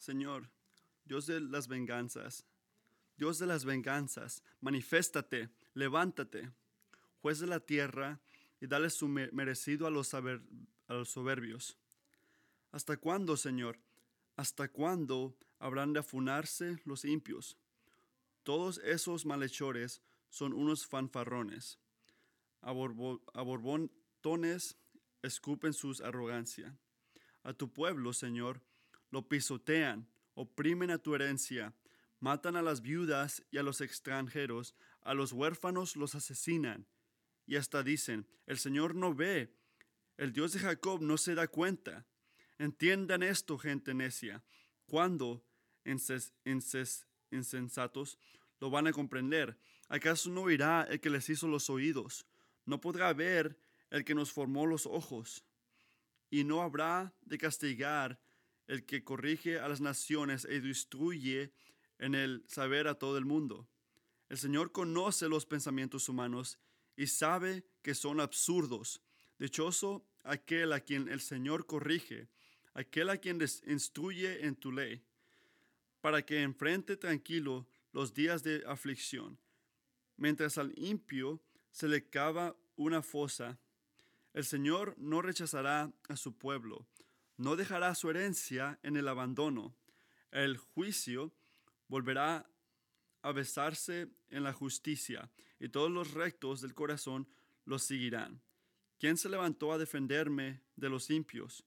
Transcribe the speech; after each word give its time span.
Señor, 0.00 0.50
Dios 1.04 1.26
de 1.26 1.40
las 1.40 1.68
venganzas, 1.68 2.46
Dios 3.18 3.38
de 3.38 3.46
las 3.46 3.66
venganzas, 3.66 4.42
manifiéstate, 4.60 5.50
levántate, 5.74 6.50
juez 7.20 7.38
de 7.38 7.46
la 7.46 7.60
tierra, 7.60 8.18
y 8.62 8.66
dale 8.66 8.88
su 8.88 9.08
merecido 9.08 9.86
a 9.86 9.90
los, 9.90 10.14
a 10.14 10.22
soberbios. 11.04 11.76
¿Hasta 12.72 12.96
cuándo, 12.96 13.36
Señor? 13.36 13.78
¿Hasta 14.36 14.68
cuándo 14.68 15.36
habrán 15.58 15.92
de 15.92 16.00
afunarse 16.00 16.80
los 16.86 17.04
impios? 17.04 17.58
Todos 18.42 18.78
esos 18.78 19.26
malhechores 19.26 20.00
son 20.30 20.54
unos 20.54 20.86
fanfarrones. 20.86 21.78
A, 22.62 22.72
borbontones 22.72 24.78
escupen 25.22 25.74
su 25.74 25.94
arrogancia. 26.02 26.74
A 27.42 27.52
tu 27.52 27.70
pueblo, 27.70 28.14
Señor, 28.14 28.62
lo 29.10 29.28
pisotean, 29.28 30.08
oprimen 30.34 30.90
a 30.90 30.98
tu 30.98 31.14
herencia, 31.14 31.74
matan 32.20 32.56
a 32.56 32.62
las 32.62 32.82
viudas 32.82 33.44
y 33.50 33.58
a 33.58 33.62
los 33.62 33.80
extranjeros, 33.80 34.74
a 35.02 35.14
los 35.14 35.32
huérfanos 35.32 35.96
los 35.96 36.14
asesinan. 36.14 36.86
Y 37.46 37.56
hasta 37.56 37.82
dicen, 37.82 38.26
el 38.46 38.58
Señor 38.58 38.94
no 38.94 39.14
ve, 39.14 39.52
el 40.16 40.32
Dios 40.32 40.52
de 40.52 40.60
Jacob 40.60 41.00
no 41.02 41.16
se 41.16 41.34
da 41.34 41.48
cuenta. 41.48 42.06
Entiendan 42.58 43.22
esto, 43.22 43.58
gente 43.58 43.94
necia. 43.94 44.44
¿Cuándo, 44.86 45.42
insensatos, 47.30 48.18
lo 48.60 48.70
van 48.70 48.86
a 48.86 48.92
comprender? 48.92 49.58
¿Acaso 49.88 50.30
no 50.30 50.42
oirá 50.42 50.86
el 50.88 51.00
que 51.00 51.10
les 51.10 51.28
hizo 51.30 51.48
los 51.48 51.70
oídos? 51.70 52.26
¿No 52.66 52.80
podrá 52.80 53.12
ver 53.12 53.58
el 53.88 54.04
que 54.04 54.14
nos 54.14 54.30
formó 54.30 54.66
los 54.66 54.86
ojos? 54.86 55.44
Y 56.28 56.44
no 56.44 56.62
habrá 56.62 57.14
de 57.22 57.38
castigar 57.38 58.20
el 58.70 58.86
que 58.86 59.02
corrige 59.02 59.58
a 59.58 59.68
las 59.68 59.80
naciones 59.80 60.44
e 60.44 60.56
instruye 60.56 61.52
en 61.98 62.14
el 62.14 62.44
saber 62.46 62.86
a 62.86 62.94
todo 62.94 63.18
el 63.18 63.24
mundo. 63.24 63.68
El 64.28 64.38
Señor 64.38 64.70
conoce 64.70 65.28
los 65.28 65.44
pensamientos 65.44 66.08
humanos 66.08 66.58
y 66.96 67.08
sabe 67.08 67.64
que 67.82 67.94
son 67.94 68.20
absurdos. 68.20 69.02
Dichoso 69.38 70.06
aquel 70.22 70.72
a 70.72 70.80
quien 70.80 71.08
el 71.08 71.20
Señor 71.20 71.66
corrige 71.66 72.28
aquel 72.74 73.10
a 73.10 73.18
quien 73.18 73.38
les 73.38 73.62
instruye 73.66 74.46
en 74.46 74.54
tu 74.54 74.70
ley, 74.72 75.02
para 76.00 76.24
que 76.24 76.42
enfrente 76.42 76.96
tranquilo 76.96 77.66
los 77.92 78.14
días 78.14 78.42
de 78.44 78.62
aflicción, 78.66 79.38
mientras 80.16 80.58
al 80.58 80.72
impío 80.78 81.42
se 81.72 81.88
le 81.88 82.08
cava 82.08 82.56
una 82.76 83.02
fosa. 83.02 83.58
El 84.32 84.44
Señor 84.44 84.94
no 84.96 85.20
rechazará 85.22 85.92
a 86.08 86.16
su 86.16 86.38
pueblo, 86.38 86.86
no 87.40 87.56
dejará 87.56 87.94
su 87.94 88.10
herencia 88.10 88.78
en 88.82 88.98
el 88.98 89.08
abandono. 89.08 89.74
El 90.30 90.58
juicio 90.58 91.32
volverá 91.88 92.46
a 93.22 93.32
besarse 93.32 94.08
en 94.28 94.44
la 94.44 94.52
justicia, 94.52 95.30
y 95.58 95.70
todos 95.70 95.90
los 95.90 96.12
rectos 96.12 96.60
del 96.60 96.74
corazón 96.74 97.26
los 97.64 97.82
seguirán. 97.82 98.42
¿Quién 98.98 99.16
se 99.16 99.30
levantó 99.30 99.72
a 99.72 99.78
defenderme 99.78 100.60
de 100.76 100.90
los 100.90 101.08
impios? 101.08 101.64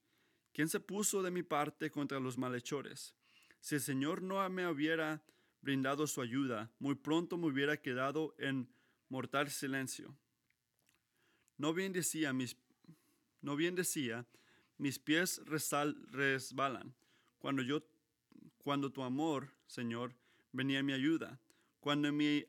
¿Quién 0.53 0.69
se 0.69 0.79
puso 0.79 1.23
de 1.23 1.31
mi 1.31 1.41
parte 1.41 1.89
contra 1.89 2.19
los 2.19 2.37
malhechores? 2.37 3.15
Si 3.59 3.73
el 3.73 3.81
Señor 3.81 4.21
no 4.21 4.47
me 4.51 4.67
hubiera 4.67 5.23
brindado 5.61 6.05
su 6.05 6.21
ayuda, 6.21 6.71
muy 6.77 6.93
pronto 6.93 7.35
me 7.35 7.47
hubiera 7.47 7.77
quedado 7.77 8.35
en 8.37 8.69
mortal 9.09 9.49
silencio. 9.49 10.15
No 11.57 11.73
bien 11.73 11.93
decía, 11.93 12.31
mis, 12.31 12.57
no 13.41 13.55
bien 13.55 13.73
decía, 13.73 14.27
mis 14.77 14.99
pies 14.99 15.41
resbalan. 15.45 16.93
Cuando 17.39 17.61
yo, 17.61 17.83
cuando 18.57 18.91
tu 18.91 19.03
amor, 19.03 19.49
Señor, 19.67 20.15
venía 20.51 20.79
en 20.79 20.85
mi 20.85 20.93
ayuda, 20.93 21.39
cuando 21.79 22.11
mi 22.11 22.45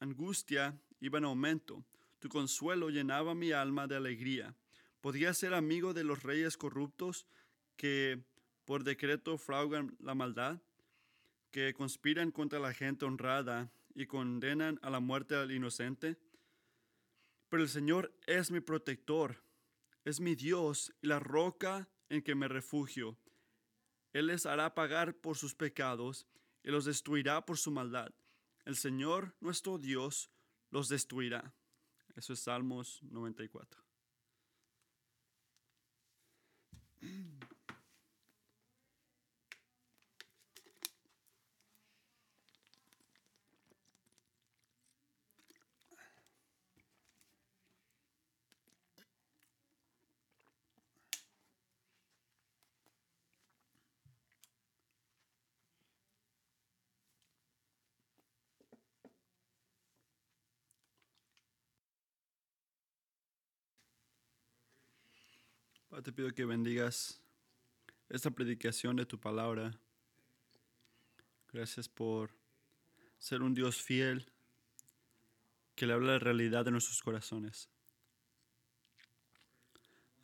angustia 0.00 0.80
iba 1.00 1.18
en 1.18 1.24
aumento, 1.24 1.84
tu 2.18 2.28
consuelo 2.28 2.88
llenaba 2.88 3.34
mi 3.34 3.52
alma 3.52 3.86
de 3.86 3.96
alegría. 3.96 4.54
Podría 5.00 5.34
ser 5.34 5.52
amigo 5.52 5.92
de 5.92 6.04
los 6.04 6.22
reyes 6.22 6.56
corruptos 6.56 7.26
que 7.76 8.24
por 8.64 8.84
decreto 8.84 9.36
fraugan 9.36 9.96
la 10.00 10.14
maldad, 10.14 10.62
que 11.50 11.74
conspiran 11.74 12.30
contra 12.30 12.58
la 12.58 12.72
gente 12.72 13.04
honrada 13.04 13.70
y 13.94 14.06
condenan 14.06 14.78
a 14.82 14.90
la 14.90 15.00
muerte 15.00 15.36
al 15.36 15.52
inocente. 15.52 16.16
Pero 17.48 17.62
el 17.62 17.68
Señor 17.68 18.12
es 18.26 18.50
mi 18.50 18.60
protector, 18.60 19.43
es 20.04 20.20
mi 20.20 20.34
Dios 20.34 20.92
y 21.00 21.06
la 21.06 21.18
roca 21.18 21.88
en 22.08 22.22
que 22.22 22.34
me 22.34 22.48
refugio. 22.48 23.18
Él 24.12 24.26
les 24.26 24.46
hará 24.46 24.74
pagar 24.74 25.16
por 25.16 25.36
sus 25.36 25.54
pecados 25.54 26.26
y 26.62 26.70
los 26.70 26.84
destruirá 26.84 27.44
por 27.44 27.58
su 27.58 27.70
maldad. 27.70 28.14
El 28.64 28.76
Señor, 28.76 29.36
nuestro 29.40 29.78
Dios, 29.78 30.30
los 30.70 30.88
destruirá. 30.88 31.54
Eso 32.14 32.32
es 32.32 32.40
Salmos 32.40 33.02
94. 33.02 33.82
Te 66.02 66.12
pido 66.12 66.32
que 66.32 66.44
bendigas 66.44 67.20
esta 68.08 68.30
predicación 68.30 68.96
de 68.96 69.06
tu 69.06 69.18
palabra. 69.18 69.78
Gracias 71.52 71.88
por 71.88 72.34
ser 73.18 73.42
un 73.42 73.54
Dios 73.54 73.80
fiel 73.80 74.30
que 75.74 75.86
le 75.86 75.92
habla 75.92 76.12
la 76.12 76.18
realidad 76.18 76.64
de 76.64 76.72
nuestros 76.72 77.00
corazones. 77.00 77.68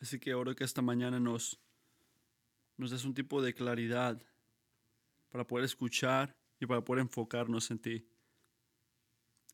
Así 0.00 0.19
que 0.19 0.34
oro 0.34 0.54
que 0.54 0.64
esta 0.64 0.82
mañana 0.82 1.20
nos, 1.20 1.60
nos 2.76 2.91
des 2.91 3.04
un 3.04 3.14
tipo 3.14 3.42
de 3.42 3.54
claridad 3.54 4.20
para 5.31 5.47
poder 5.47 5.64
escuchar 5.64 6.34
y 6.58 6.66
para 6.66 6.82
poder 6.82 7.02
enfocarnos 7.02 7.70
en 7.70 7.78
ti. 7.78 8.08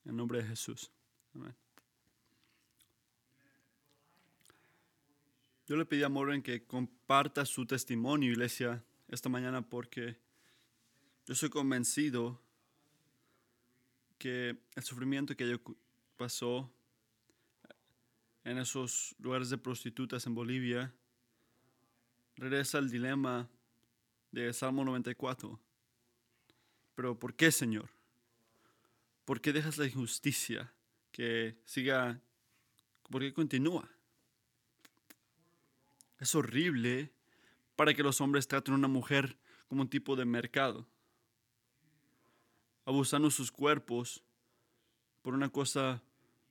En 0.05 0.17
nombre 0.17 0.39
de 0.39 0.49
Jesús. 0.49 0.91
Amén. 1.35 1.66
Yo 5.69 5.75
le 5.75 5.85
pedí 5.85 6.05
a 6.05 6.09
Morgan 6.09 6.43
que 6.43 6.65
comparta 6.65 7.45
su 7.45 7.67
testimonio, 7.67 8.31
iglesia, 8.31 8.85
esta 9.09 9.29
mañana 9.29 9.69
porque 9.69 10.17
yo 11.27 11.35
soy 11.35 11.51
convencido 11.51 12.41
que 14.17 14.57
el 14.77 14.83
sufrimiento 14.85 15.37
que 15.37 15.43
ella 15.43 15.61
pasó 16.17 16.73
en 18.45 18.59
esos 18.59 19.17
lugares 19.19 19.51
de 19.51 19.59
prostitutas 19.59 20.25
en 20.29 20.37
Bolivia 20.37 20.95
regresa 22.37 22.79
al 22.79 22.89
dilema 22.89 23.51
de 24.31 24.53
Salmo 24.53 24.85
94. 24.85 25.59
Pero 26.95 27.19
¿por 27.19 27.35
qué, 27.35 27.51
Señor? 27.51 27.91
¿Por 29.25 29.41
qué 29.41 29.53
dejas 29.53 29.79
la 29.79 29.87
injusticia 29.87 30.73
que 31.11 31.59
siga? 31.65 32.21
¿Por 33.11 33.23
qué 33.23 33.33
continúa? 33.33 33.96
Es 36.19 36.35
horrible 36.35 37.13
para 37.77 37.95
que 37.95 38.03
los 38.03 38.21
hombres 38.21 38.49
traten 38.49 38.75
a 38.75 38.79
una 38.79 38.89
mujer 38.89 39.39
como 39.69 39.83
un 39.83 39.91
tipo 39.91 40.17
de 40.17 40.25
mercado, 40.25 40.87
abusando 42.85 43.31
sus 43.31 43.53
cuerpos 43.53 44.23
por 45.23 45.35
una 45.35 45.51
cosa 45.51 46.03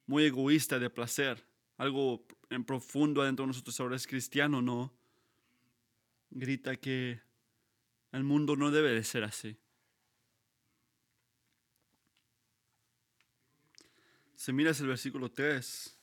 muy 0.05 0.25
egoísta 0.25 0.79
de 0.79 0.89
placer, 0.89 1.47
algo 1.77 2.25
en 2.49 2.63
profundo 2.63 3.21
adentro 3.21 3.43
de 3.43 3.47
nosotros 3.47 3.79
ahora 3.79 3.95
es 3.95 4.05
cristiano, 4.05 4.61
¿no? 4.61 4.93
Grita 6.29 6.75
que 6.75 7.21
el 8.11 8.23
mundo 8.23 8.55
no 8.55 8.71
debe 8.71 8.91
de 8.91 9.03
ser 9.03 9.23
así. 9.23 9.57
Si 14.35 14.53
miras 14.53 14.79
el 14.79 14.87
versículo 14.87 15.31
3, 15.31 15.97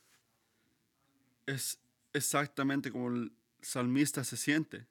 es 1.46 1.80
exactamente 2.12 2.90
como 2.90 3.08
el 3.08 3.32
salmista 3.62 4.24
se 4.24 4.36
siente. 4.36 4.86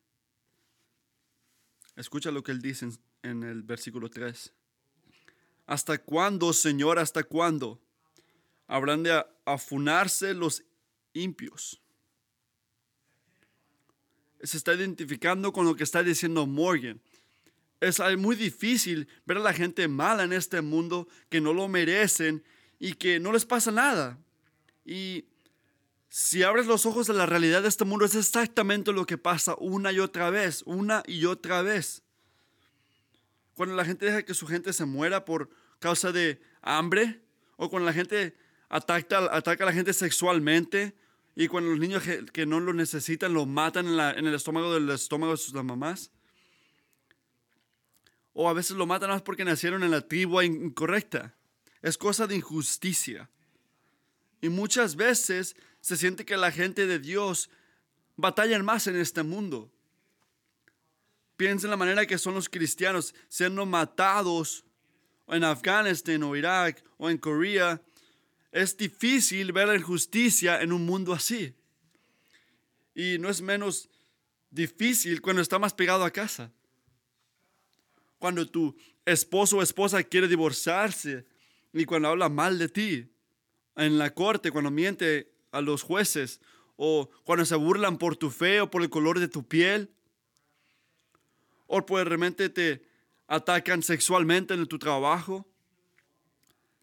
Escucha 1.96 2.32
lo 2.32 2.44
que 2.44 2.52
él 2.52 2.62
dice 2.62 2.90
en, 3.22 3.44
el 3.44 3.64
versículo 3.64 4.10
3. 4.10 4.54
¿Hasta 5.68 5.98
cuándo, 6.00 6.54
Señor, 6.54 6.98
hasta 6.98 7.24
cuándo 7.24 7.80
habrán 8.68 9.04
de 9.04 9.24
afunarse 9.46 10.34
los 10.34 10.64
impios? 11.14 11.82
Se 14.42 14.58
está 14.58 14.74
identificando 14.74 15.54
con 15.54 15.66
lo 15.66 15.76
que 15.76 15.84
está 15.84 16.02
diciendo 16.02 16.48
Morgan. 16.48 17.00
es 17.80 18.00
muy 18.18 18.36
difícil 18.36 19.08
ver 19.26 19.38
a 19.38 19.42
la 19.42 19.54
gente 19.54 19.88
mala 19.88 20.24
en 20.24 20.34
este 20.34 20.62
mundo 20.62 21.08
que 21.30 21.42
no 21.42 21.54
lo 21.54 21.68
merecen 21.68 22.44
y 22.80 22.94
que 22.94 23.20
no 23.20 23.32
les 23.32 23.46
pasa 23.46 23.70
nada. 23.70 24.18
Y 24.84 25.26
si 26.14 26.44
abres 26.44 26.68
los 26.68 26.86
ojos 26.86 27.10
a 27.10 27.14
la 27.14 27.26
realidad 27.26 27.62
de 27.62 27.70
este 27.70 27.86
mundo, 27.86 28.04
es 28.04 28.16
exactamente 28.16 28.92
lo 28.92 29.06
que 29.06 29.18
pasa 29.18 29.56
una 29.60 29.94
y 29.94 30.00
otra 30.00 30.30
vez, 30.30 30.62
una 30.66 31.04
y 31.08 31.24
otra 31.24 31.62
vez. 31.62 32.04
Cuando 33.54 33.76
la 33.76 33.86
gente 33.86 34.08
deja 34.08 34.24
que 34.24 34.34
su 34.34 34.46
gente 34.46 34.74
se 34.74 34.84
muera 34.84 35.24
por 35.24 35.50
causa 35.80 36.12
de 36.12 36.42
hambre, 36.62 37.22
o 37.56 37.70
cuando 37.70 37.86
la 37.86 37.94
gente 37.94 38.36
ataca, 38.68 39.34
ataca 39.34 39.64
a 39.64 39.68
la 39.68 39.74
gente 39.74 39.94
sexualmente, 39.94 40.98
y 41.34 41.48
cuando 41.48 41.70
los 41.70 41.80
niños 41.80 42.04
que, 42.04 42.46
no 42.46 42.60
lo 42.60 42.74
necesitan 42.74 43.34
lo 43.34 43.46
matan 43.46 43.88
en, 43.88 43.98
en 43.98 44.28
el 44.28 44.36
estómago 44.36 44.74
del 44.74 44.90
estómago 44.90 45.32
de 45.32 45.38
sus 45.38 45.54
mamás 45.54 46.12
o 48.34 48.50
a 48.50 48.54
veces 48.54 48.76
lo 48.76 48.86
matan 48.86 49.12
más 49.12 49.22
porque 49.22 49.46
nacieron 49.46 49.84
en 49.84 49.92
la 49.92 50.02
tribu 50.02 50.42
incorrecta. 50.42 51.36
Es 51.82 51.98
cosa 51.98 52.28
de 52.28 52.36
injusticia. 52.36 53.30
Y 54.42 54.50
muchas 54.50 54.96
veces 54.96 55.56
se 55.82 55.98
siente 55.98 56.26
que 56.26 56.38
la 56.38 56.52
gente 56.52 56.88
de 56.88 57.00
Dios 57.00 57.50
batallan 58.16 58.64
más 58.64 58.88
en 58.88 58.96
este 58.96 59.24
mundo. 59.24 59.72
Piensa 61.36 61.68
en 61.68 61.72
la 61.72 61.78
manera 61.78 62.06
que 62.06 62.18
son 62.18 62.36
los 62.36 62.48
cristianos 62.48 63.14
siendo 63.28 63.66
matados 63.66 64.64
en 65.28 65.44
Afganistán 65.44 66.24
o 66.24 66.36
Irak 66.36 66.84
o 66.98 67.10
en 67.10 67.18
Corea. 67.18 67.82
Es 68.52 68.78
difícil 68.78 69.52
ver 69.52 69.68
la 69.68 69.76
injusticia 69.76 70.62
en 70.62 70.72
un 70.72 70.86
mundo 70.86 71.14
así. 71.14 71.54
Y 72.94 73.18
no 73.18 73.30
es 73.30 73.42
menos 73.42 73.90
difícil 74.52 75.22
cuando 75.22 75.42
está 75.42 75.58
más 75.58 75.74
pegado 75.74 76.06
a 76.06 76.12
casa 76.12 76.52
cuando 78.22 78.48
tu 78.48 78.78
esposo 79.04 79.58
o 79.58 79.64
esposa 79.64 80.04
quiere 80.04 80.28
divorciarse 80.28 81.26
y 81.74 81.86
cuando 81.86 82.10
habla 82.10 82.30
mal 82.30 82.60
de 82.60 82.70
ti 82.70 83.12
en 83.76 83.98
la 83.98 84.14
corte, 84.14 84.52
cuando 84.52 84.70
miente 84.70 85.31
a 85.52 85.62
los 85.62 85.84
jueces 85.84 86.40
o 86.76 87.10
cuando 87.24 87.46
se 87.46 87.56
burlan 87.56 87.98
por 87.98 88.16
tu 88.16 88.30
fe 88.30 88.62
o 88.62 88.72
por 88.72 88.82
el 88.82 88.90
color 88.90 89.20
de 89.20 89.28
tu 89.28 89.48
piel 89.48 89.92
o 91.68 91.86
pues 91.86 92.06
realmente 92.06 92.50
te 92.50 92.86
atacan 93.28 93.82
sexualmente 93.82 94.54
en 94.54 94.66
tu 94.68 94.78
trabajo. 94.78 95.48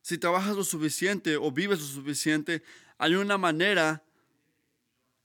Si 0.01 0.17
trabajas 0.17 0.57
lo 0.57 0.65
suficiente 0.65 1.37
o 1.37 1.53
vives 1.53 1.81
lo 1.81 1.87
suficiente, 1.87 2.63
hay 2.97 3.15
una 3.15 3.37
manera, 3.37 4.03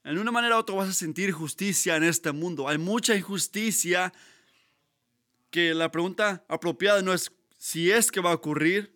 en 0.04 0.18
una 0.18 0.32
manera 0.32 0.58
u 0.58 0.60
otra 0.60 0.76
vas 0.76 0.90
a 0.90 0.94
sentir 0.94 1.32
justicia 1.32 1.96
en 1.96 2.04
este 2.04 2.34
mundo. 2.34 2.68
Hay 2.68 2.78
mucha 2.78 3.16
injusticia 3.16 4.12
que 5.50 5.74
la 5.74 5.92
pregunta 5.92 6.44
apropiada 6.50 7.02
no 7.02 7.14
es 7.14 7.32
si 7.58 7.90
es 7.90 8.12
que 8.12 8.20
va 8.20 8.32
a 8.32 8.36
ocurrir, 8.36 8.93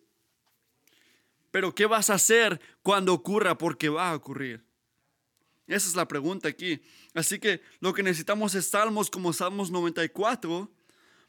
pero 1.58 1.74
qué 1.74 1.86
vas 1.86 2.08
a 2.08 2.14
hacer 2.14 2.60
cuando 2.84 3.12
ocurra 3.12 3.58
porque 3.58 3.88
va 3.88 4.10
a 4.10 4.14
ocurrir. 4.14 4.64
Esa 5.66 5.88
es 5.88 5.96
la 5.96 6.06
pregunta 6.06 6.48
aquí. 6.48 6.80
Así 7.14 7.40
que 7.40 7.62
lo 7.80 7.92
que 7.92 8.04
necesitamos 8.04 8.54
es 8.54 8.68
salmos 8.68 9.10
como 9.10 9.32
Salmos 9.32 9.72
94, 9.72 10.70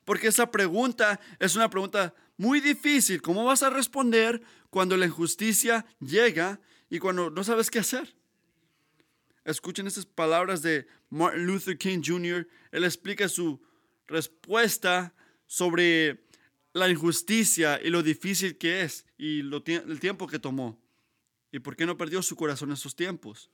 porque 0.05 0.27
esa 0.27 0.51
pregunta 0.51 1.19
es 1.39 1.55
una 1.55 1.67
pregunta 1.67 2.13
muy 2.37 2.59
difícil. 2.59 3.23
¿Cómo 3.23 3.43
vas 3.43 3.63
a 3.63 3.71
responder 3.71 4.39
cuando 4.69 4.97
la 4.97 5.07
injusticia 5.07 5.83
llega 5.99 6.59
y 6.91 6.99
cuando 6.99 7.31
no 7.31 7.43
sabes 7.43 7.71
qué 7.71 7.79
hacer? 7.79 8.15
Escuchen 9.45 9.87
estas 9.87 10.05
palabras 10.05 10.61
de 10.61 10.85
Martin 11.09 11.47
Luther 11.47 11.75
King 11.75 12.03
Jr. 12.05 12.47
Él 12.71 12.83
explica 12.83 13.27
su 13.27 13.59
respuesta 14.05 15.11
sobre 15.47 16.23
la 16.73 16.89
injusticia 16.89 17.79
y 17.83 17.89
lo 17.89 18.03
difícil 18.03 18.57
que 18.57 18.81
es 18.81 19.05
y 19.17 19.39
el 19.39 19.99
tiempo 19.99 20.27
que 20.27 20.39
tomó. 20.39 20.79
¿Y 21.51 21.59
por 21.59 21.75
qué 21.75 21.85
no 21.85 21.97
perdió 21.97 22.21
su 22.21 22.35
corazón 22.35 22.69
en 22.69 22.73
esos 22.73 22.95
tiempos? 22.95 23.49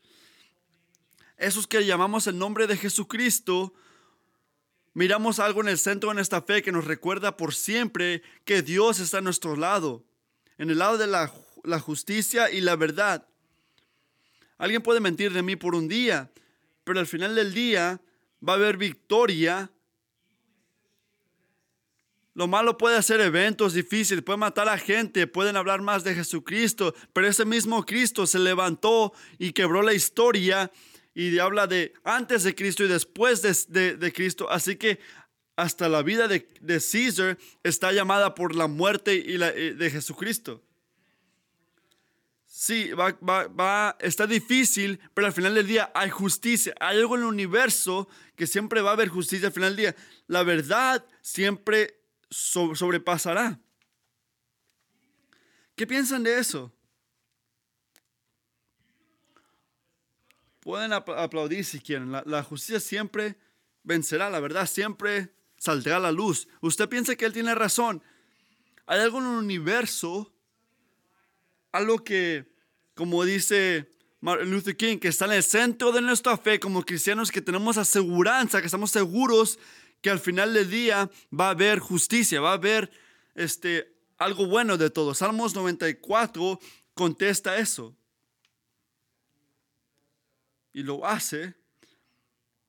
Esos 1.37 1.67
que 1.67 1.85
llamamos 1.85 2.27
el 2.27 2.37
nombre 2.37 2.67
de 2.67 2.77
Jesucristo, 2.77 3.73
miramos 4.93 5.39
algo 5.39 5.61
en 5.61 5.69
el 5.69 5.77
centro 5.77 6.13
de 6.13 6.21
esta 6.21 6.41
fe 6.41 6.61
que 6.61 6.71
nos 6.71 6.85
recuerda 6.85 7.37
por 7.37 7.53
siempre 7.53 8.21
que 8.43 8.61
Dios 8.61 8.99
está 8.99 9.19
a 9.19 9.21
nuestro 9.21 9.55
lado, 9.55 10.03
en 10.57 10.69
el 10.69 10.79
lado 10.79 10.97
de 10.97 11.07
la, 11.07 11.33
la 11.63 11.79
justicia 11.79 12.49
y 12.51 12.61
la 12.61 12.75
verdad. 12.75 13.27
Alguien 14.57 14.81
puede 14.81 14.99
mentir 15.01 15.33
de 15.33 15.41
mí 15.41 15.55
por 15.55 15.75
un 15.75 15.87
día, 15.87 16.31
pero 16.83 16.99
al 16.99 17.07
final 17.07 17.35
del 17.35 17.53
día 17.53 17.99
va 18.47 18.53
a 18.53 18.55
haber 18.55 18.77
victoria 18.77 19.69
lo 22.35 22.47
malo 22.47 22.77
puede 22.77 22.97
hacer 22.97 23.21
eventos 23.21 23.73
difíciles, 23.73 24.21
puede 24.21 24.37
matar 24.37 24.67
a 24.67 24.77
gente, 24.77 25.25
pueden 25.25 25.55
hablar 25.55 25.81
más 25.81 26.03
de 26.03 26.13
Jesucristo, 26.13 26.93
pero 27.13 27.27
ese 27.27 27.45
mismo 27.45 27.85
Cristo 27.85 28.27
se 28.27 28.39
levantó 28.39 29.13
y 29.39 29.53
quebró 29.53 29.81
la 29.81 29.93
historia 29.93 30.69
y 31.13 31.39
habla 31.39 31.65
de 31.65 31.93
antes 32.03 32.43
de 32.43 32.53
Cristo 32.53 32.83
y 32.83 32.89
después 32.89 33.41
de, 33.41 34.13
Cristo. 34.13 34.51
Así 34.51 34.75
que 34.75 34.99
hasta 35.55 35.87
la 35.87 36.03
vida 36.03 36.27
de, 36.27 36.45
de 36.59 36.81
César 36.81 37.37
está 37.63 37.93
llamada 37.93 38.35
por 38.35 38.53
la 38.53 38.67
muerte 38.67 39.15
y 39.15 39.37
la, 39.37 39.49
eh, 39.51 39.73
de 39.73 39.89
Jesucristo. 39.89 40.61
Sí, 42.45 42.91
va, 42.91 43.17
va, 43.21 43.95
está 44.01 44.27
difícil, 44.27 44.99
pero 45.13 45.27
al 45.27 45.33
final 45.33 45.55
del 45.55 45.67
día 45.67 45.89
hay 45.95 46.09
justicia. 46.09 46.75
Hay 46.81 46.97
algo 46.97 47.15
en 47.15 47.21
el 47.21 47.27
universo 47.27 48.09
que 48.35 48.45
siempre 48.45 48.81
va 48.81 48.89
a 48.89 48.93
haber 48.93 49.07
justicia 49.07 49.47
al 49.47 49.53
final 49.53 49.69
del 49.75 49.93
día. 49.93 49.95
La 50.27 50.43
verdad 50.43 51.05
siempre 51.21 52.04
sobrepasará. 52.29 53.59
¿Qué 55.75 55.85
piensan 55.85 56.23
de 56.23 56.39
eso? 56.39 56.73
Pueden 60.61 60.93
aplaudir 60.93 61.63
si 61.63 61.79
quieren. 61.79 62.11
La, 62.11 62.43
justicia 62.43 62.79
siempre 62.79 63.37
vencerá, 63.83 64.29
la 64.29 64.39
verdad 64.39 64.65
siempre 64.65 65.35
saldrá 65.57 65.97
a 65.97 65.99
la 65.99 66.11
luz. 66.11 66.47
Usted 66.61 66.89
piensa 66.89 67.15
que 67.15 67.25
él 67.25 67.33
tiene 67.33 67.53
razón. 67.53 68.01
Hay 68.87 68.99
algo 68.99 69.19
en 69.19 69.25
el 69.25 69.37
universo, 69.37 70.33
algo 71.71 72.03
que, 72.03 72.51
como 72.95 73.23
dice 73.25 73.93
Martin 74.21 74.49
Luther 74.49 74.75
King, 74.75 74.97
que 74.97 75.09
está 75.09 75.25
en 75.25 75.33
el 75.33 75.43
centro 75.43 75.91
de 75.91 76.01
nuestra 76.01 76.37
fe 76.37 76.59
como 76.59 76.83
cristianos, 76.83 77.31
que 77.31 77.41
tenemos 77.41 77.77
aseguranza, 77.77 78.59
que 78.59 78.67
estamos 78.67 78.89
seguros 78.89 79.59
que 80.05 80.11
al 80.11 80.19
final 80.19 80.53
del 80.53 80.69
día 80.69 81.09
va 81.33 81.47
a 81.47 81.49
haber 81.49 81.79
justicia, 81.79 82.39
va 82.39 82.51
a 82.51 82.53
haber 82.61 82.91
este, 83.33 83.91
algo 84.19 84.45
bueno 84.45 84.77
de 84.77 84.91
todo. 84.91 85.15
Salmos 85.15 85.55
94 85.55 86.59
contesta 86.93 87.57
eso. 87.57 87.97
Y 90.73 90.83
lo 90.83 91.03
hace 91.07 91.55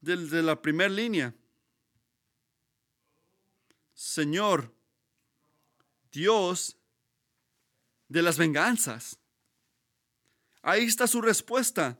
desde 0.00 0.42
la 0.42 0.62
primera 0.62 0.88
línea. 0.88 1.34
Señor, 3.92 4.74
Dios 6.10 6.78
de 8.08 8.22
las 8.22 8.38
venganzas. 8.38 9.18
Ahí 10.62 10.86
está 10.86 11.06
su 11.06 11.20
respuesta. 11.20 11.98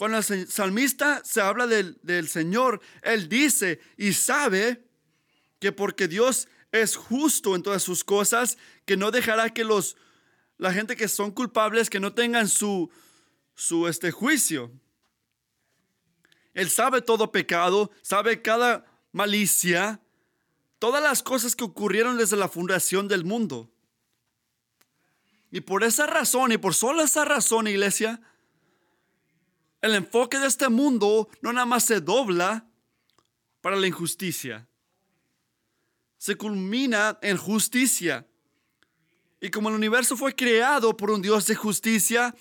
Cuando 0.00 0.16
el 0.16 0.48
salmista 0.48 1.20
se 1.26 1.42
habla 1.42 1.66
del, 1.66 2.26
Señor, 2.26 2.80
él 3.02 3.28
dice 3.28 3.80
y 3.98 4.14
sabe 4.14 4.82
que 5.58 5.72
porque 5.72 6.08
Dios 6.08 6.48
es 6.72 6.96
justo 6.96 7.54
en 7.54 7.62
todas 7.62 7.82
sus 7.82 8.02
cosas, 8.02 8.56
que 8.86 8.96
no 8.96 9.10
dejará 9.10 9.52
que 9.52 9.62
los, 9.62 9.98
la 10.56 10.72
gente 10.72 10.96
que 10.96 11.06
son 11.06 11.32
culpables, 11.32 11.90
que 11.90 12.00
no 12.00 12.14
tengan 12.14 12.48
su, 12.48 12.90
su 13.54 13.88
este, 13.88 14.10
juicio. 14.10 14.72
Él 16.54 16.70
sabe 16.70 17.02
todo 17.02 17.30
pecado, 17.30 17.90
sabe 18.00 18.40
cada 18.40 18.86
malicia, 19.12 20.00
todas 20.78 21.02
las 21.02 21.22
cosas 21.22 21.54
que 21.54 21.64
ocurrieron 21.64 22.16
desde 22.16 22.38
la 22.38 22.48
fundación 22.48 23.06
del 23.06 23.26
mundo. 23.26 23.70
Y 25.50 25.60
por 25.60 25.84
esa 25.84 26.06
razón, 26.06 26.52
y 26.52 26.56
por 26.56 26.74
solo 26.74 27.02
esa 27.02 27.26
razón, 27.26 27.66
iglesia, 27.66 28.22
el 29.80 29.94
enfoque 29.94 30.38
de 30.38 30.46
este 30.46 30.68
mundo 30.68 31.28
no 31.40 31.52
nada 31.52 31.66
más 31.66 31.84
se 31.84 32.00
dobla 32.00 32.66
para 33.60 33.76
la 33.76 33.86
injusticia, 33.86 34.68
se 36.18 36.36
culmina 36.36 37.18
en 37.22 37.36
justicia. 37.36 38.26
Y 39.40 39.50
como 39.50 39.70
el 39.70 39.74
universo 39.74 40.16
fue 40.16 40.34
creado 40.34 40.96
por 40.96 41.10
un 41.10 41.22
Dios 41.22 41.46
de 41.46 41.54
justicia, 41.54 42.34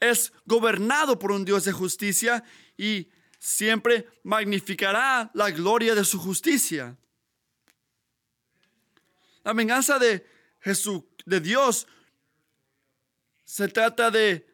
es 0.00 0.32
gobernado 0.46 1.18
por 1.18 1.32
un 1.32 1.44
Dios 1.44 1.64
de 1.64 1.72
justicia 1.72 2.42
y 2.76 3.08
siempre 3.38 4.08
magnificará 4.22 5.30
la 5.34 5.50
gloria 5.50 5.94
de 5.94 6.04
su 6.04 6.18
justicia. 6.18 6.96
La 9.44 9.52
venganza 9.52 9.98
de 9.98 10.26
Jesús, 10.60 11.02
de 11.24 11.40
Dios, 11.40 11.86
se 13.44 13.68
trata 13.68 14.10
de 14.10 14.46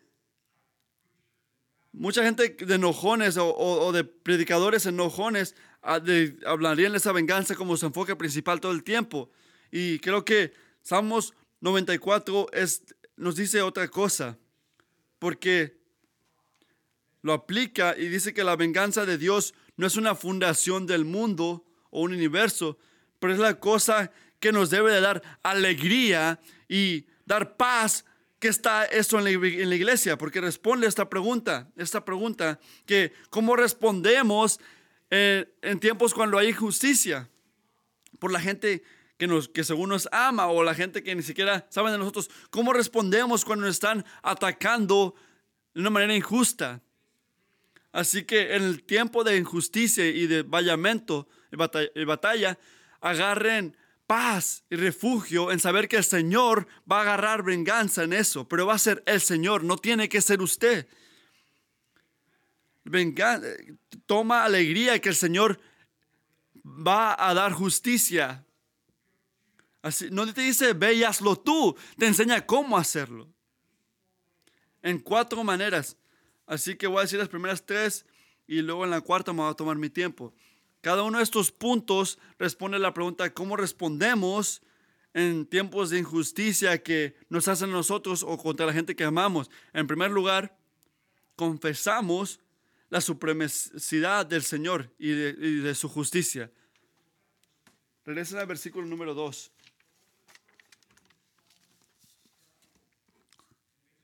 mucha 1.93 2.23
gente 2.25 2.51
de 2.51 2.75
enojones 2.75 3.37
o, 3.39 3.93
de 3.93 4.05
predicadores 4.05 4.87
enojones 4.87 5.55
ah, 5.83 6.01
de- 6.01 6.37
hablarían 6.47 6.93
de 6.93 6.99
esa 6.99 7.13
venganza 7.13 7.55
como 7.55 7.77
su 7.77 7.87
enfoque 7.87 8.17
principal 8.17 8.61
todo 8.61 8.73
el 8.73 8.83
tiempo. 8.83 9.31
Y 9.71 9.99
creo 10.01 10.25
que 10.25 10.53
Salmos 10.83 11.35
94 11.61 12.49
es, 12.53 12.83
nos 13.17 13.37
dice 13.37 13.63
otra 13.63 13.89
cosa, 13.89 14.39
porque 15.19 15.79
lo 17.23 17.33
aplica 17.33 17.97
y 17.97 18.09
dice 18.09 18.35
que 18.35 18.43
la 18.45 18.57
venganza 18.57 19.07
de 19.07 19.17
Dios 19.19 19.55
no 19.77 19.87
es 19.87 19.97
una 19.97 20.15
fundación 20.15 20.87
del 20.87 21.05
mundo 21.05 21.65
o 21.91 22.03
un 22.03 22.13
universo, 22.13 22.79
pero 23.21 23.33
es 23.33 23.39
la 23.39 23.61
cosa 23.61 24.11
que 24.41 24.51
nos 24.51 24.71
debe 24.71 24.93
de 24.93 25.01
dar 25.01 25.23
alegría 25.45 26.41
y 26.69 27.07
dar 27.27 27.57
paz 27.57 28.05
que 28.43 28.49
está 28.49 28.87
esto 28.87 29.21
en 29.21 29.25
la, 29.71 29.77
iglesia, 29.77 30.19
porque 30.19 30.41
responde 30.41 30.89
esta 30.89 31.09
pregunta, 31.09 31.71
esta 31.77 32.05
pregunta, 32.05 32.59
que 32.87 33.13
cómo 33.31 33.55
respondemos 33.55 34.59
eh, 35.11 35.55
en 35.63 35.79
tiempos 35.79 36.13
cuando 36.13 36.39
hay 36.39 36.49
injusticia 36.49 37.31
por 38.19 38.33
la 38.33 38.41
gente 38.41 38.83
que, 39.17 39.29
nos, 39.29 39.49
que 39.49 39.63
según 39.63 39.91
nos 39.91 40.09
ama 40.11 40.49
o 40.49 40.65
la 40.65 40.75
gente 40.75 41.05
que 41.05 41.15
ni 41.15 41.23
siquiera 41.23 41.69
sabe 41.71 41.93
de 41.93 41.99
nosotros, 41.99 42.31
cómo 42.51 42.73
respondemos 42.73 43.45
cuando 43.45 43.67
nos 43.67 43.77
están 43.77 44.05
atacando 44.25 45.15
de 45.73 45.83
una 45.83 45.91
manera 45.91 46.17
injusta. 46.17 46.83
Así 47.93 48.25
que 48.25 48.57
en 48.57 48.65
el 48.65 48.83
tiempo 48.83 49.23
de 49.23 49.37
injusticia 49.37 50.05
y 50.05 50.27
de 50.27 50.43
batalla, 50.43 50.77
y 51.95 52.05
batalla, 52.05 52.59
agarren 53.01 53.77
paz 54.13 54.63
y 54.69 54.77
refugio 54.77 55.51
en 55.51 55.59
saber 55.59 55.89
que 55.89 55.97
el 55.97 56.05
Señor 56.05 56.69
va 56.91 56.99
a 56.99 57.01
agarrar 57.01 57.43
venganza 57.43 58.03
en 58.03 58.13
eso, 58.13 58.47
pero 58.47 58.67
va 58.67 58.75
a 58.75 58.79
ser 58.79 59.03
el 59.07 59.23
Señor, 59.23 59.65
no 59.65 59.79
tiene 59.79 60.07
que 60.11 60.21
ser 60.21 60.43
usted. 60.43 60.87
Venga, 62.85 63.41
toma 64.05 64.45
alegría 64.45 64.99
que 64.99 65.09
el 65.09 65.15
Señor 65.15 65.59
va 66.63 67.17
a 67.19 67.33
dar 67.33 67.53
justicia. 67.55 68.45
Así, 69.81 70.09
no 70.11 70.31
te 70.31 70.43
dice 70.43 70.75
ve 70.75 70.93
y 70.93 71.05
hazlo 71.05 71.35
tú, 71.37 71.75
te 71.97 72.07
enseña 72.07 72.45
cómo 72.45 72.77
hacerlo. 72.77 73.33
En 74.83 74.99
cuatro 74.99 75.43
maneras. 75.43 75.97
Así 76.47 76.77
que 76.77 76.87
voy 76.87 76.99
a 76.99 77.03
decir 77.05 77.19
las 77.19 77.31
primeras 77.31 77.65
tres 77.65 78.05
y 78.47 78.61
luego 78.61 78.85
en 78.85 78.91
la 78.91 79.01
cuarta 79.01 79.33
me 79.33 79.41
voy 79.41 79.53
a 79.53 79.55
tomar 79.55 79.79
mi 79.79 79.89
tiempo. 79.89 80.35
Cada 80.83 81.05
uno 81.05 81.19
de 81.19 81.25
estos 81.25 81.53
puntos 81.53 82.19
responde 82.39 82.77
a 82.77 82.81
la 82.81 82.93
pregunta 82.93 83.33
cómo 83.33 83.57
respondemos 83.57 84.63
en 85.15 85.47
tiempos 85.47 85.91
de 85.91 86.01
injusticia 86.01 86.83
que 86.83 87.17
nos 87.29 87.47
hacen 87.47 87.71
nosotros 87.71 88.25
o 88.25 88.37
contra 88.37 88.67
la 88.67 88.73
gente 88.73 88.97
que 88.97 89.05
amamos. 89.05 89.49
En 89.73 89.87
primer 89.87 90.11
lugar, 90.11 90.59
confesamos 91.37 92.41
la 92.91 93.01
supremacidad 93.01 94.27
del 94.27 94.43
Señor 94.43 94.93
y 94.99 95.13
de, 95.13 95.75
su 95.77 95.89
justicia. 95.89 96.51
Regresen 98.05 98.39
al 98.39 98.47
versículo 98.47 98.85
número 98.85 99.15
2. 99.15 99.53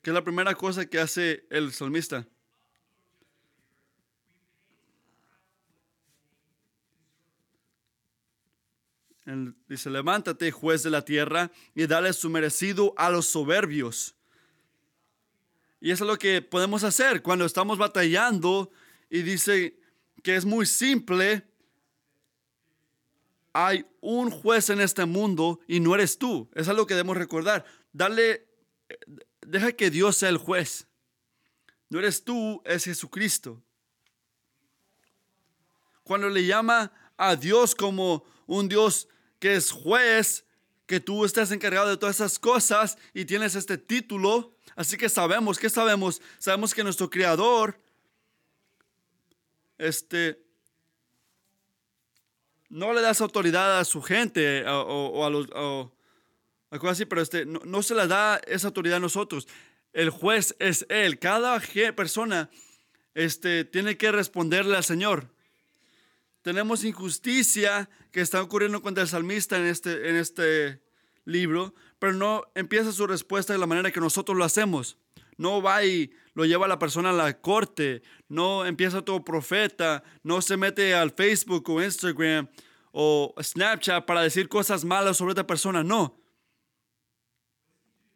¿Qué 0.01 0.11
es 0.11 0.15
la 0.15 0.23
primera 0.23 0.55
cosa 0.55 0.87
que 0.87 1.01
hace 1.01 1.45
el 1.51 1.73
salmista? 1.73 2.25
Dice, 9.69 9.91
levántate, 9.91 10.51
juez 10.51 10.83
de 10.83 10.91
la 10.91 11.05
tierra, 11.05 11.51
y 11.75 11.87
dale 11.87 12.13
su 12.13 12.31
merecido 12.31 12.95
a 12.97 13.11
los 13.11 13.27
soberbios. 13.27 14.15
Y 15.81 15.91
eso 15.91 16.05
es 16.05 16.09
lo 16.09 16.19
que 16.19 16.43
podemos 16.43 16.83
hacer 16.83 17.23
cuando 17.23 17.45
estamos 17.45 17.79
batallando 17.79 18.71
y 19.11 19.23
dice 19.23 19.79
que 20.23 20.35
es 20.35 20.45
muy 20.45 20.67
simple. 20.67 21.47
Hay 23.53 23.87
un 24.01 24.31
juez 24.31 24.71
en 24.71 24.81
este 24.81 25.05
mundo 25.05 25.61
y 25.69 25.81
no 25.81 25.95
eres 25.95 26.19
tú. 26.19 26.51
Eso 26.55 26.73
es 26.73 26.77
lo 26.77 26.87
que 26.87 26.95
debemos 26.95 27.17
recordar. 27.17 27.65
Dale, 27.93 28.47
deja 29.41 29.73
que 29.73 29.91
Dios 29.91 30.17
sea 30.17 30.29
el 30.31 30.39
juez. 30.39 30.89
No 31.89 31.99
eres 32.01 32.25
tú, 32.25 32.61
es 32.65 32.85
Jesucristo. 32.85 33.63
Cuando 36.03 36.29
le 36.29 36.45
llama 36.45 36.93
a 37.17 37.37
Dios 37.37 37.75
como 37.75 38.25
un 38.47 38.69
Dios 38.69 39.09
que 39.39 39.55
es 39.55 39.71
juez, 39.71 40.45
que 40.87 41.01
tú 41.01 41.25
estás 41.25 41.53
encargado 41.53 41.89
de 41.91 41.97
todas 41.97 42.17
esas 42.17 42.39
cosas 42.39 42.97
y 43.13 43.25
tienes 43.25 43.55
este 43.55 43.77
título, 43.77 44.57
así 44.75 44.97
que 44.97 45.09
sabemos, 45.09 45.59
¿qué 45.59 45.69
sabemos? 45.69 46.23
Sabemos 46.39 46.75
que 46.75 46.83
nuestro 46.83 47.11
Creador, 47.11 47.79
este, 49.77 50.43
no 52.69 52.93
le 52.93 53.01
das 53.01 53.21
autoridad 53.21 53.79
a 53.79 53.85
su 53.85 54.03
gente 54.03 54.65
o, 54.67 55.25
a 55.25 55.31
los, 55.31 55.47
o 55.55 55.93
cosas 56.71 56.93
así, 56.93 57.05
pero 57.07 57.23
este, 57.23 57.47
no, 57.47 57.83
se 57.83 57.95
le 57.95 58.07
da 58.07 58.41
esa 58.47 58.69
autoridad 58.69 58.97
a 58.97 59.01
nosotros. 59.01 59.49
El 59.93 60.11
juez 60.11 60.55
es 60.59 60.85
Él. 60.89 61.19
Cada 61.19 61.61
persona 61.95 62.51
este, 63.15 63.65
tiene 63.65 63.97
que 63.97 64.13
responderle 64.13 64.77
al 64.77 64.85
Señor. 64.85 65.29
Tenemos 66.43 66.85
injusticia 66.85 67.89
que 68.13 68.21
está 68.21 68.43
ocurriendo 68.43 68.83
contra 68.83 69.03
el 69.03 69.09
salmista 69.09 69.57
en 69.59 69.67
este, 69.67 70.09
en 70.09 70.17
este 70.17 70.83
libro, 71.25 71.75
pero 71.99 72.13
no 72.13 72.45
empieza 72.55 72.93
su 72.93 73.07
respuesta 73.07 73.53
de 73.53 73.59
la 73.59 73.67
manera 73.67 73.91
que 73.91 74.01
nosotros 74.01 74.37
lo 74.37 74.45
hacemos. 74.45 74.99
No 75.37 75.63
va 75.63 75.85
y 75.85 76.13
lo 76.35 76.45
lleva 76.45 76.67
a 76.67 76.69
la 76.69 76.79
persona 76.79 77.11
a 77.11 77.13
la 77.13 77.41
corte, 77.41 78.03
no 78.29 78.67
empieza 78.67 79.03
todo 79.03 79.25
profeta, 79.25 80.03
no 80.23 80.43
se 80.43 80.57
mete 80.57 80.95
al 80.95 81.11
Facebook 81.11 81.69
o 81.71 81.83
Instagram 81.83 82.49
o 82.93 83.35
Snapchat 83.41 84.05
para 84.05 84.23
decir 84.23 84.49
cosas 84.49 84.85
malas 84.85 85.17
sobre 85.17 85.33
otra 85.33 85.47
persona, 85.47 85.85
no. 85.85 86.21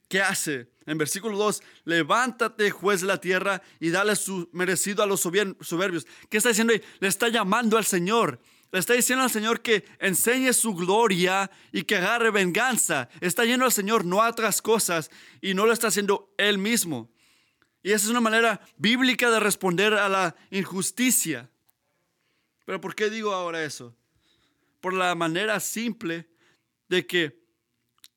¿Qué 0.08 0.20
hace? 0.20 0.70
En 0.84 0.98
versículo 0.98 1.36
2, 1.38 1.62
levántate, 1.84 2.70
juez 2.70 3.00
de 3.00 3.06
la 3.06 3.20
tierra, 3.20 3.62
y 3.80 3.90
dale 3.90 4.16
su 4.16 4.48
merecido 4.52 5.02
a 5.02 5.06
los 5.06 5.20
soberbios. 5.20 6.06
¿Qué 6.28 6.36
está 6.36 6.50
diciendo 6.50 6.72
ahí? 6.72 6.82
Le 7.00 7.08
está 7.08 7.28
llamando 7.28 7.78
al 7.78 7.84
Señor. 7.84 8.40
Le 8.72 8.78
está 8.78 8.94
diciendo 8.94 9.22
al 9.22 9.30
Señor 9.30 9.60
que 9.60 9.84
enseñe 9.98 10.54
su 10.54 10.74
gloria 10.74 11.50
y 11.72 11.82
que 11.82 11.96
agarre 11.96 12.30
venganza. 12.30 13.10
Está 13.20 13.44
yendo 13.44 13.66
al 13.66 13.72
Señor, 13.72 14.06
no 14.06 14.22
a 14.22 14.30
otras 14.30 14.62
cosas, 14.62 15.10
y 15.42 15.52
no 15.52 15.66
lo 15.66 15.74
está 15.74 15.88
haciendo 15.88 16.32
Él 16.38 16.56
mismo. 16.56 17.12
Y 17.82 17.92
esa 17.92 18.06
es 18.06 18.10
una 18.10 18.22
manera 18.22 18.62
bíblica 18.78 19.30
de 19.30 19.40
responder 19.40 19.92
a 19.92 20.08
la 20.08 20.34
injusticia. 20.50 21.50
Pero 22.64 22.80
¿por 22.80 22.94
qué 22.94 23.10
digo 23.10 23.34
ahora 23.34 23.62
eso? 23.62 23.94
Por 24.80 24.94
la 24.94 25.14
manera 25.14 25.60
simple 25.60 26.30
de 26.88 27.06
que 27.06 27.42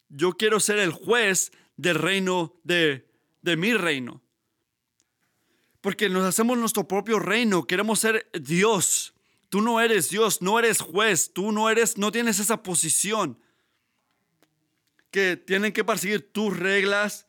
yo 0.07 0.33
quiero 0.33 0.61
ser 0.61 0.79
el 0.79 0.91
juez 0.91 1.51
del 1.75 1.95
reino 1.95 2.55
de, 2.63 3.09
de 3.41 3.57
mi 3.57 3.73
reino. 3.73 4.23
Porque 5.81 6.07
nos 6.07 6.23
hacemos 6.23 6.57
nuestro 6.57 6.87
propio 6.87 7.19
reino, 7.19 7.67
queremos 7.67 7.99
ser 7.99 8.29
Dios. 8.39 9.14
Tú 9.55 9.61
no 9.61 9.79
eres 9.79 10.09
Dios, 10.09 10.41
no 10.41 10.59
eres 10.59 10.81
juez, 10.81 11.31
tú 11.31 11.53
no 11.53 11.69
eres, 11.69 11.97
no 11.97 12.11
tienes 12.11 12.39
esa 12.39 12.61
posición. 12.61 13.39
Que 15.11 15.37
tienen 15.37 15.71
que 15.71 15.85
perseguir 15.85 16.29
tus 16.33 16.59
reglas. 16.59 17.25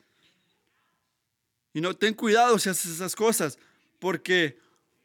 Y 1.72 1.80
no, 1.80 1.94
ten 1.94 2.14
cuidado 2.14 2.58
si 2.58 2.68
haces 2.68 2.90
esas 2.90 3.14
cosas, 3.14 3.60
porque 4.00 4.58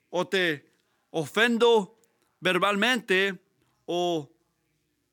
o 0.09 0.27
te 0.27 0.73
ofendo 1.11 1.95
verbalmente 2.39 3.39
o 3.85 4.33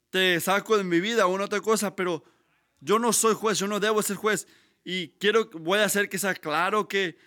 te 0.08 0.40
saco 0.40 0.78
de 0.78 0.84
mi 0.84 1.00
vida 1.00 1.26
o 1.26 1.34
una 1.34 1.44
otra 1.44 1.60
cosa, 1.60 1.94
pero 1.94 2.24
yo 2.80 2.98
no 2.98 3.12
soy 3.12 3.34
juez, 3.34 3.58
yo 3.58 3.68
no 3.68 3.80
debo 3.80 4.00
ser 4.00 4.16
juez. 4.16 4.48
Y 4.82 5.08
quiero, 5.18 5.50
voy 5.52 5.80
a 5.80 5.84
hacer 5.84 6.08
que 6.08 6.18
sea 6.18 6.34
claro 6.34 6.88
que, 6.88 7.18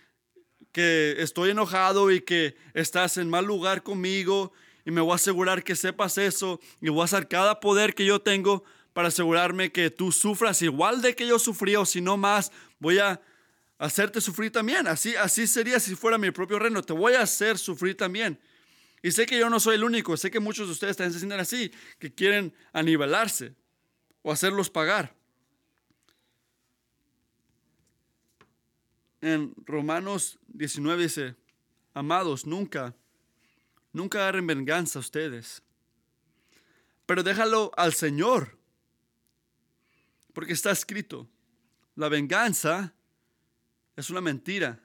que 0.72 1.18
estoy 1.20 1.52
enojado 1.52 2.10
y 2.10 2.22
que 2.22 2.56
estás 2.74 3.18
en 3.18 3.30
mal 3.30 3.46
lugar 3.46 3.84
conmigo. 3.84 4.52
Y 4.86 4.92
me 4.92 5.02
voy 5.02 5.12
a 5.12 5.16
asegurar 5.16 5.64
que 5.64 5.76
sepas 5.76 6.18
eso. 6.18 6.60
Y 6.80 6.90
voy 6.90 7.02
a 7.02 7.06
hacer 7.06 7.28
cada 7.28 7.60
poder 7.60 7.94
que 7.94 8.06
yo 8.06 8.22
tengo 8.22 8.64
para 8.94 9.08
asegurarme 9.08 9.72
que 9.72 9.90
tú 9.90 10.12
sufras 10.12 10.62
igual 10.62 11.02
de 11.02 11.16
que 11.16 11.28
yo 11.28 11.40
sufrí 11.40 11.76
o 11.76 11.86
si 11.86 12.02
no 12.02 12.18
más. 12.18 12.52
Voy 12.80 13.00
a 13.00 13.22
hacerte 13.78 14.22
sufrir 14.22 14.52
también. 14.52 14.88
Así, 14.88 15.16
así 15.16 15.48
sería 15.48 15.80
si 15.80 15.96
fuera 15.96 16.18
mi 16.18 16.32
propio 16.32 16.60
reino. 16.60 16.82
Te 16.82 16.94
voy 16.94 17.14
a 17.14 17.22
hacer 17.22 17.58
sufrir 17.58 17.96
también. 17.96 18.40
Y 19.04 19.12
sé 19.12 19.26
que 19.26 19.40
yo 19.40 19.50
no 19.50 19.60
soy 19.60 19.76
el 19.76 19.84
único. 19.84 20.16
Sé 20.18 20.30
que 20.30 20.40
muchos 20.40 20.68
de 20.68 20.74
ustedes 20.74 20.98
también 20.98 21.14
se 21.14 21.20
sienten 21.20 21.40
así, 21.40 21.72
que 21.98 22.14
quieren 22.14 22.54
anivelarse 22.72 23.56
o 24.22 24.32
hacerlos 24.32 24.70
pagar. 24.70 25.16
En 29.22 29.54
Romanos 29.66 30.40
19 30.48 31.04
dice, 31.04 31.36
amados, 31.94 32.46
nunca, 32.46 32.96
nunca 33.94 34.20
agarren 34.20 34.48
venganza 34.48 35.00
ustedes, 35.00 35.62
pero 37.06 37.24
déjalo 37.24 37.72
al 37.76 37.94
Señor, 37.94 38.58
porque 40.34 40.54
está 40.54 40.72
escrito, 40.72 41.28
la 41.96 42.10
venganza 42.10 42.94
es 43.96 44.10
una 44.10 44.22
mentira. 44.22 44.80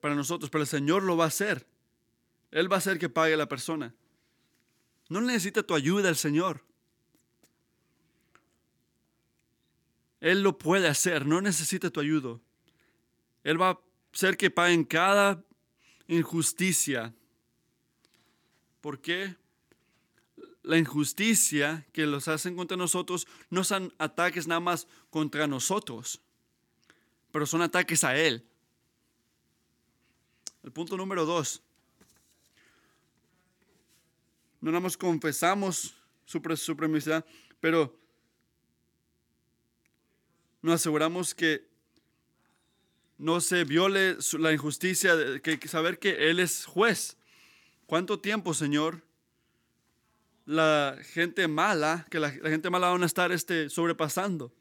para 0.00 0.14
nosotros, 0.14 0.48
pero 0.50 0.62
el 0.62 0.68
Señor 0.68 1.02
lo 1.02 1.18
va 1.18 1.24
a 1.24 1.28
hacer. 1.28 1.66
Él 2.50 2.72
va 2.72 2.76
a 2.76 2.78
hacer 2.78 2.98
que 2.98 3.10
pague 3.10 3.36
la 3.36 3.46
persona. 3.46 3.94
No 5.10 5.20
necesita 5.20 5.62
tu 5.62 5.74
ayuda 5.74 6.08
el 6.08 6.16
Señor. 6.16 6.64
Él 10.20 10.42
lo 10.42 10.56
puede 10.58 10.88
hacer, 10.88 11.26
no 11.26 11.40
necesita 11.40 11.90
tu 11.90 12.00
ayuda. 12.00 12.38
Él 13.44 13.60
va 13.60 13.70
a 13.70 13.80
hacer 14.12 14.36
que 14.36 14.50
paguen 14.50 14.84
cada 14.84 15.44
injusticia. 16.10 17.14
¿Por 18.80 19.00
qué? 19.00 19.36
La 20.62 20.76
injusticia 20.76 21.86
que 21.92 22.06
los 22.06 22.28
hacen 22.28 22.56
contra 22.56 22.76
nosotros 22.76 23.26
no 23.48 23.64
son 23.64 23.94
ataques 23.98 24.46
nada 24.46 24.60
más 24.60 24.86
contra 25.08 25.46
nosotros, 25.46 26.20
pero 27.32 27.46
son 27.46 27.62
ataques 27.62 28.04
a 28.04 28.16
Él. 28.16 28.44
El 30.62 30.72
punto 30.72 30.96
número 30.96 31.24
dos. 31.24 31.62
No 34.60 34.70
nada 34.70 34.80
más 34.80 34.96
confesamos 34.96 35.94
su 36.26 36.42
supremacía, 36.56 37.24
pero 37.60 37.98
nos 40.60 40.74
aseguramos 40.74 41.34
que 41.34 41.69
no 43.20 43.40
se 43.42 43.64
viole 43.64 44.16
la 44.38 44.52
injusticia, 44.52 45.14
de 45.14 45.40
que 45.40 45.68
saber 45.68 45.98
que 45.98 46.30
Él 46.30 46.40
es 46.40 46.64
juez. 46.64 47.18
¿Cuánto 47.84 48.18
tiempo, 48.18 48.54
Señor? 48.54 49.02
La 50.46 50.96
gente 51.12 51.46
mala, 51.46 52.06
que 52.10 52.18
la, 52.18 52.30
gente 52.30 52.70
mala 52.70 52.88
van 52.88 53.02
a 53.02 53.06
estar 53.06 53.30
este, 53.30 53.68
sobrepasando. 53.68 54.52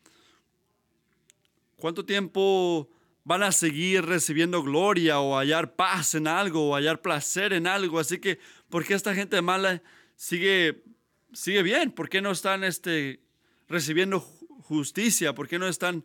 ¿Cuánto 1.77 2.05
tiempo 2.05 2.89
van 3.23 3.43
a 3.43 3.53
seguir 3.53 4.05
recibiendo 4.05 4.61
gloria 4.61 5.21
o 5.21 5.37
hallar 5.37 5.75
paz 5.75 6.15
en 6.15 6.27
algo 6.27 6.69
o 6.69 6.75
hallar 6.75 7.01
placer 7.01 7.53
en 7.53 7.65
algo? 7.65 7.97
Así 7.97 8.19
que, 8.19 8.39
¿por 8.67 8.83
qué 8.83 8.93
esta 8.93 9.15
gente 9.15 9.41
mala 9.41 9.81
sigue, 10.17 10.83
sigue 11.31 11.63
bien? 11.63 11.91
¿Por 11.91 12.09
qué 12.09 12.21
no 12.21 12.31
están 12.31 12.65
este, 12.65 13.21
recibiendo 13.69 14.19
justicia? 14.19 15.33
¿Por 15.33 15.47
qué 15.47 15.57
no 15.59 15.67
están 15.69 16.03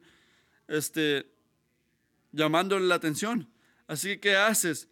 este, 0.68 1.33
llamándole 2.34 2.86
la 2.86 2.96
atención. 2.96 3.48
Así 3.86 4.08
que, 4.08 4.20
¿qué 4.20 4.36
haces? 4.36 4.88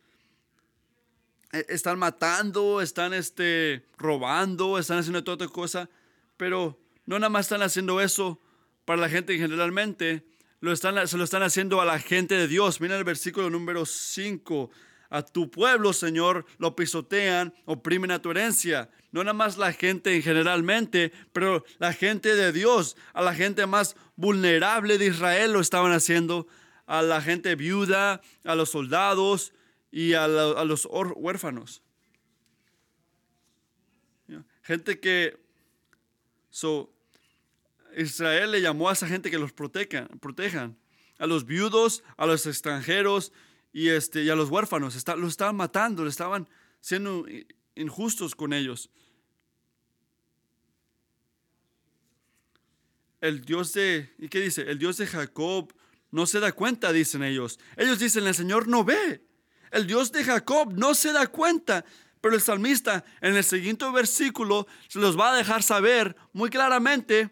E, 1.52 1.66
están 1.68 1.98
matando, 1.98 2.80
están 2.80 3.12
este, 3.12 3.86
robando, 3.98 4.78
están 4.78 4.98
haciendo 4.98 5.22
toda 5.24 5.34
otra 5.34 5.48
cosa, 5.48 5.90
pero 6.36 6.78
no 7.06 7.18
nada 7.18 7.30
más 7.30 7.46
están 7.46 7.62
haciendo 7.62 8.00
eso 8.00 8.40
para 8.84 9.00
la 9.00 9.08
gente 9.08 9.36
generalmente, 9.36 10.24
lo 10.60 10.72
están, 10.72 11.06
se 11.08 11.18
lo 11.18 11.24
están 11.24 11.42
haciendo 11.42 11.80
a 11.80 11.84
la 11.84 11.98
gente 11.98 12.36
de 12.36 12.46
Dios. 12.46 12.80
Mira 12.80 12.96
el 12.96 13.04
versículo 13.04 13.50
número 13.50 13.84
5. 13.84 14.70
A 15.10 15.22
tu 15.22 15.50
pueblo, 15.50 15.92
Señor, 15.92 16.46
lo 16.56 16.74
pisotean, 16.74 17.52
oprimen 17.66 18.12
a 18.12 18.22
tu 18.22 18.30
herencia. 18.30 18.88
No 19.10 19.22
nada 19.24 19.34
más 19.34 19.58
la 19.58 19.72
gente 19.72 20.22
generalmente, 20.22 21.12
pero 21.32 21.64
la 21.78 21.92
gente 21.92 22.34
de 22.34 22.50
Dios, 22.52 22.96
a 23.12 23.20
la 23.20 23.34
gente 23.34 23.66
más 23.66 23.94
vulnerable 24.16 24.96
de 24.96 25.06
Israel 25.08 25.52
lo 25.52 25.60
estaban 25.60 25.92
haciendo 25.92 26.46
a 26.92 27.00
la 27.00 27.22
gente 27.22 27.54
viuda, 27.54 28.20
a 28.44 28.54
los 28.54 28.68
soldados 28.68 29.54
y 29.90 30.12
a, 30.12 30.28
los 30.28 30.86
huérfanos. 30.90 31.82
Gente 34.62 35.00
que 35.00 35.40
so, 36.50 36.92
Israel 37.96 38.50
le 38.50 38.60
llamó 38.60 38.90
a 38.90 38.92
esa 38.92 39.08
gente 39.08 39.30
que 39.30 39.38
los 39.38 39.54
protejan, 39.54 40.06
protejan 40.20 40.76
a 41.18 41.26
los 41.26 41.46
viudos, 41.46 42.04
a 42.18 42.26
los 42.26 42.44
extranjeros 42.44 43.32
y, 43.72 43.88
este, 43.88 44.30
a 44.30 44.36
los 44.36 44.50
huérfanos. 44.50 44.94
Está, 44.94 45.16
los 45.16 45.30
estaban 45.30 45.56
matando, 45.56 46.06
estaban 46.06 46.46
siendo 46.80 47.24
injustos 47.74 48.34
con 48.34 48.52
ellos. 48.52 48.90
El 53.22 53.46
Dios 53.46 53.72
de, 53.72 54.12
¿y 54.18 54.28
qué 54.28 54.40
dice? 54.40 54.70
El 54.70 54.78
Dios 54.78 54.98
de 54.98 55.06
Jacob 55.06 55.72
no 56.12 56.26
se 56.26 56.40
da 56.40 56.52
cuenta, 56.52 56.92
dicen 56.92 57.24
ellos. 57.24 57.58
Ellos 57.76 57.98
dicen, 57.98 58.26
el 58.26 58.34
Señor 58.34 58.68
no 58.68 58.84
ve. 58.84 59.26
El 59.70 59.86
Dios 59.86 60.12
de 60.12 60.22
Jacob 60.22 60.72
no 60.74 60.94
se 60.94 61.12
da 61.12 61.26
cuenta. 61.26 61.84
Pero 62.20 62.34
el 62.34 62.42
salmista 62.42 63.04
en 63.20 63.34
el 63.34 63.42
siguiente 63.42 63.90
versículo 63.90 64.68
se 64.88 65.00
los 65.00 65.18
va 65.18 65.32
a 65.32 65.36
dejar 65.36 65.62
saber 65.62 66.14
muy 66.34 66.50
claramente. 66.50 67.30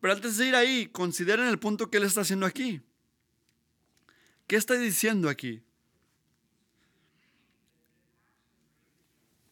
Pero 0.00 0.12
antes 0.12 0.36
de 0.36 0.46
ir 0.46 0.54
ahí, 0.54 0.86
consideren 0.86 1.46
el 1.46 1.58
punto 1.58 1.90
que 1.90 1.96
él 1.96 2.04
está 2.04 2.20
haciendo 2.20 2.44
aquí. 2.46 2.82
¿Qué 4.46 4.56
está 4.56 4.74
diciendo 4.74 5.30
aquí? 5.30 5.62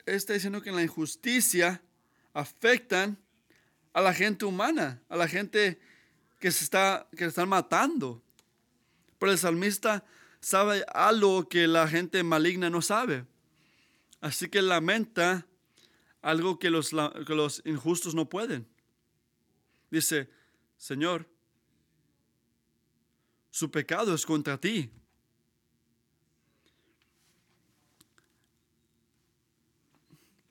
Está 0.04 0.35
diciendo 0.35 0.61
que 0.61 0.70
la 0.70 0.83
injusticia 0.83 1.83
afectan 2.35 3.18
a 3.94 4.02
la 4.02 4.12
gente 4.12 4.44
humana, 4.44 5.02
a 5.09 5.16
la 5.16 5.26
gente 5.26 5.80
que 6.38 6.52
se 6.52 6.62
está 6.62 7.09
que 7.16 7.24
están 7.24 7.48
matando. 7.48 8.23
El 9.28 9.38
salmista 9.38 10.04
sabe 10.40 10.84
algo 10.92 11.48
que 11.48 11.66
la 11.66 11.88
gente 11.88 12.22
maligna 12.22 12.68
no 12.70 12.82
sabe. 12.82 13.24
Así 14.20 14.48
que 14.48 14.62
lamenta 14.62 15.46
algo 16.22 16.58
que 16.58 16.70
los, 16.70 16.90
que 16.90 17.34
los 17.34 17.62
injustos 17.64 18.14
no 18.14 18.28
pueden. 18.28 18.66
Dice, 19.90 20.30
Señor, 20.76 21.28
su 23.50 23.70
pecado 23.70 24.14
es 24.14 24.26
contra 24.26 24.58
ti. 24.58 24.90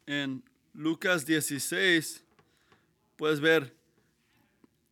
En 0.05 0.43
Lucas 0.73 1.25
16, 1.25 2.23
puedes 3.15 3.39
ver, 3.39 3.75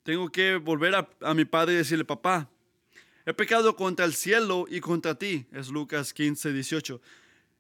tengo 0.04 0.30
que 0.30 0.56
volver 0.58 0.96
a, 0.96 1.10
a 1.22 1.34
mi 1.34 1.46
padre 1.46 1.74
y 1.74 1.78
decirle, 1.78 2.06
papá, 2.06 2.50
He 3.26 3.34
pecado 3.34 3.76
contra 3.76 4.06
el 4.06 4.14
cielo 4.14 4.66
y 4.70 4.80
contra 4.80 5.16
ti. 5.16 5.46
Es 5.52 5.70
Lucas 5.70 6.14
15, 6.14 6.54
18. 6.54 7.02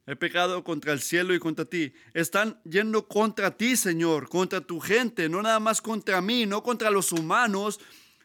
He 0.07 0.15
pecado 0.15 0.63
contra 0.63 0.93
el 0.93 1.01
cielo 1.01 1.33
y 1.33 1.39
contra 1.39 1.65
ti. 1.65 1.93
Están 2.13 2.59
yendo 2.63 3.07
contra 3.07 3.55
ti, 3.55 3.77
Señor, 3.77 4.27
contra 4.29 4.61
tu 4.61 4.79
gente, 4.79 5.29
no 5.29 5.41
nada 5.41 5.59
más 5.59 5.81
contra 5.81 6.21
mí, 6.21 6.45
no 6.45 6.63
contra 6.63 6.89
los 6.89 7.11
humanos. 7.11 7.79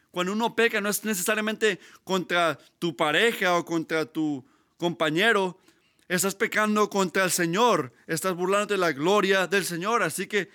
Cuando 0.09 0.33
uno 0.33 0.55
peca 0.55 0.81
no 0.81 0.89
es 0.89 1.03
necesariamente 1.05 1.79
contra 2.03 2.57
tu 2.79 2.95
pareja 2.95 3.55
o 3.55 3.63
contra 3.63 4.05
tu 4.05 4.43
compañero. 4.77 5.59
Estás 6.07 6.33
pecando 6.33 6.89
contra 6.89 7.23
el 7.23 7.31
Señor. 7.31 7.93
Estás 8.07 8.33
burlando 8.33 8.73
de 8.73 8.79
la 8.79 8.91
gloria 8.93 9.45
del 9.45 9.63
Señor. 9.63 10.01
Así 10.01 10.25
que 10.25 10.49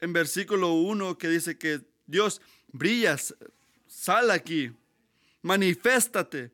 en 0.00 0.12
versículo 0.12 0.74
1 0.74 1.16
que 1.16 1.28
dice 1.28 1.56
que 1.56 1.80
Dios 2.06 2.42
brillas, 2.68 3.34
sal 3.86 4.30
aquí, 4.30 4.72
manifiéstate. 5.46 6.50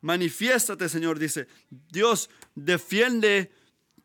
Manifiéstate, 0.00 0.88
Señor, 0.88 1.18
dice. 1.18 1.48
Dios 1.90 2.30
defiende 2.54 3.52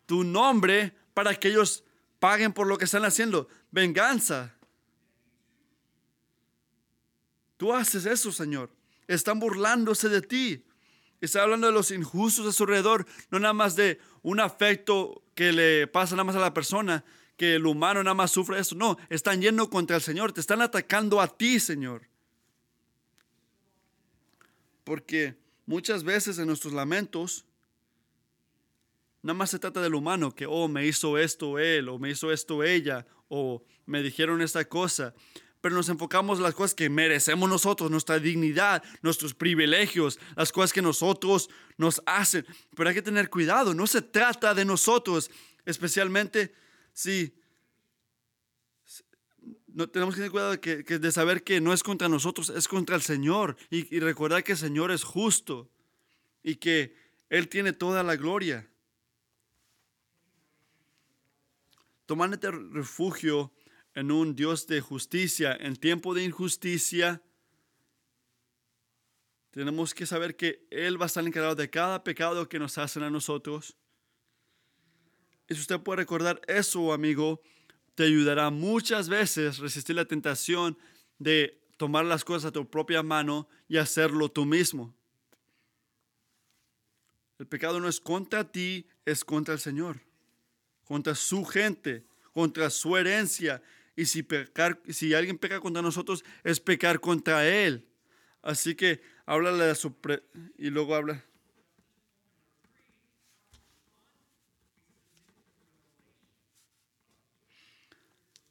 tu 0.06 0.23
nombre 0.23 0.95
para 1.13 1.36
que 1.36 1.49
ellos 1.49 1.84
paguen 2.19 2.53
por 2.53 2.67
lo 2.67 2.77
que 2.77 2.86
están 2.86 3.06
haciendo. 3.06 3.47
Venganza. 3.71 4.56
Tú 7.58 7.71
haces 7.73 8.06
eso, 8.06 8.32
Señor. 8.32 8.71
Están 9.08 9.39
burlándose 9.39 10.10
de 10.10 10.21
ti. 10.21 10.65
Está 11.21 11.43
hablando 11.43 11.67
de 11.67 11.73
los 11.73 11.91
injustos 11.91 12.47
a 12.47 12.51
su 12.51 12.63
alrededor, 12.63 13.06
no 13.29 13.39
nada 13.39 13.53
más 13.53 13.77
de 13.77 13.99
un 14.23 14.41
afecto 14.41 15.23
que 15.36 15.53
le 15.53 15.88
pasa 15.88 16.15
nada 16.15 16.25
más 16.25 16.36
a 16.36 16.39
la 16.39 16.53
persona, 16.53 17.06
que 17.38 17.56
el 17.56 17.65
humano 17.65 18.03
nada 18.03 18.13
más 18.13 18.32
sufre 18.32 18.60
eso. 18.60 18.75
No, 18.75 18.97
están 19.10 19.41
yendo 19.41 19.69
contra 19.69 19.95
el 19.95 20.01
Señor, 20.01 20.34
te 20.34 20.41
están 20.41 20.62
atacando 20.62 21.21
a 21.21 21.27
ti, 21.38 21.62
Señor. 21.62 22.10
Porque 24.84 25.36
muchas 25.65 26.04
veces 26.04 26.38
en 26.39 26.48
nuestros 26.48 26.74
lamentos, 26.74 27.46
nada 29.22 29.34
más 29.34 29.52
se 29.52 29.60
trata 29.60 29.82
del 29.82 29.96
humano, 29.96 30.34
que, 30.34 30.46
oh, 30.46 30.67
me 30.67 30.86
hizo 30.86 31.17
esto 31.17 31.60
él, 31.60 31.89
o 31.89 32.00
me 32.00 32.10
hizo 32.10 32.32
esto 32.32 32.63
ella, 32.63 33.06
o 33.30 33.63
me 33.86 34.04
dijeron 34.04 34.41
esta 34.41 34.65
cosa. 34.65 35.13
Pero 35.62 35.76
nos 35.76 35.88
enfocamos 35.88 36.39
en 36.39 36.43
las 36.43 36.56
cosas 36.56 36.76
que 36.76 36.89
merecemos 36.89 37.50
nosotros, 37.50 37.89
nuestra 37.89 38.19
dignidad, 38.19 38.84
nuestros 39.02 39.34
privilegios, 39.34 40.19
las 40.36 40.52
cosas 40.52 40.74
que 40.74 40.82
nosotros 40.82 41.50
nos 41.78 42.02
hacen. 42.06 42.46
Pero 42.76 42.89
hay 42.89 42.96
que 42.96 43.02
tener 43.02 43.30
cuidado, 43.30 43.74
no 43.74 43.88
se 43.88 44.02
trata 44.02 44.54
de 44.54 44.65
nosotros, 44.65 45.32
especialmente 45.65 46.54
si 46.91 47.34
no, 49.74 49.90
tenemos 49.90 50.14
que 50.14 50.20
tener 50.20 50.32
cuidado 50.32 50.56
de, 50.56 51.12
saber 51.12 51.44
que 51.44 51.60
no 51.60 51.74
es 51.74 51.82
contra 51.82 52.08
nosotros, 52.08 52.50
es 52.50 52.68
contra 52.68 52.96
el 52.96 53.02
Señor. 53.02 53.58
Y, 53.70 54.00
recordar 54.00 54.44
que 54.44 54.54
el 54.54 54.58
Señor 54.58 54.92
es 54.92 55.04
justo 55.04 55.70
y 56.44 56.56
que 56.56 56.96
Él 57.30 57.50
tiene 57.50 57.74
toda 57.74 58.04
la 58.04 58.16
gloria. 58.16 58.70
Tomándote 62.06 62.52
refugio 62.52 63.52
en 63.96 64.12
un 64.12 64.36
Dios 64.36 64.68
de 64.68 64.82
justicia, 64.82 65.58
en 65.60 65.76
tiempo 65.76 66.14
de 66.14 66.24
injusticia, 66.24 67.22
Tenemos 69.52 69.94
que 69.94 70.08
saber 70.08 70.36
que 70.36 70.66
Él 70.72 71.00
va 71.00 71.06
a 71.06 71.12
estar 71.12 71.24
encargado 71.24 71.54
de 71.54 71.70
cada 71.70 72.04
pecado 72.04 72.50
que 72.50 72.58
nos 72.58 72.80
hacen 72.80 73.04
a 73.04 73.12
nosotros. 73.12 73.78
Y 75.48 75.54
si 75.54 75.62
usted 75.62 75.80
puede 75.80 75.98
recordar 75.98 76.42
eso, 76.48 76.92
amigo, 76.92 77.40
te 77.95 78.03
ayudará 78.03 78.49
muchas 78.49 79.10
veces 79.10 79.60
resistir 79.60 79.95
la 79.95 80.06
tentación 80.06 80.77
de 81.19 81.62
tomar 81.77 82.06
las 82.06 82.23
cosas 82.23 82.49
a 82.49 82.51
tu 82.51 82.69
propia 82.69 83.03
mano 83.03 83.47
y 83.67 83.77
hacerlo 83.77 84.29
tú 84.29 84.45
mismo. 84.45 84.95
El 87.39 87.47
pecado 87.47 87.79
no 87.79 87.88
es 87.89 87.99
contra 87.99 88.51
ti, 88.51 88.88
es 89.06 89.25
contra 89.25 89.53
el 89.53 89.60
Señor, 89.60 89.99
contra 90.86 91.15
su 91.15 91.43
gente, 91.45 92.06
contra 92.32 92.69
su 92.69 92.95
herencia. 92.95 93.62
Y 93.95 94.06
si, 94.06 94.23
pecar, 94.23 94.82
si 94.89 95.13
alguien 95.13 95.38
peca 95.38 95.60
contra 95.60 95.82
nosotros, 95.82 96.23
es 96.43 96.60
pecar 96.60 96.99
contra 96.99 97.47
Él. 97.47 97.88
Así 98.41 98.75
que 98.75 99.01
háblale 99.25 99.65
a 99.65 99.75
su... 99.75 99.95
y 100.58 100.69
luego 100.69 100.95
habla. 100.95 101.23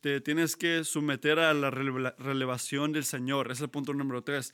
Te 0.03 0.21
tienes 0.21 0.57
que 0.57 0.83
someter 0.83 1.39
a 1.39 1.55
la 1.55 1.71
relevación 1.71 2.91
del 2.91 3.05
Señor. 3.05 3.53
es 3.53 3.61
el 3.61 3.71
punto 3.71 3.95
número 3.95 4.25
tres. 4.25 4.53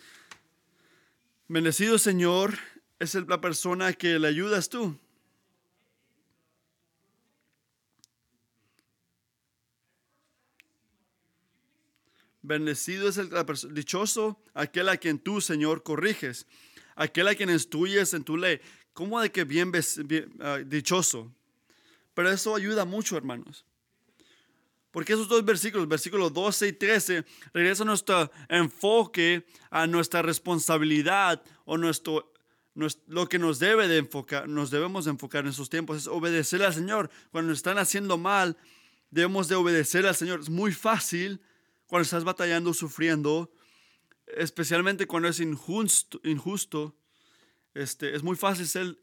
Bendecido 1.48 1.96
Señor 1.96 2.58
es 2.98 3.14
la 3.14 3.40
persona 3.40 3.94
que 3.94 4.18
le 4.18 4.28
ayudas 4.28 4.68
tú. 4.68 4.98
Bendecido 12.42 13.08
es 13.08 13.16
el 13.16 13.30
dichoso 13.72 14.38
aquel 14.52 14.90
a 14.90 14.98
quien 14.98 15.18
tú, 15.18 15.40
Señor, 15.40 15.82
corriges, 15.82 16.46
aquel 16.94 17.26
a 17.26 17.34
quien 17.34 17.48
instruyes 17.48 18.12
en 18.12 18.22
tu 18.22 18.36
ley. 18.36 18.60
¿Cómo 18.92 19.18
de 19.18 19.32
que 19.32 19.44
bien, 19.44 19.72
ah, 20.40 20.58
dichoso? 20.58 21.34
Pero 22.12 22.30
eso 22.30 22.54
ayuda 22.54 22.84
mucho, 22.84 23.16
hermanos. 23.16 23.64
Porque 24.98 25.12
esos 25.12 25.28
dos 25.28 25.44
versículos, 25.44 25.86
versículos 25.86 26.32
12 26.32 26.66
y 26.66 26.72
13, 26.72 27.24
regresan 27.54 27.86
nuestro 27.86 28.32
enfoque 28.48 29.46
a 29.70 29.86
nuestra 29.86 30.22
responsabilidad 30.22 31.40
o 31.66 31.78
nuestro 31.78 32.32
lo 33.06 33.28
que 33.28 33.38
nos 33.38 33.60
debe 33.60 33.86
de 33.86 33.98
enfocar, 33.98 34.48
nos 34.48 34.72
debemos 34.72 35.06
enfocar 35.06 35.44
en 35.44 35.50
esos 35.50 35.70
tiempos 35.70 35.98
es 35.98 36.06
obedecer 36.08 36.64
al 36.64 36.74
Señor. 36.74 37.10
Cuando 37.30 37.50
nos 37.50 37.58
están 37.58 37.78
haciendo 37.78 38.18
mal, 38.18 38.56
debemos 39.12 39.46
de 39.46 39.54
obedecer 39.54 40.04
al 40.04 40.16
Señor. 40.16 40.40
Es 40.40 40.50
muy 40.50 40.72
fácil 40.72 41.40
cuando 41.86 42.02
estás 42.02 42.24
batallando, 42.24 42.74
sufriendo, 42.74 43.52
especialmente 44.26 45.06
cuando 45.06 45.28
es 45.28 45.38
injusto, 45.38 46.20
injusto 46.24 46.96
este, 47.72 48.16
es 48.16 48.24
muy 48.24 48.34
fácil 48.34 48.66
ser 48.66 48.98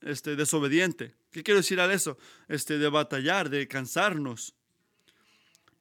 este, 0.00 0.34
desobediente. 0.34 1.14
¿Qué 1.30 1.44
quiero 1.44 1.58
decir 1.60 1.78
a 1.78 1.92
eso? 1.94 2.18
Este, 2.48 2.78
de 2.78 2.88
batallar, 2.88 3.48
de 3.48 3.68
cansarnos. 3.68 4.56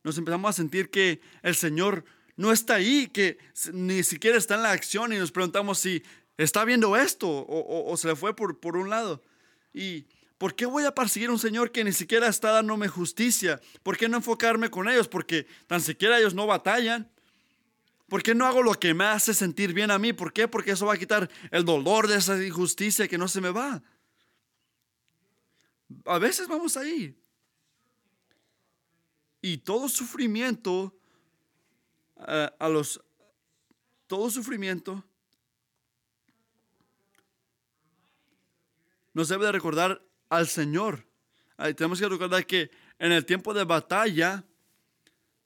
Nos 0.03 0.17
empezamos 0.17 0.49
a 0.49 0.53
sentir 0.53 0.89
que 0.89 1.21
el 1.41 1.55
Señor 1.55 2.05
no 2.35 2.51
está 2.51 2.75
ahí, 2.75 3.07
que 3.07 3.37
ni 3.73 4.03
siquiera 4.03 4.37
está 4.37 4.55
en 4.55 4.63
la 4.63 4.71
acción 4.71 5.11
y 5.11 5.17
nos 5.17 5.31
preguntamos 5.31 5.79
si 5.79 6.01
está 6.37 6.63
viendo 6.63 6.95
esto 6.95 7.27
o, 7.29 7.97
se 7.97 8.07
le 8.07 8.15
fue 8.15 8.35
por, 8.35 8.59
por 8.59 8.77
un 8.77 8.89
lado. 8.89 9.21
¿Y 9.73 10.05
por 10.37 10.55
qué 10.55 10.65
voy 10.65 10.85
a 10.85 10.95
perseguir 10.95 11.27
a 11.27 11.33
un 11.33 11.39
Señor 11.39 11.71
que 11.73 11.83
ni 11.83 11.91
siquiera 11.91 12.27
está 12.27 12.51
dándome 12.51 12.87
justicia? 12.87 13.59
¿Por 13.83 13.97
qué 13.97 14.07
no 14.07 14.17
enfocarme 14.17 14.69
con 14.69 14.87
ellos? 14.87 15.09
Porque 15.09 15.47
tan 15.67 15.81
siquiera 15.81 16.17
ellos 16.17 16.33
no 16.33 16.47
batallan. 16.47 17.11
¿Por 18.07 18.23
qué 18.23 18.33
no 18.33 18.45
hago 18.45 18.63
lo 18.63 18.73
que 18.73 18.93
me 18.93 19.03
hace 19.03 19.33
sentir 19.33 19.73
bien 19.73 19.91
a 19.91 19.99
mí? 19.99 20.13
¿Por 20.13 20.31
qué? 20.31 20.47
Porque 20.47 20.71
eso 20.71 20.85
va 20.85 20.93
a 20.93 20.97
quitar 20.97 21.29
el 21.51 21.65
dolor 21.65 22.07
de 22.07 22.15
esa 22.15 22.41
injusticia 22.41 23.09
que 23.09 23.17
no 23.17 23.27
se 23.27 23.41
me 23.41 23.49
va. 23.49 23.83
A 26.05 26.19
veces 26.19 26.47
vamos 26.47 26.77
ahí. 26.77 27.18
Y 29.41 29.59
todo 29.59 29.87
sufrimiento, 29.87 30.93
eh, 32.27 32.49
a 32.59 32.69
los, 32.69 33.01
todo 34.07 34.29
sufrimiento 34.29 35.03
nos 39.13 39.29
debe 39.29 39.45
de 39.45 39.51
recordar 39.51 40.01
al 40.29 40.47
Señor. 40.47 41.05
tenemos 41.75 41.99
que 41.99 42.07
recordar 42.07 42.45
que 42.45 42.71
en 42.99 43.11
el 43.11 43.25
tiempo 43.25 43.53
de 43.53 43.63
batalla 43.63 44.43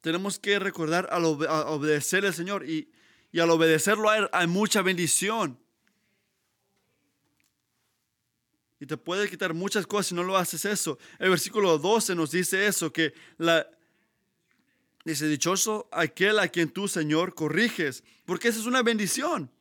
tenemos 0.02 0.38
que 0.38 0.60
recordar 0.60 1.08
al 1.12 1.26
obedecer 1.26 2.26
al 2.26 2.34
Señor 2.34 2.68
y, 2.70 2.92
y 3.32 3.40
al 3.40 3.50
obedecerlo 3.50 4.10
a 4.10 4.18
Él 4.18 4.30
hay 4.32 4.48
mucha 4.48 4.82
bendición. 4.82 5.60
Y 8.80 8.86
te 8.86 8.98
puede 8.98 9.30
quitar 9.30 9.54
muchas 9.54 9.88
cosas 9.88 10.08
si 10.08 10.16
no 10.16 10.24
lo 10.24 10.36
haces 10.36 10.66
eso. 10.66 10.98
El 11.18 11.30
versículo 11.30 11.78
12 11.78 12.16
nos 12.16 12.32
dice 12.32 12.68
eso, 12.68 12.92
que 12.92 13.14
la, 13.38 13.66
dice, 15.06 15.28
dichoso 15.28 15.88
aquel 15.92 16.40
a 16.40 16.48
quien 16.48 16.70
tú, 16.70 16.88
Señor, 16.88 17.36
corriges, 17.36 18.04
porque 18.26 18.48
esa 18.48 18.60
es 18.60 18.66
una 18.66 18.84
bendición 18.84 19.52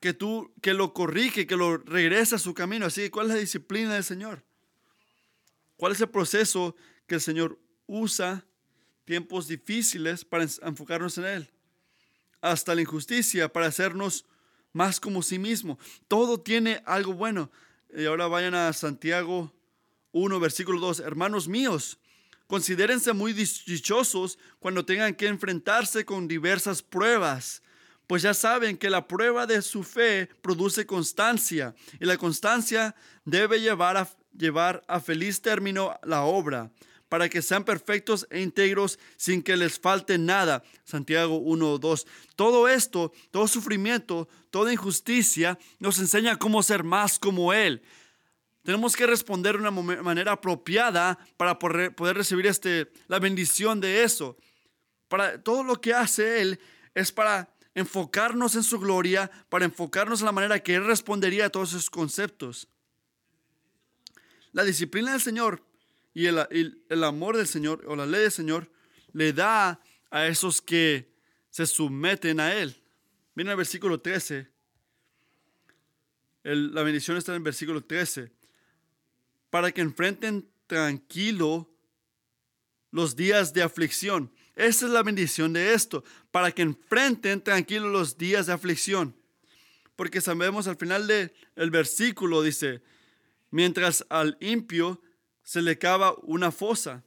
que 0.00 0.14
tú, 0.14 0.50
que 0.62 0.72
lo 0.74 0.94
corrige, 0.94 1.46
que 1.46 1.56
lo 1.56 1.76
regresa 1.76 2.36
a 2.36 2.38
su 2.38 2.54
camino. 2.54 2.86
Así 2.86 3.02
que, 3.02 3.10
¿cuál 3.10 3.26
es 3.26 3.34
la 3.34 3.40
disciplina 3.40 3.94
del 3.94 4.04
Señor? 4.04 4.42
¿Cuál 5.76 5.92
es 5.92 6.00
el 6.00 6.08
proceso 6.08 6.74
que 7.06 7.16
el 7.16 7.20
Señor 7.20 7.58
usa 7.86 8.44
tiempos 9.04 9.46
difíciles 9.46 10.24
para 10.24 10.46
enfocarnos 10.62 11.18
en 11.18 11.24
Él? 11.26 11.50
Hasta 12.40 12.74
la 12.74 12.80
injusticia 12.80 13.52
para 13.52 13.66
hacernos 13.66 14.24
más 14.72 15.00
como 15.00 15.22
sí 15.22 15.38
mismo. 15.38 15.78
Todo 16.08 16.40
tiene 16.40 16.82
algo 16.86 17.12
bueno. 17.12 17.50
Y 17.94 18.06
ahora 18.06 18.26
vayan 18.26 18.54
a 18.54 18.72
Santiago 18.72 19.52
1, 20.12 20.40
versículo 20.40 20.80
2. 20.80 21.00
Hermanos 21.00 21.48
míos, 21.48 21.98
considérense 22.50 23.12
muy 23.12 23.32
dichosos 23.32 24.36
cuando 24.58 24.84
tengan 24.84 25.14
que 25.14 25.28
enfrentarse 25.28 26.04
con 26.04 26.26
diversas 26.26 26.82
pruebas 26.82 27.62
pues 28.08 28.22
ya 28.22 28.34
saben 28.34 28.76
que 28.76 28.90
la 28.90 29.06
prueba 29.06 29.46
de 29.46 29.62
su 29.62 29.84
fe 29.84 30.28
produce 30.42 30.84
constancia 30.84 31.76
y 32.00 32.06
la 32.06 32.16
constancia 32.16 32.96
debe 33.24 33.60
llevar 33.60 33.96
a, 33.96 34.08
llevar 34.36 34.82
a 34.88 34.98
feliz 34.98 35.40
término 35.40 35.96
la 36.02 36.22
obra 36.22 36.72
para 37.08 37.28
que 37.28 37.40
sean 37.40 37.62
perfectos 37.62 38.26
e 38.30 38.40
íntegros 38.40 38.98
sin 39.16 39.44
que 39.44 39.56
les 39.56 39.78
falte 39.78 40.18
nada. 40.18 40.64
Santiago 40.82 41.36
1, 41.36 41.78
2. 41.78 42.06
Todo 42.34 42.68
esto, 42.68 43.12
todo 43.30 43.46
sufrimiento, 43.46 44.28
toda 44.50 44.72
injusticia 44.72 45.56
nos 45.78 46.00
enseña 46.00 46.36
cómo 46.36 46.64
ser 46.64 46.82
más 46.82 47.16
como 47.16 47.52
Él. 47.52 47.80
Tenemos 48.62 48.94
que 48.94 49.06
responder 49.06 49.56
de 49.56 49.66
una 49.66 49.70
manera 50.02 50.32
apropiada 50.32 51.18
para 51.36 51.58
poder, 51.58 51.94
recibir 52.16 52.46
este, 52.46 52.92
la 53.08 53.18
bendición 53.18 53.80
de 53.80 54.04
eso. 54.04 54.36
Para 55.08 55.42
todo 55.42 55.64
lo 55.64 55.80
que 55.80 55.94
hace 55.94 56.42
Él 56.42 56.60
es 56.94 57.10
para 57.10 57.54
enfocarnos 57.74 58.54
en 58.56 58.62
su 58.62 58.78
gloria, 58.78 59.30
para 59.48 59.64
enfocarnos 59.64 60.20
en 60.20 60.26
la 60.26 60.32
manera 60.32 60.62
que 60.62 60.74
Él 60.74 60.84
respondería 60.84 61.46
a 61.46 61.50
todos 61.50 61.70
esos 61.70 61.88
conceptos. 61.88 62.68
La 64.52 64.64
disciplina 64.64 65.12
del 65.12 65.20
Señor 65.20 65.64
y 66.12 66.26
el, 66.26 67.04
amor 67.04 67.36
del 67.36 67.46
Señor 67.46 67.84
o 67.86 67.96
la 67.96 68.04
ley 68.04 68.22
del 68.22 68.32
Señor 68.32 68.70
le 69.12 69.32
da 69.32 69.80
a 70.10 70.26
esos 70.26 70.60
que 70.60 71.14
se 71.48 71.66
someten 71.66 72.40
a 72.40 72.54
Él. 72.54 72.76
Miren 73.34 73.52
el 73.52 73.56
versículo 73.56 74.00
13. 74.00 74.48
la 76.42 76.82
bendición 76.82 77.16
está 77.16 77.32
en 77.32 77.36
el 77.36 77.42
versículo 77.42 77.82
13. 77.82 78.39
Para 79.50 79.72
que 79.72 79.80
enfrenten 79.80 80.48
tranquilo 80.66 81.68
los 82.90 83.16
días 83.16 83.52
de 83.52 83.62
aflicción. 83.62 84.32
Esa 84.56 84.86
es 84.86 84.92
la 84.92 85.02
bendición 85.02 85.52
de 85.52 85.74
esto, 85.74 86.04
para 86.30 86.52
que 86.52 86.62
enfrenten 86.62 87.42
tranquilos 87.42 87.90
los 87.90 88.18
días 88.18 88.46
de 88.46 88.52
aflicción. 88.52 89.16
Porque 89.96 90.20
sabemos 90.20 90.66
al 90.66 90.76
final 90.76 91.06
del 91.06 91.70
versículo, 91.70 92.42
dice, 92.42 92.82
mientras 93.50 94.04
al 94.08 94.36
impio 94.40 95.00
se 95.42 95.62
le 95.62 95.78
cava 95.78 96.14
una 96.22 96.50
fosa. 96.52 97.02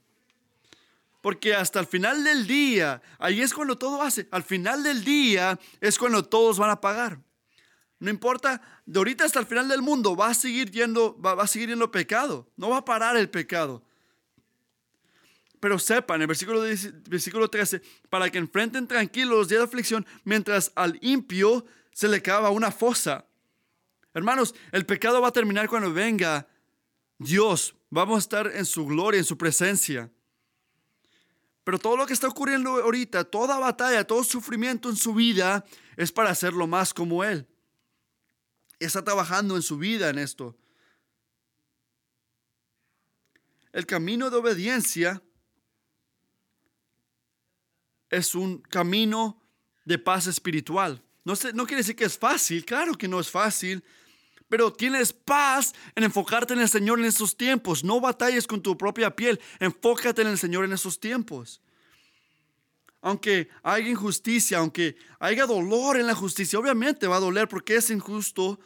Porque 1.22 1.56
hasta 1.56 1.80
el 1.80 1.88
final 1.88 2.24
del 2.24 2.48
día, 2.48 3.02
ahí 3.18 3.42
es 3.42 3.54
cuando 3.54 3.78
todo 3.78 4.02
hace, 4.02 4.28
al 4.32 4.44
final 4.44 4.84
del 4.84 5.04
día 5.04 5.60
es 5.80 5.98
cuando 5.98 6.24
todos 6.26 6.58
van 6.60 6.70
a 6.70 6.82
pagar. 6.82 7.20
No 8.04 8.10
importa, 8.10 8.62
de 8.86 9.00
ahorita 9.00 9.24
hasta 9.24 9.40
el 9.40 9.46
final 9.46 9.70
del 9.70 9.82
mundo 9.82 10.14
va 10.14 10.28
a 10.28 10.34
seguir 10.34 10.70
yendo, 10.70 11.18
va, 11.22 11.42
a 11.42 11.48
seguir 11.48 11.70
yendo 11.70 11.90
pecado, 11.90 12.52
no 12.58 12.68
va 12.68 12.80
a 12.80 12.84
parar 12.84 13.16
el 13.16 13.30
pecado. 13.30 13.82
Pero 15.62 15.80
sepan, 15.80 16.20
el 16.20 16.28
versículo, 16.28 16.64
versículo 17.08 17.50
13, 17.50 17.82
para 18.10 18.30
que 18.30 18.40
enfrenten 18.40 18.90
tranquilos 18.90 19.38
los 19.38 19.48
días 19.48 19.62
de 19.62 19.64
aflicción, 19.64 20.06
mientras 20.26 20.74
al 20.76 21.00
impío 21.00 21.66
se 21.94 22.10
le 22.10 22.22
cava 22.22 22.50
una 22.50 22.72
fosa. 22.74 23.26
Hermanos, 24.14 24.54
el 24.74 24.86
pecado 24.86 25.22
va 25.22 25.30
a 25.30 25.32
terminar 25.32 25.70
cuando 25.70 25.94
venga 25.94 26.46
Dios. 27.18 27.74
Vamos 27.90 28.18
a 28.18 28.20
estar 28.20 28.52
en 28.54 28.66
su 28.66 28.86
gloria, 28.86 29.20
en 29.20 29.26
su 29.26 29.38
presencia. 29.38 30.12
Pero 31.64 31.80
todo 31.80 31.96
lo 31.96 32.06
que 32.06 32.12
está 32.12 32.28
ocurriendo 32.28 32.84
ahorita, 32.84 33.24
toda 33.24 33.60
batalla, 33.60 34.06
todo 34.06 34.26
sufrimiento 34.26 34.90
en 34.90 34.98
su 34.98 35.14
vida 35.14 35.64
es 35.96 36.12
para 36.12 36.32
hacerlo 36.32 36.68
más 36.68 36.94
como 36.94 37.24
Él. 37.24 37.48
Está 38.86 39.04
trabajando 39.04 39.56
en 39.56 39.62
su 39.62 39.78
vida 39.78 40.10
en 40.10 40.20
esto. 40.20 40.56
El 43.72 43.86
camino 43.86 44.30
de 44.30 44.38
obediencia 44.38 45.22
es 48.10 48.36
un 48.36 48.60
camino 48.60 49.42
de 49.86 49.98
paz 49.98 50.28
espiritual. 50.28 51.04
No, 51.24 51.34
no 51.54 51.66
quiere 51.66 51.82
decir 51.82 51.96
que 51.96 52.06
es 52.06 52.18
fácil, 52.18 52.66
claro 52.66 52.94
que 52.94 53.08
no 53.08 53.20
es 53.20 53.30
fácil, 53.30 53.84
pero 54.48 54.72
tienes 54.72 55.14
paz 55.14 55.74
en 55.96 56.04
enfocarte 56.04 56.54
en 56.54 56.60
el 56.60 56.70
Señor 56.70 57.00
en 57.00 57.06
estos 57.06 57.36
tiempos. 57.36 57.84
No 57.84 58.00
batalles 58.00 58.46
con 58.46 58.62
tu 58.62 58.78
propia 58.78 59.16
piel, 59.16 59.40
enfócate 59.60 60.22
en 60.22 60.28
el 60.28 60.38
Señor 60.38 60.66
en 60.66 60.74
esos 60.74 61.00
tiempos. 61.00 61.60
Aunque 63.02 63.50
haya 63.64 63.90
injusticia, 63.90 64.60
aunque 64.60 64.96
haya 65.20 65.46
dolor 65.46 65.98
en 65.98 66.06
la 66.06 66.14
justicia, 66.16 66.60
obviamente 66.60 67.08
va 67.08 67.18
a 67.18 67.22
doler 67.22 67.48
porque 67.48 67.76
es 67.76 67.90
injusto, 67.90 68.60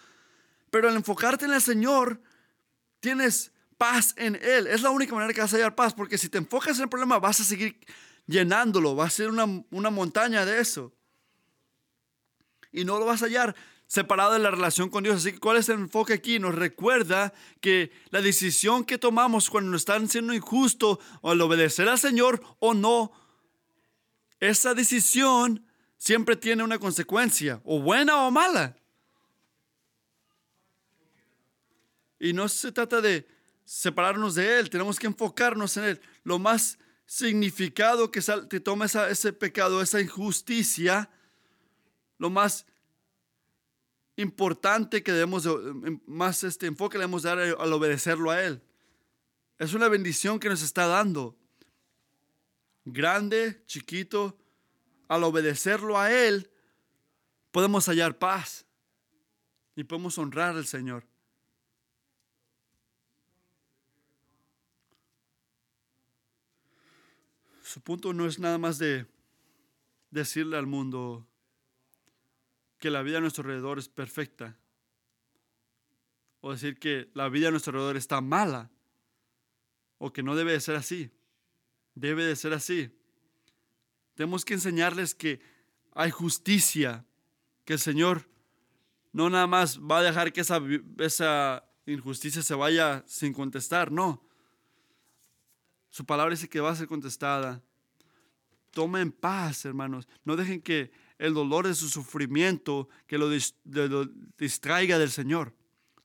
pero 0.78 0.90
al 0.90 0.96
enfocarte 0.96 1.46
en 1.46 1.54
el 1.54 1.62
Señor, 1.62 2.22
tienes 3.00 3.52
paz 3.80 4.14
en 4.16 4.36
Él. 4.36 4.68
Es 4.68 4.84
la 4.84 4.92
única 4.92 5.16
manera 5.16 5.34
que 5.34 5.42
vas 5.42 5.52
a 5.52 5.58
hallar 5.58 5.74
paz, 5.74 5.96
porque 5.96 6.20
si 6.20 6.30
te 6.30 6.38
enfocas 6.38 6.78
en 6.78 6.84
el 6.84 6.90
problema, 6.90 7.18
vas 7.18 7.40
a 7.40 7.44
seguir 7.44 7.80
llenándolo, 8.28 8.96
va 8.96 9.06
a 9.06 9.10
ser 9.10 9.30
una, 9.30 9.48
montaña 9.90 10.46
de 10.46 10.60
eso. 10.60 10.94
Y 12.72 12.86
no 12.86 13.00
lo 13.00 13.08
vas 13.08 13.24
a 13.24 13.26
hallar 13.26 13.56
separado 13.88 14.34
de 14.34 14.38
la 14.38 14.52
relación 14.52 14.92
con 14.92 15.04
Dios. 15.04 15.16
Así 15.16 15.32
que, 15.32 15.40
¿cuál 15.40 15.58
es 15.58 15.68
el 15.70 15.80
enfoque 15.80 16.14
aquí? 16.14 16.38
Nos 16.38 16.54
recuerda 16.54 17.34
que 17.60 17.92
la 18.12 18.22
decisión 18.22 18.86
que 18.86 19.00
tomamos 19.00 19.50
cuando 19.50 19.72
nos 19.72 19.82
están 19.82 20.08
siendo 20.08 20.32
injusto 20.32 21.00
o 21.22 21.32
al 21.32 21.42
obedecer 21.42 21.90
al 21.90 21.98
Señor 21.98 22.40
o 22.60 22.76
no, 22.76 23.12
esa 24.40 24.76
decisión 24.76 25.66
siempre 25.98 26.36
tiene 26.36 26.62
una 26.62 26.78
consecuencia, 26.78 27.62
o 27.64 27.82
buena 27.82 28.28
o 28.28 28.30
mala. 28.30 28.78
Y 32.20 32.34
no 32.34 32.48
se 32.50 32.72
trata 32.72 33.02
de 33.02 33.28
separarnos 33.66 34.36
de 34.36 34.60
Él, 34.60 34.70
tenemos 34.70 34.98
que 34.98 35.08
enfocarnos 35.08 35.78
en 35.78 35.84
Él. 35.84 36.02
Lo 36.24 36.40
más 36.40 36.80
significado 37.06 38.12
que 38.12 38.22
te 38.22 38.60
toma 38.60 38.86
ese 38.86 39.34
pecado, 39.34 39.82
esa 39.82 40.02
injusticia, 40.02 41.10
lo 42.18 42.30
más 42.30 42.66
importante 44.18 45.04
que 45.04 45.14
debemos, 45.14 45.46
em, 45.46 46.00
más 46.06 46.44
este 46.44 46.66
enfoque 46.66 46.98
le 46.98 47.04
debemos 47.04 47.24
dar 47.24 47.40
al 47.40 47.74
obedecerlo 47.74 48.32
a 48.32 48.44
Él. 48.44 48.62
Es 49.58 49.74
una 49.74 49.88
bendición 49.88 50.40
que 50.40 50.50
nos 50.50 50.62
está 50.62 50.88
dando. 50.88 51.38
Grande, 52.86 53.64
chiquito, 53.66 54.38
al 55.08 55.24
obedecerlo 55.24 56.00
a 56.00 56.12
Él, 56.12 56.50
podemos 57.52 57.86
hallar 57.88 58.18
paz 58.18 58.66
y 59.76 59.84
podemos 59.84 60.18
honrar 60.18 60.56
al 60.56 60.66
Señor. 60.66 61.06
Su 67.78 67.84
punto 67.84 68.12
no 68.12 68.26
es 68.26 68.40
nada 68.40 68.58
más 68.58 68.80
de 68.80 69.06
decirle 70.10 70.58
al 70.58 70.66
mundo, 70.66 71.28
que 72.80 72.90
la 72.90 73.04
vida 73.04 73.20
a 73.20 73.22
nuestro 73.22 73.44
alrededor 73.44 73.78
es 73.78 73.88
perfecta. 73.88 74.58
O 76.42 76.54
decir 76.54 76.80
que 76.80 77.12
la 77.14 77.30
vida 77.30 77.50
a 77.50 77.52
nuestro 77.52 77.74
alrededor 77.74 77.96
está 77.96 78.20
mala. 78.20 78.72
O 80.00 80.12
que 80.12 80.24
no 80.24 80.36
debe 80.36 80.54
de 80.54 80.60
ser 80.60 80.76
así. 80.76 81.12
Debe 81.94 82.24
de 82.24 82.36
ser 82.36 82.54
así. 82.54 82.90
Tenemos 84.16 84.44
que 84.44 84.56
enseñarles 84.56 85.14
que 85.14 85.40
hay 85.92 86.10
justicia. 86.10 87.06
Que 87.64 87.74
el 87.74 87.80
Señor 87.80 88.28
no 89.12 89.30
nada 89.30 89.46
más 89.46 89.80
va 89.80 90.00
a 90.00 90.04
dejar 90.04 90.34
que 90.34 90.42
esa, 90.42 90.60
esa 90.98 91.64
injusticia 91.86 92.42
se 92.42 92.56
vaya 92.56 93.04
sin 93.06 93.34
contestar. 93.34 93.92
No. 93.92 94.28
Su 95.92 96.08
palabra 96.08 96.32
dice 96.32 96.50
que 96.50 96.60
va 96.60 96.72
a 96.72 96.76
ser 96.76 96.88
contestada. 96.88 97.62
Tomen 98.78 99.12
paz, 99.12 99.66
hermanos. 99.66 100.08
No 100.24 100.36
dejen 100.36 100.62
que 100.62 100.92
el 101.18 101.34
dolor 101.34 101.66
de 101.66 101.74
su 101.74 101.90
sufrimiento 101.90 102.88
que 103.08 103.18
lo, 103.18 103.28
distraiga 104.38 105.00
del 105.00 105.10
Señor. 105.10 105.52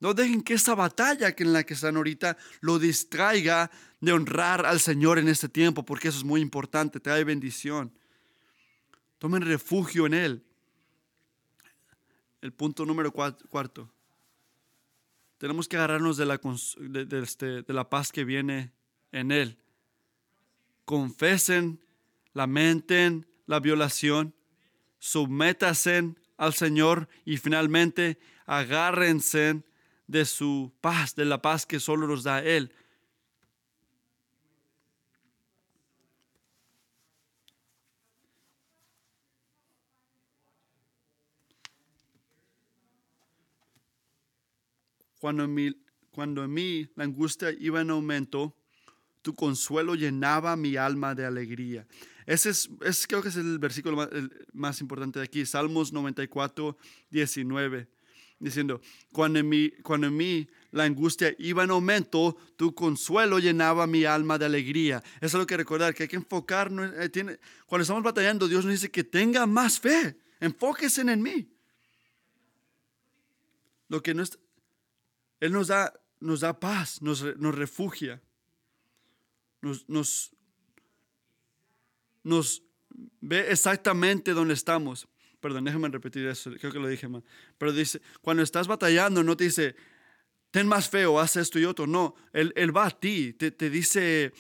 No 0.00 0.14
dejen 0.14 0.40
que 0.40 0.54
esa 0.54 0.74
batalla 0.74 1.32
que 1.32 1.42
en 1.42 1.52
la 1.52 1.64
que 1.64 1.74
están 1.74 1.96
ahorita 1.96 2.38
lo 2.62 2.78
distraiga 2.78 3.70
de 4.00 4.12
honrar 4.14 4.64
al 4.64 4.80
Señor 4.80 5.18
en 5.18 5.28
este 5.28 5.50
tiempo, 5.50 5.84
porque 5.84 6.08
eso 6.08 6.16
es 6.16 6.24
muy 6.24 6.40
importante, 6.40 6.98
trae 6.98 7.24
bendición. 7.24 7.92
Tomen 9.18 9.42
refugio 9.42 10.06
en 10.06 10.14
Él. 10.14 10.42
El 12.40 12.54
punto 12.54 12.86
número 12.86 13.12
cuarto. 13.12 13.92
Tenemos 15.36 15.68
que 15.68 15.76
agarrarnos 15.76 16.16
de 16.16 16.24
la, 16.24 16.40
este, 17.22 17.60
de 17.64 17.72
la 17.74 17.90
paz 17.90 18.10
que 18.10 18.24
viene 18.24 18.72
en 19.12 19.30
Él. 19.30 19.58
Confesen, 20.86 21.78
lamenten 22.34 23.26
la 23.46 23.60
violación 23.60 24.34
sométase 25.02 26.14
al 26.36 26.54
Señor 26.54 27.08
y 27.24 27.36
finalmente 27.36 28.20
agárrense 28.46 29.64
de 30.06 30.24
su 30.24 30.72
paz, 30.80 31.16
de 31.16 31.24
la 31.24 31.42
paz 31.42 31.66
que 31.66 31.80
solo 31.80 32.06
nos 32.06 32.22
da 32.22 32.40
Él. 32.40 32.72
Cuando 45.18 45.48
mí, 45.48 45.74
cuando 46.12 46.46
la 46.46 47.04
angustia 47.04 47.50
iba 47.58 47.80
en 47.80 47.90
aumento, 47.90 48.56
tu 49.22 49.34
consuelo 49.34 49.94
llenaba 49.94 50.56
mi 50.56 50.76
alma 50.76 51.14
de 51.14 51.24
alegría. 51.24 51.86
Ese 52.26 52.50
es, 52.50 53.06
creo 53.08 53.22
que 53.22 53.28
es 53.28 53.36
el 53.36 53.58
versículo 53.58 54.08
más, 54.52 54.80
importante 54.80 55.18
de 55.18 55.24
aquí, 55.24 55.46
Salmos 55.46 55.92
94, 55.92 56.76
19, 57.10 57.88
diciendo, 58.38 58.80
cuando 59.12 59.38
en, 59.38 59.48
mí, 59.48 59.70
cuando 59.82 60.08
en 60.08 60.16
mí 60.16 60.48
la 60.70 60.84
angustia 60.84 61.34
iba 61.38 61.64
en 61.64 61.70
aumento, 61.70 62.36
tu 62.56 62.74
consuelo 62.74 63.38
llenaba 63.38 63.86
mi 63.86 64.04
alma 64.04 64.38
de 64.38 64.44
alegría. 64.44 65.02
Eso 65.16 65.36
es 65.36 65.40
lo 65.40 65.46
que 65.46 65.56
recordar, 65.56 65.94
que 65.94 66.04
hay 66.04 66.08
que 66.08 66.16
enfocarnos, 66.16 66.92
eh, 66.98 67.08
tiene, 67.08 67.38
cuando 67.66 67.82
estamos 67.82 68.02
batallando, 68.02 68.46
Dios 68.46 68.64
nos 68.64 68.74
dice 68.74 68.90
que 68.90 69.04
tenga 69.04 69.46
más 69.46 69.80
fe, 69.80 70.16
enfóquese 70.40 71.02
en 71.02 71.22
mí. 71.22 71.48
Lo 73.88 74.02
que 74.02 74.14
no 74.14 74.22
Él 75.40 75.52
nos 75.52 75.68
da, 75.68 75.92
nos 76.20 76.40
da 76.40 76.58
paz, 76.58 77.02
nos, 77.02 77.36
nos 77.36 77.54
refugia, 77.54 78.22
nos, 79.62 80.32
nos, 82.22 82.62
ve 83.20 83.50
exactamente 83.50 84.32
dónde 84.32 84.54
estamos. 84.54 85.08
Perdón, 85.40 85.64
déjame 85.64 85.88
repetir 85.88 86.26
eso, 86.26 86.52
creo 86.60 86.72
que 86.72 86.78
lo 86.78 86.88
dije 86.88 87.08
mal. 87.08 87.24
Pero 87.58 87.72
dice, 87.72 88.00
cuando 88.20 88.42
estás 88.42 88.68
batallando, 88.68 89.22
no 89.22 89.36
te 89.36 89.44
dice, 89.44 89.74
ten 90.50 90.66
más 90.68 90.88
fe 90.88 91.06
o 91.06 91.18
haz 91.18 91.36
esto 91.36 91.58
y 91.58 91.64
otro. 91.64 91.86
No, 91.86 92.14
Él, 92.32 92.52
él 92.56 92.76
va 92.76 92.86
a 92.86 92.90
ti, 92.90 93.32
te, 93.32 93.50
te, 93.50 93.70
dice, 93.70 94.32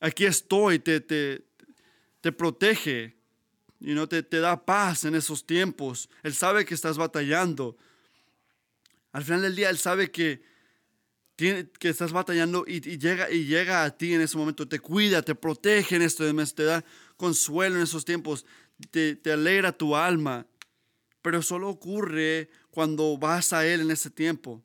aquí 0.00 0.26
estoy, 0.26 0.80
te, 0.80 1.00
te, 1.00 1.46
te 2.20 2.32
protege 2.32 3.16
y 3.80 3.92
no 3.92 4.08
te, 4.08 4.22
te 4.22 4.40
da 4.40 4.64
paz 4.64 5.04
en 5.04 5.14
esos 5.14 5.46
tiempos. 5.46 6.08
Él 6.22 6.34
sabe 6.34 6.64
que 6.64 6.74
estás 6.74 6.96
batallando. 6.96 7.76
Al 9.12 9.24
final 9.24 9.42
del 9.42 9.56
día, 9.56 9.70
Él 9.70 9.78
sabe 9.78 10.10
que, 10.10 10.42
que 11.36 11.88
estás 11.88 12.12
batallando 12.12 12.64
y, 12.66 12.80
llega, 12.80 13.30
y 13.30 13.44
llega 13.44 13.84
a 13.84 13.96
ti 13.96 14.14
en 14.14 14.20
ese 14.20 14.36
momento, 14.38 14.68
te 14.68 14.78
cuida, 14.78 15.22
te 15.22 15.34
protege 15.34 15.96
en 15.96 16.02
esto, 16.02 16.24
te 16.54 16.64
da 16.64 16.84
consuelo 17.16 17.76
en 17.76 17.82
esos 17.82 18.04
tiempos, 18.04 18.46
te, 18.90 19.18
alegra 19.32 19.72
tu 19.72 19.96
alma, 19.96 20.46
pero 21.22 21.42
solo 21.42 21.68
ocurre 21.68 22.50
cuando 22.70 23.18
vas 23.18 23.52
a 23.52 23.66
Él 23.66 23.80
en 23.80 23.90
ese 23.90 24.10
tiempo. 24.10 24.62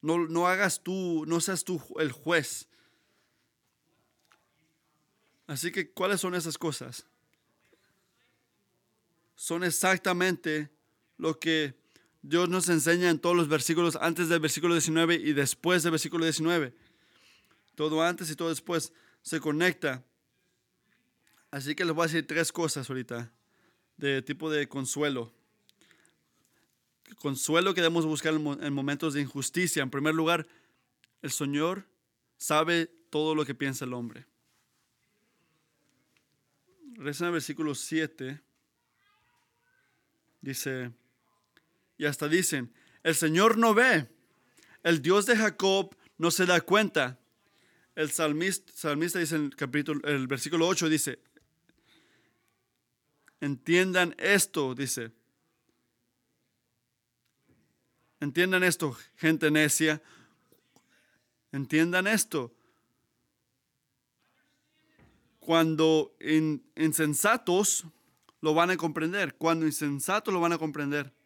No, 0.00 0.28
no 0.28 0.46
hagas 0.46 0.82
tú, 0.82 1.24
no 1.26 1.40
seas 1.40 1.64
tú 1.64 1.82
el 1.98 2.12
juez. 2.12 2.68
Así 5.46 5.72
que, 5.72 5.90
¿cuáles 5.90 6.20
son 6.20 6.34
esas 6.36 6.56
cosas? 6.56 7.06
Son 9.34 9.64
exactamente 9.64 10.70
lo 11.16 11.40
que 11.40 11.79
Dios 12.22 12.48
nos 12.48 12.68
enseña 12.68 13.08
en 13.08 13.18
todos 13.18 13.36
los 13.36 13.48
versículos, 13.48 13.96
antes 14.00 14.28
del 14.28 14.40
versículo 14.40 14.74
19 14.74 15.14
y 15.14 15.32
después 15.32 15.82
del 15.82 15.92
versículo 15.92 16.24
19. 16.24 16.74
Todo 17.74 18.02
antes 18.02 18.30
y 18.30 18.36
todo 18.36 18.50
después 18.50 18.92
se 19.22 19.40
conecta. 19.40 20.04
Así 21.50 21.74
que 21.74 21.84
les 21.84 21.94
voy 21.94 22.04
a 22.04 22.06
decir 22.06 22.26
tres 22.26 22.52
cosas 22.52 22.88
ahorita 22.88 23.32
de 23.96 24.22
tipo 24.22 24.50
de 24.50 24.68
consuelo. 24.68 25.32
Consuelo 27.16 27.74
que 27.74 27.80
debemos 27.80 28.06
buscar 28.06 28.34
en 28.34 28.72
momentos 28.72 29.14
de 29.14 29.22
injusticia. 29.22 29.82
En 29.82 29.90
primer 29.90 30.14
lugar, 30.14 30.46
el 31.22 31.30
Señor 31.30 31.86
sabe 32.36 32.86
todo 33.10 33.34
lo 33.34 33.44
que 33.44 33.54
piensa 33.54 33.84
el 33.84 33.92
hombre. 33.92 34.26
reza 36.94 37.24
en 37.24 37.28
el 37.28 37.32
versículo 37.32 37.74
7. 37.74 38.40
Dice, 40.40 40.92
y 42.00 42.06
hasta 42.06 42.28
dicen, 42.28 42.72
el 43.02 43.14
Señor 43.14 43.58
no 43.58 43.74
ve, 43.74 44.08
el 44.82 45.02
Dios 45.02 45.26
de 45.26 45.36
Jacob 45.36 45.94
no 46.16 46.30
se 46.30 46.46
da 46.46 46.62
cuenta. 46.62 47.20
El 47.94 48.10
salmista, 48.10 48.72
salmista 48.74 49.18
dice 49.18 49.36
en 49.36 49.44
el, 49.44 49.54
capítulo, 49.54 50.00
el 50.08 50.26
versículo 50.26 50.66
8, 50.66 50.88
dice, 50.88 51.18
entiendan 53.42 54.14
esto, 54.16 54.74
dice. 54.74 55.12
Entiendan 58.18 58.64
esto, 58.64 58.96
gente 59.16 59.50
necia. 59.50 60.00
Entiendan 61.52 62.06
esto. 62.06 62.56
Cuando 65.38 66.16
insensatos 66.76 67.84
lo 68.40 68.54
van 68.54 68.70
a 68.70 68.78
comprender, 68.78 69.34
cuando 69.34 69.66
insensatos 69.66 70.32
lo 70.32 70.40
van 70.40 70.54
a 70.54 70.58
comprender. 70.58 71.19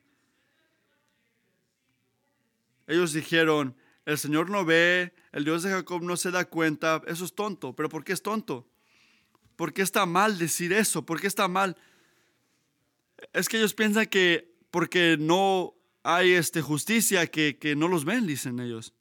Ellos 2.87 3.13
dijeron, 3.13 3.77
el 4.05 4.19
Señor 4.19 4.51
no 4.51 4.65
ve, 4.65 5.15
el 5.33 5.45
Dios 5.45 5.63
de 5.63 5.71
Jacob 5.71 6.03
no 6.03 6.17
se 6.17 6.31
da 6.31 6.45
cuenta, 6.45 7.03
eso 7.07 7.25
es 7.25 7.35
tonto. 7.35 7.75
¿Pero 7.75 7.89
por 7.89 8.05
qué 8.05 8.13
es 8.13 8.23
tonto? 8.23 8.67
¿Por 9.57 9.73
qué 9.73 9.83
está 9.83 10.05
mal 10.07 10.39
decir 10.39 10.73
eso? 10.73 11.05
¿Por 11.05 11.21
qué 11.21 11.27
está 11.27 11.49
mal? 11.49 11.77
Es 13.33 13.49
que 13.49 13.57
ellos 13.57 13.75
piensan 13.75 14.07
que 14.07 14.53
porque 14.71 15.17
no 15.19 15.75
hay 16.03 16.33
este, 16.33 16.61
justicia, 16.61 17.27
que, 17.29 17.59
que 17.59 17.77
no 17.77 17.89
los 17.89 18.05
ven, 18.05 18.27
dicen 18.27 18.61
ellos. 18.61 18.93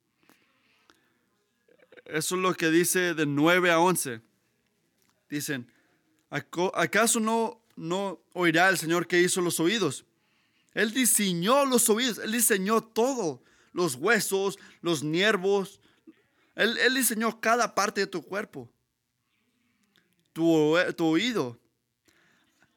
Eso 2.04 2.36
es 2.36 2.40
lo 2.40 2.54
que 2.54 2.70
dice 2.70 3.14
de 3.14 3.26
9 3.26 3.70
a 3.70 3.80
11. 3.80 4.20
Dicen, 5.28 5.70
¿acaso 6.30 7.20
no, 7.20 7.60
no 7.76 8.20
oirá 8.32 8.68
el 8.68 8.78
Señor 8.78 9.06
que 9.06 9.20
hizo 9.20 9.40
los 9.40 9.58
oídos? 9.60 10.04
Él 10.74 10.92
diseñó 10.92 11.64
los 11.66 11.88
oídos, 11.88 12.18
Él 12.18 12.32
diseñó 12.32 12.82
todo, 12.82 13.42
los 13.74 13.96
huesos, 13.96 14.58
los 14.80 15.02
nervios. 15.02 15.80
Él, 16.54 16.78
él 16.78 16.94
diseñó 16.94 17.38
cada 17.40 17.74
parte 17.74 18.00
de 18.00 18.06
tu 18.06 18.22
cuerpo, 18.22 18.72
tu, 20.32 20.76
tu 20.96 21.04
oído. 21.04 21.60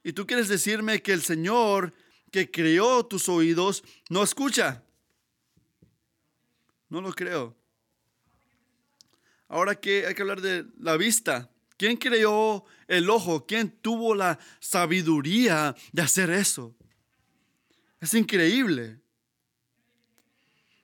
Y 0.03 0.11
tú 0.11 0.27
quieres 0.27 0.49
decirme 0.49 1.01
que 1.01 1.13
el 1.13 1.21
Señor 1.21 1.93
que 2.31 2.51
creó 2.51 3.05
tus 3.05 3.29
oídos 3.29 3.83
no 4.09 4.23
escucha. 4.23 4.83
No 6.89 7.01
lo 7.01 7.13
creo. 7.13 7.55
Ahora 9.47 9.75
que 9.75 10.05
hay 10.05 10.15
que 10.15 10.21
hablar 10.21 10.41
de 10.41 10.65
la 10.79 10.97
vista. 10.97 11.49
¿Quién 11.77 11.97
creó 11.97 12.65
el 12.87 13.09
ojo? 13.09 13.45
¿Quién 13.45 13.69
tuvo 13.69 14.15
la 14.15 14.39
sabiduría 14.59 15.75
de 15.91 16.01
hacer 16.01 16.31
eso? 16.31 16.75
Es 18.01 18.13
increíble. 18.13 18.99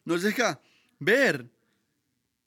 Nos 0.06 0.22
deja 0.22 0.62
ver 1.00 1.50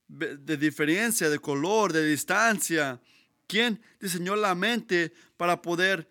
de 0.08 0.56
diferencia, 0.56 1.28
de 1.28 1.38
color, 1.38 1.92
de 1.92 2.04
distancia. 2.04 3.00
¿Quién 3.46 3.80
diseñó 4.00 4.36
la 4.36 4.54
mente 4.54 5.12
para 5.36 5.62
poder 5.62 6.08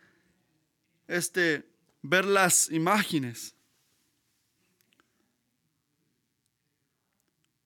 este, 1.08 1.69
ver 2.01 2.25
las 2.25 2.69
imágenes? 2.71 3.55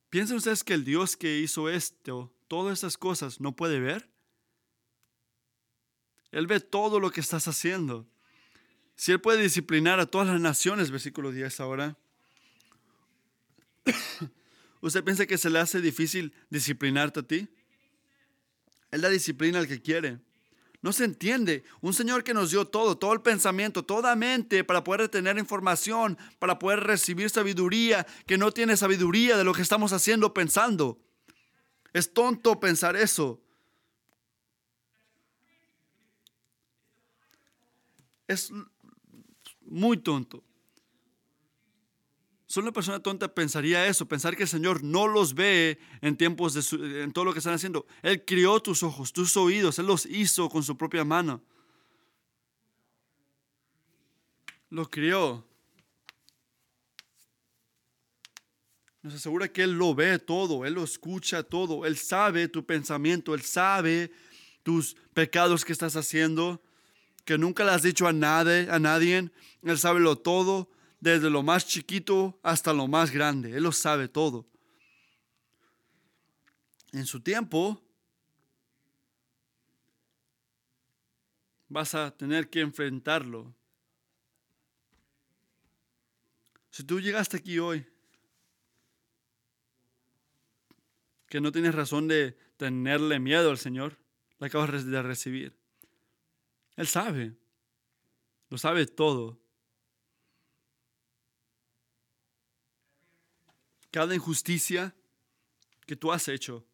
¿Piensan 0.09 0.37
ustedes 0.37 0.63
que 0.63 0.73
el 0.73 0.83
Dios 0.83 1.15
que 1.15 1.37
hizo 1.37 1.69
esto, 1.69 2.33
todas 2.47 2.79
estas 2.79 2.97
cosas, 2.97 3.39
no 3.39 3.55
puede 3.55 3.79
ver? 3.79 4.09
Él 6.31 6.47
ve 6.47 6.59
todo 6.59 6.99
lo 6.99 7.11
que 7.11 7.21
estás 7.21 7.47
haciendo. 7.47 8.07
Si 8.95 9.11
Él 9.11 9.21
puede 9.21 9.41
disciplinar 9.41 9.99
a 9.99 10.07
todas 10.07 10.27
las 10.27 10.41
naciones, 10.41 10.91
versículo 10.91 11.31
10 11.31 11.59
ahora, 11.59 11.97
¿usted 14.81 15.03
piensa 15.03 15.25
que 15.25 15.37
se 15.37 15.49
le 15.49 15.59
hace 15.59 15.81
difícil 15.81 16.33
disciplinarte 16.49 17.19
a 17.19 17.23
ti? 17.23 17.49
Él 18.91 19.01
da 19.01 19.09
disciplina 19.09 19.59
al 19.59 19.67
que 19.67 19.81
quiere. 19.81 20.19
No 20.81 20.93
se 20.93 21.03
entiende. 21.03 21.63
Un 21.81 21.93
Señor 21.93 22.23
que 22.23 22.33
nos 22.33 22.51
dio 22.51 22.65
todo, 22.65 22.97
todo 22.97 23.13
el 23.13 23.21
pensamiento, 23.21 23.83
toda 23.83 24.15
mente 24.15 24.63
para 24.63 24.83
poder 24.83 25.09
tener 25.09 25.37
información, 25.37 26.17
para 26.39 26.57
poder 26.57 26.79
recibir 26.81 27.29
sabiduría, 27.29 28.07
que 28.25 28.37
no 28.37 28.51
tiene 28.51 28.77
sabiduría 28.77 29.37
de 29.37 29.43
lo 29.43 29.53
que 29.53 29.61
estamos 29.61 29.91
haciendo 29.91 30.33
pensando. 30.33 30.97
Es 31.91 32.13
tonto 32.13 32.59
pensar 32.59 32.95
eso. 32.95 33.41
Es 38.27 38.51
muy 39.61 39.97
tonto. 39.97 40.43
Solo 42.49 42.65
una 42.65 42.73
persona 42.73 42.99
tonta 42.99 43.31
pensaría 43.31 43.85
eso, 43.85 44.07
pensar 44.07 44.35
que 44.35 44.41
el 44.41 44.49
Señor 44.49 44.83
no 44.83 45.05
los 45.05 45.35
ve 45.35 45.77
en 46.01 46.17
tiempos 46.17 46.55
de 46.55 47.03
en 47.03 47.13
todo 47.13 47.25
lo 47.25 47.31
que 47.31 47.37
están 47.37 47.53
haciendo. 47.53 47.85
Él 48.01 48.25
crió 48.25 48.59
tus 48.59 48.81
ojos, 48.81 49.13
tus 49.13 49.37
oídos, 49.37 49.77
Él 49.77 49.85
los 49.85 50.07
hizo 50.07 50.49
con 50.49 50.63
su 50.63 50.75
propia 50.75 51.05
mano. 51.05 51.43
Lo 54.71 54.89
crió. 54.89 55.45
Nos 59.03 59.13
asegura 59.13 59.47
que 59.49 59.61
Él 59.61 59.73
lo 59.73 59.93
ve 59.93 60.17
todo, 60.17 60.65
Él 60.65 60.73
lo 60.73 60.83
escucha 60.83 61.43
todo, 61.43 61.85
Él 61.85 61.97
sabe 61.97 62.47
tu 62.47 62.65
pensamiento, 62.65 63.35
Él 63.35 63.43
sabe 63.43 64.11
tus 64.63 64.95
pecados 65.13 65.63
que 65.63 65.71
estás 65.71 65.95
haciendo, 65.95 66.63
que 67.25 67.37
nunca 67.37 67.63
le 67.63 67.73
has 67.73 67.83
dicho 67.83 68.07
a 68.07 68.11
nadie, 68.11 68.67
a 68.71 68.79
nadie, 68.79 69.29
Él 69.61 69.77
sabe 69.77 69.99
lo 69.99 70.17
todo 70.17 70.67
desde 70.99 71.29
lo 71.29 71.43
más 71.43 71.65
chiquito 71.65 72.39
hasta 72.43 72.73
lo 72.73 72.87
más 72.87 73.11
grande. 73.11 73.55
Él 73.55 73.63
lo 73.63 73.71
sabe 73.71 74.07
todo. 74.07 74.45
En 76.91 77.05
su 77.05 77.21
tiempo 77.21 77.81
vas 81.67 81.93
a 81.95 82.11
tener 82.11 82.49
que 82.49 82.61
enfrentarlo. 82.61 83.53
Si 86.71 86.83
tú 86.83 86.99
llegaste 86.99 87.37
aquí 87.37 87.59
hoy, 87.59 87.85
que 91.27 91.39
no 91.39 91.51
tienes 91.51 91.75
razón 91.75 92.07
de 92.07 92.37
tenerle 92.57 93.19
miedo 93.19 93.51
al 93.51 93.57
Señor, 93.57 93.97
la 94.39 94.47
acabas 94.47 94.85
de 94.85 95.01
recibir. 95.01 95.55
Él 96.75 96.87
sabe, 96.87 97.35
lo 98.49 98.57
sabe 98.57 98.87
todo. 98.87 99.38
Cada 103.91 104.13
injusticia 104.15 104.95
que 105.85 105.95
tú 105.95 106.11
has 106.11 106.27
hecho, 106.27 106.65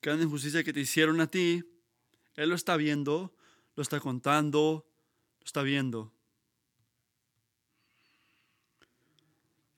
cada 0.00 0.22
injusticia 0.22 0.62
que 0.62 0.72
te 0.72 0.80
hicieron 0.80 1.20
a 1.20 1.26
ti, 1.26 1.64
Él 2.34 2.50
lo 2.50 2.54
está 2.54 2.76
viendo, 2.76 3.34
lo 3.74 3.82
está 3.82 3.98
contando, 3.98 4.86
lo 5.40 5.44
está 5.44 5.62
viendo. 5.62 6.12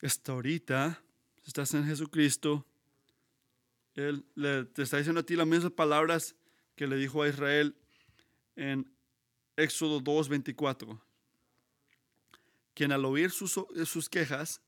Hasta 0.01 0.31
ahorita, 0.31 1.01
si 1.41 1.47
estás 1.47 1.73
en 1.73 1.85
Jesucristo, 1.85 2.65
Él 3.95 4.23
te 4.73 4.83
está 4.83 4.97
diciendo 4.97 5.21
a 5.21 5.25
ti 5.25 5.35
las 5.35 5.47
mismas 5.47 5.71
palabras 5.71 6.35
que 6.75 6.87
le 6.87 6.95
dijo 6.95 7.23
a 7.23 7.27
Israel 7.27 7.75
en 8.55 8.89
Éxodo 9.57 9.99
2.24. 9.99 11.01
Quien 12.73 12.91
al 12.93 13.03
oír 13.03 13.31
sus, 13.31 13.59
sus 13.85 14.07
quejas 14.07 14.61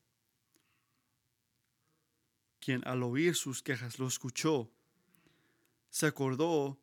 quien 2.62 2.80
al 2.86 3.02
oír 3.02 3.34
sus 3.34 3.60
quejas 3.60 3.98
lo 3.98 4.06
escuchó, 4.06 4.70
se 5.90 6.06
acordó 6.06 6.78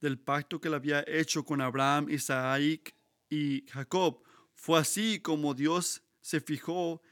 del 0.00 0.18
pacto 0.18 0.60
que 0.60 0.70
le 0.70 0.76
había 0.76 1.04
hecho 1.08 1.44
con 1.44 1.60
Abraham, 1.60 2.08
Isaac 2.08 2.94
y 3.28 3.66
Jacob. 3.68 4.22
Fue 4.54 4.78
así 4.78 5.18
como 5.18 5.54
Dios 5.54 6.02
se 6.20 6.40
fijó 6.40 7.02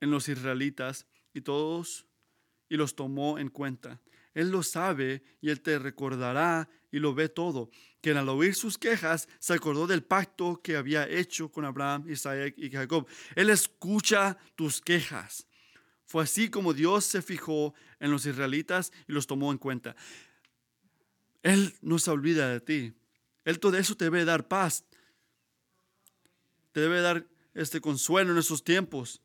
en 0.00 0.10
los 0.10 0.28
israelitas 0.28 1.06
y 1.32 1.40
todos 1.40 2.06
y 2.68 2.76
los 2.76 2.94
tomó 2.94 3.38
en 3.38 3.48
cuenta. 3.48 4.00
Él 4.34 4.50
lo 4.50 4.62
sabe 4.62 5.22
y 5.40 5.48
él 5.48 5.62
te 5.62 5.78
recordará 5.78 6.68
y 6.92 6.98
lo 6.98 7.14
ve 7.14 7.28
todo. 7.28 7.70
Que 8.00 8.10
al 8.10 8.28
oír 8.28 8.54
sus 8.54 8.76
quejas 8.78 9.26
se 9.38 9.54
acordó 9.54 9.86
del 9.86 10.04
pacto 10.04 10.60
que 10.62 10.76
había 10.76 11.08
hecho 11.08 11.50
con 11.50 11.64
Abraham, 11.64 12.08
Isaac 12.08 12.54
y 12.56 12.70
Jacob. 12.70 13.08
Él 13.34 13.50
escucha 13.50 14.36
tus 14.54 14.80
quejas. 14.80 15.46
Fue 16.10 16.24
así 16.24 16.50
como 16.50 16.74
Dios 16.74 17.04
se 17.04 17.22
fijó 17.22 17.72
en 18.00 18.10
los 18.10 18.26
israelitas 18.26 18.90
y 19.06 19.12
los 19.12 19.28
tomó 19.28 19.52
en 19.52 19.58
cuenta. 19.58 19.94
Él 21.44 21.72
no 21.82 22.00
se 22.00 22.10
olvida 22.10 22.48
de 22.48 22.58
ti. 22.60 22.94
Él 23.44 23.60
todo 23.60 23.76
eso 23.76 23.96
te 23.96 24.06
debe 24.06 24.24
dar 24.24 24.48
paz. 24.48 24.84
Te 26.72 26.80
debe 26.80 27.00
dar 27.00 27.28
este 27.54 27.80
consuelo 27.80 28.32
en 28.32 28.38
esos 28.38 28.64
tiempos. 28.64 29.22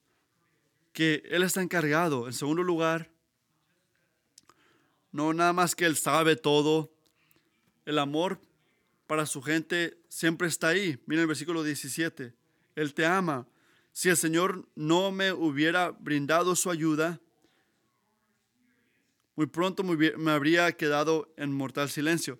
Que 0.93 1.23
Él 1.31 1.41
está 1.41 1.63
encargado. 1.63 2.27
En 2.27 2.33
segundo 2.33 2.61
lugar, 2.61 3.09
no 5.11 5.33
nada 5.33 5.53
más 5.53 5.73
que 5.73 5.87
Él 5.87 5.95
sabe 5.95 6.35
todo. 6.35 6.93
el 7.87 7.97
amor 7.97 8.39
para 9.07 9.25
su 9.25 9.41
gente 9.41 9.97
siempre 10.07 10.47
está 10.47 10.67
ahí. 10.67 11.01
Mira 11.07 11.23
el 11.23 11.27
versículo 11.27 11.63
17. 11.63 12.35
Él 12.75 12.93
te 12.93 13.07
ama. 13.07 13.47
Si 13.95 14.09
el 14.09 14.17
Señor 14.17 14.67
no 14.75 15.09
me 15.13 15.31
hubiera 15.31 15.91
brindado 15.91 16.57
su 16.57 16.69
ayuda, 16.69 17.21
muy 19.37 19.45
pronto 19.45 19.85
me 19.85 20.31
habría 20.31 20.69
quedado 20.73 21.33
en 21.37 21.53
mortal 21.53 21.89
silencio. 21.89 22.37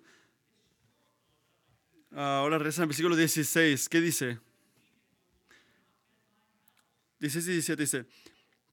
Ahora 2.14 2.58
reza 2.58 2.82
el 2.82 2.88
versículo 2.88 3.16
16. 3.16 3.88
¿Qué 3.88 4.02
dice? 4.02 4.38
16 7.20 7.48
y 7.48 7.52
17 7.52 7.82
dice, 7.82 8.06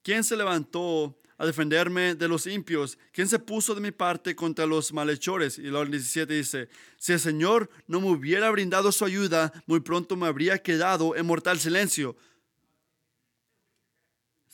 ¿quién 0.02 0.26
se 0.26 0.36
levantó 0.36 1.18
a 1.38 1.46
defenderme 1.46 2.16
de 2.16 2.28
los 2.28 2.48
impios? 2.48 3.00
¿Quién 3.14 3.30
se 3.30 3.40
puso 3.40 3.74
de 3.76 3.80
mi 3.80 3.92
parte 3.92 4.36
contra 4.36 4.66
los 4.66 4.92
malhechores? 4.92 5.58
Y 5.58 5.68
el 5.68 5.90
17 5.90 6.34
dice, 6.34 6.68
si 6.98 7.14
el 7.14 7.22
Señor 7.22 7.70
no 7.88 8.02
me 8.02 8.10
hubiera 8.10 8.52
brindado 8.52 8.92
su 8.92 9.06
ayuda, 9.06 9.54
muy 9.68 9.80
pronto 9.80 10.18
me 10.18 10.28
habría 10.28 10.62
quedado 10.62 11.16
en 11.16 11.26
mortal 11.26 11.62
silencio. 11.62 12.18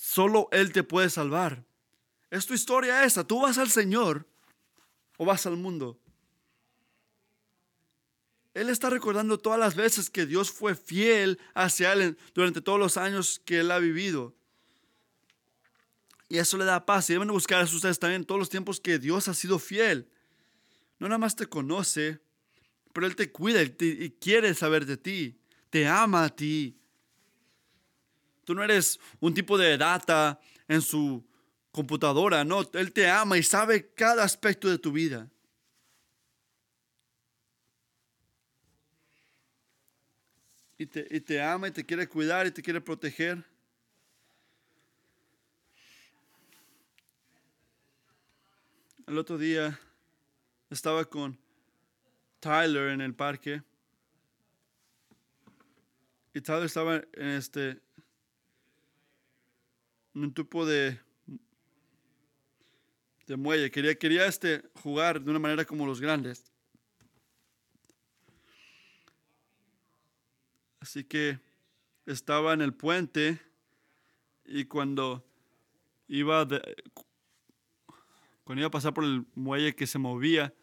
Solo 0.02 0.48
Él 0.54 0.72
te 0.72 0.84
puede 0.84 1.10
salvar. 1.10 1.66
Es 2.30 2.46
tu 2.46 2.54
historia 2.54 3.04
esa. 3.04 3.28
Tú 3.28 3.42
vas 3.42 3.58
al 3.58 3.70
Señor 3.70 4.26
o 5.18 5.26
vas 5.26 5.46
al 5.46 5.58
mundo. 5.58 6.00
Él 8.54 8.70
está 8.70 8.90
recordando 8.90 9.38
todas 9.38 9.60
las 9.60 9.76
veces 9.76 10.10
que 10.10 10.26
Dios 10.26 10.52
fue 10.52 10.74
fiel 10.74 11.38
hacia 11.54 11.92
él 11.92 12.18
durante 12.34 12.62
todos 12.62 12.80
los 12.80 12.96
años 12.96 13.42
que 13.44 13.60
él 13.60 13.72
ha 13.72 13.80
vivido. 13.80 14.34
Y 16.30 16.38
eso 16.38 16.58
le 16.58 16.64
da 16.64 16.86
paz. 16.86 17.10
Y 17.10 17.14
deben 17.14 17.28
buscar 17.28 17.60
a 17.60 17.66
ustedes 17.66 18.00
también 18.00 18.24
todos 18.24 18.40
los 18.40 18.50
tiempos 18.50 18.80
que 18.80 19.00
Dios 19.00 19.28
ha 19.28 19.34
sido 19.34 19.60
fiel. 19.60 20.08
No 20.98 21.10
nada 21.10 21.20
más 21.20 21.36
te 21.36 21.46
conoce, 21.46 22.22
pero 22.94 23.06
Él 23.06 23.18
te 23.18 23.34
cuida 23.34 23.62
y 23.62 24.12
quiere 24.22 24.54
saber 24.54 24.86
de 24.86 24.96
ti. 24.96 25.42
Te 25.70 25.88
ama 25.88 26.24
a 26.24 26.30
ti. 26.30 26.79
Tú 28.50 28.56
no 28.56 28.64
eres 28.64 29.00
un 29.20 29.32
tipo 29.32 29.60
de 29.60 29.78
data 29.78 30.42
en 30.68 30.82
su 30.82 31.24
computadora, 31.72 32.44
no. 32.44 32.68
Él 32.74 32.92
te 32.92 33.08
ama 33.08 33.38
y 33.38 33.44
sabe 33.44 33.94
cada 33.94 34.24
aspecto 34.24 34.68
de 34.68 34.80
tu 34.80 34.92
vida. 34.92 35.30
Y 40.80 40.88
te, 40.88 41.08
y 41.12 41.22
te 41.22 41.40
ama 41.40 41.68
y 41.68 41.72
te 41.72 41.86
quiere 41.86 42.10
cuidar 42.10 42.48
y 42.48 42.52
te 42.52 42.64
quiere 42.64 42.82
proteger. 42.82 43.46
El 49.06 49.20
otro 49.20 49.38
día 49.38 49.80
estaba 50.72 51.06
con 51.06 51.38
Tyler 52.40 52.94
en 52.94 53.02
el 53.02 53.14
parque. 53.14 53.62
Y 56.34 56.42
Tyler 56.42 56.64
estaba 56.64 56.96
en 57.14 57.28
este 57.28 57.80
un 60.24 60.34
tipo 60.34 60.66
de 60.66 61.00
de 63.30 63.38
muelle. 63.38 63.70
Quería, 63.70 63.96
quería 63.96 64.26
este, 64.26 64.64
jugar 64.82 65.22
de 65.22 65.30
una 65.30 65.40
manera 65.40 65.64
como 65.64 65.86
los 65.86 66.02
grandes. 66.02 66.52
Así 70.80 71.04
que 71.04 71.40
estaba 72.06 72.54
en 72.54 72.62
el 72.62 72.74
puente 72.74 73.40
y 74.46 74.66
cuando 74.66 75.24
iba, 76.08 76.48
cuando 78.44 78.62
iba 78.62 78.68
a 78.68 78.72
pasar 78.72 78.96
por 78.96 79.04
el 79.04 79.28
muelle 79.36 79.76
que 79.76 79.86
se 79.86 80.00
movía, 80.00 80.54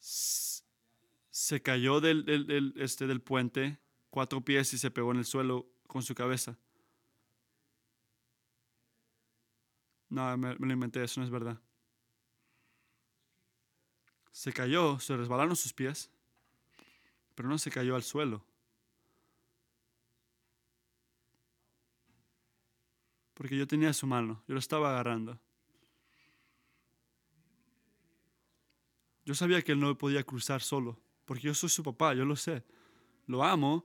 se 0.00 1.62
cayó 1.62 2.00
del, 2.00 2.74
este, 2.76 3.06
del 3.06 3.20
puente 3.20 3.78
cuatro 4.10 4.44
pies 4.44 4.72
y 4.74 4.78
se 4.78 4.90
pegó 4.90 5.12
en 5.12 5.18
el 5.18 5.24
suelo 5.24 5.68
con 5.86 6.02
su 6.02 6.14
cabeza. 6.16 6.58
No, 10.14 10.36
me, 10.36 10.56
me, 10.56 10.66
lo 10.66 10.72
inventé, 10.72 11.02
eso 11.02 11.20
no 11.20 11.26
es 11.26 11.30
verdad. 11.30 11.60
Se 14.32 14.52
cayó, 14.52 14.98
se 14.98 15.16
resbalaron 15.16 15.56
sus 15.56 15.72
pies, 15.72 16.10
pero 17.34 17.48
no 17.48 17.58
se 17.58 17.70
cayó 17.70 17.96
al 17.96 18.02
suelo. 18.02 18.44
porque 23.34 23.56
yo 23.56 23.66
tenía 23.66 23.92
su 23.92 24.06
mano, 24.06 24.42
yo 24.46 24.54
lo 24.54 24.60
estaba 24.60 24.90
agarrando. 24.90 25.38
Yo 29.26 29.34
sabía 29.34 29.60
que 29.62 29.72
él 29.72 29.80
no 29.80 29.96
podía 29.98 30.22
cruzar 30.22 30.62
solo, 30.62 31.00
porque 31.24 31.42
yo 31.42 31.54
soy 31.54 31.68
su 31.68 31.82
papá, 31.82 32.14
yo 32.14 32.24
lo 32.24 32.36
sé. 32.36 32.64
Lo 33.26 33.42
amo. 33.42 33.84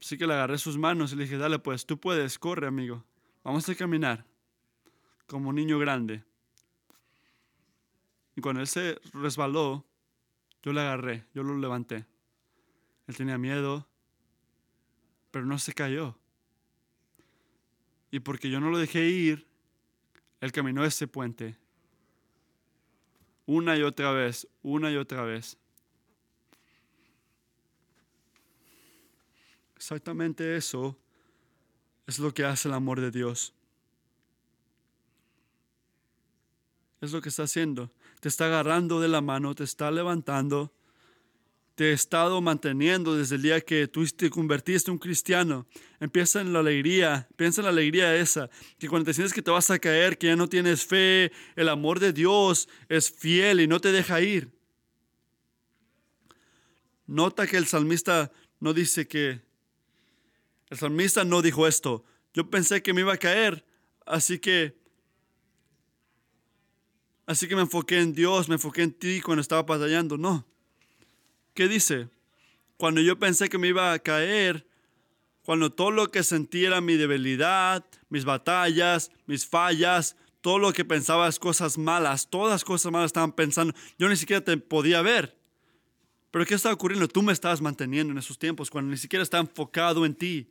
Así 0.00 0.16
que 0.16 0.26
le 0.26 0.34
agarré 0.34 0.58
sus 0.58 0.78
manos 0.78 1.12
y 1.12 1.16
le 1.16 1.24
dije, 1.24 1.38
dale 1.38 1.58
pues, 1.58 1.84
tú 1.84 1.98
puedes, 1.98 2.38
corre 2.38 2.66
amigo. 2.66 3.04
Vamos 3.42 3.68
a 3.68 3.74
caminar 3.74 4.24
como 5.28 5.52
niño 5.52 5.78
grande. 5.78 6.24
Y 8.34 8.40
cuando 8.40 8.60
él 8.60 8.66
se 8.66 9.00
resbaló, 9.12 9.84
yo 10.62 10.72
le 10.72 10.80
agarré, 10.80 11.26
yo 11.34 11.42
lo 11.42 11.56
levanté. 11.56 12.06
Él 13.06 13.16
tenía 13.16 13.38
miedo, 13.38 13.86
pero 15.30 15.44
no 15.44 15.58
se 15.58 15.72
cayó. 15.72 16.18
Y 18.10 18.20
porque 18.20 18.50
yo 18.50 18.58
no 18.58 18.70
lo 18.70 18.78
dejé 18.78 19.08
ir, 19.08 19.46
él 20.40 20.50
caminó 20.50 20.84
ese 20.84 21.06
puente. 21.06 21.56
Una 23.44 23.76
y 23.76 23.82
otra 23.82 24.12
vez, 24.12 24.48
una 24.62 24.90
y 24.90 24.96
otra 24.96 25.22
vez. 25.22 25.58
Exactamente 29.76 30.56
eso 30.56 30.96
es 32.06 32.18
lo 32.18 32.32
que 32.32 32.44
hace 32.44 32.68
el 32.68 32.74
amor 32.74 33.00
de 33.00 33.10
Dios. 33.10 33.54
Es 37.00 37.12
lo 37.12 37.20
que 37.20 37.28
está 37.28 37.44
haciendo. 37.44 37.90
Te 38.20 38.28
está 38.28 38.46
agarrando 38.46 39.00
de 39.00 39.08
la 39.08 39.20
mano, 39.20 39.54
te 39.54 39.64
está 39.64 39.90
levantando 39.90 40.72
te 41.78 41.90
he 41.90 41.92
estado 41.92 42.40
manteniendo 42.40 43.14
desde 43.14 43.36
el 43.36 43.42
día 43.42 43.60
que 43.60 43.86
tú 43.86 44.04
te 44.04 44.30
convertiste 44.30 44.90
en 44.90 44.94
un 44.94 44.98
cristiano. 44.98 45.64
Empieza 46.00 46.40
en 46.40 46.52
la 46.52 46.58
alegría, 46.58 47.28
piensa 47.36 47.60
en 47.60 47.66
la 47.66 47.70
alegría 47.70 48.16
esa, 48.16 48.50
que 48.80 48.88
cuando 48.88 49.06
te 49.06 49.14
sientes 49.14 49.32
que 49.32 49.42
te 49.42 49.52
vas 49.52 49.70
a 49.70 49.78
caer, 49.78 50.18
que 50.18 50.26
ya 50.26 50.34
no 50.34 50.48
tienes 50.48 50.84
fe, 50.84 51.30
el 51.54 51.68
amor 51.68 52.00
de 52.00 52.12
Dios 52.12 52.68
es 52.88 53.12
fiel 53.12 53.60
y 53.60 53.68
no 53.68 53.80
te 53.80 53.92
deja 53.92 54.20
ir. 54.20 54.50
Nota 57.06 57.46
que 57.46 57.56
el 57.56 57.68
salmista 57.68 58.32
no 58.58 58.74
dice 58.74 59.06
que, 59.06 59.40
el 60.70 60.78
salmista 60.78 61.22
no 61.22 61.42
dijo 61.42 61.64
esto, 61.64 62.04
yo 62.34 62.50
pensé 62.50 62.82
que 62.82 62.92
me 62.92 63.02
iba 63.02 63.12
a 63.12 63.18
caer, 63.18 63.64
así 64.04 64.40
que, 64.40 64.77
así 67.28 67.46
que 67.46 67.54
me 67.54 67.62
enfoqué 67.62 68.00
en 68.00 68.14
Dios, 68.14 68.48
me 68.48 68.54
enfoqué 68.54 68.82
en 68.82 68.92
ti 68.92 69.20
cuando 69.20 69.42
estaba 69.42 69.62
batallando, 69.62 70.16
no. 70.16 70.46
¿Qué 71.52 71.68
dice? 71.68 72.08
Cuando 72.78 73.02
yo 73.02 73.18
pensé 73.18 73.50
que 73.50 73.58
me 73.58 73.68
iba 73.68 73.92
a 73.92 73.98
caer, 73.98 74.66
cuando 75.44 75.70
todo 75.70 75.90
lo 75.90 76.10
que 76.10 76.22
sentí 76.22 76.64
era 76.64 76.80
mi 76.80 76.96
debilidad, 76.96 77.84
mis 78.08 78.24
batallas, 78.24 79.12
mis 79.26 79.46
fallas, 79.46 80.16
todo 80.40 80.58
lo 80.58 80.72
que 80.72 80.86
pensaba 80.86 81.28
es 81.28 81.38
cosas 81.38 81.76
malas, 81.76 82.30
todas 82.30 82.64
cosas 82.64 82.90
malas 82.90 83.10
estaban 83.10 83.32
pensando, 83.32 83.74
yo 83.98 84.08
ni 84.08 84.16
siquiera 84.16 84.42
te 84.42 84.56
podía 84.56 85.02
ver. 85.02 85.36
Pero 86.30 86.46
¿qué 86.46 86.54
estaba 86.54 86.74
ocurriendo? 86.74 87.08
Tú 87.08 87.20
me 87.20 87.34
estabas 87.34 87.60
manteniendo 87.60 88.10
en 88.12 88.18
esos 88.18 88.38
tiempos, 88.38 88.70
cuando 88.70 88.90
ni 88.90 88.96
siquiera 88.96 89.22
está 89.22 89.38
enfocado 89.38 90.06
en 90.06 90.14
ti. 90.14 90.50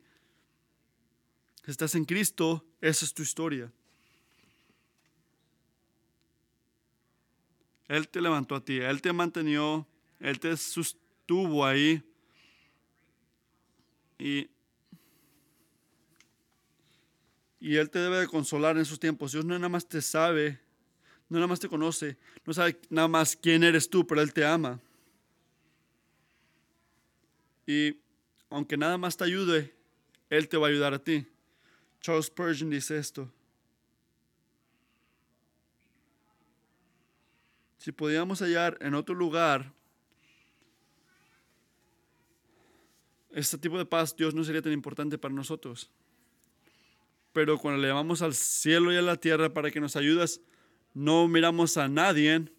Estás 1.66 1.96
en 1.96 2.04
Cristo, 2.04 2.64
esa 2.80 3.04
es 3.04 3.12
tu 3.12 3.22
historia. 3.22 3.72
Él 7.88 8.08
te 8.08 8.20
levantó 8.20 8.54
a 8.54 8.64
ti, 8.64 8.78
Él 8.78 9.02
te 9.02 9.12
mantenió 9.12 9.86
él 10.20 10.40
te 10.40 10.56
sostuvo 10.56 11.64
ahí. 11.64 12.02
Y, 14.18 14.48
y 17.60 17.76
Él 17.76 17.88
te 17.90 18.00
debe 18.00 18.18
de 18.18 18.26
consolar 18.26 18.76
en 18.76 18.82
esos 18.82 18.98
tiempos. 18.98 19.32
Dios 19.32 19.44
no 19.44 19.54
nada 19.54 19.68
más 19.68 19.86
te 19.86 20.02
sabe, 20.02 20.60
no 21.28 21.36
nada 21.36 21.46
más 21.46 21.60
te 21.60 21.68
conoce, 21.68 22.16
no 22.44 22.52
sabe 22.52 22.80
nada 22.90 23.08
más 23.08 23.36
quién 23.36 23.62
eres 23.62 23.88
tú, 23.88 24.06
pero 24.06 24.20
Él 24.20 24.32
te 24.32 24.44
ama. 24.44 24.80
Y 27.66 27.96
aunque 28.50 28.76
nada 28.76 28.98
más 28.98 29.16
te 29.16 29.24
ayude, 29.24 29.74
Él 30.30 30.48
te 30.48 30.56
va 30.56 30.66
a 30.66 30.70
ayudar 30.70 30.94
a 30.94 30.98
ti. 30.98 31.26
Charles 32.00 32.26
Spurgeon 32.26 32.70
dice 32.70 32.98
esto. 32.98 33.30
Si 37.78 37.92
podíamos 37.92 38.40
hallar 38.40 38.76
en 38.80 38.94
otro 38.94 39.14
lugar 39.14 39.72
este 43.30 43.58
tipo 43.58 43.78
de 43.78 43.86
paz, 43.86 44.16
Dios 44.16 44.34
no 44.34 44.44
sería 44.44 44.62
tan 44.62 44.72
importante 44.72 45.16
para 45.18 45.34
nosotros. 45.34 45.90
Pero 47.32 47.58
cuando 47.58 47.80
le 47.80 47.88
llamamos 47.88 48.20
al 48.22 48.34
cielo 48.34 48.92
y 48.92 48.96
a 48.96 49.02
la 49.02 49.16
tierra 49.16 49.52
para 49.52 49.70
que 49.70 49.80
nos 49.80 49.96
ayudes, 49.96 50.40
no 50.92 51.28
miramos 51.28 51.76
a 51.76 51.88
nadie, 51.88 52.50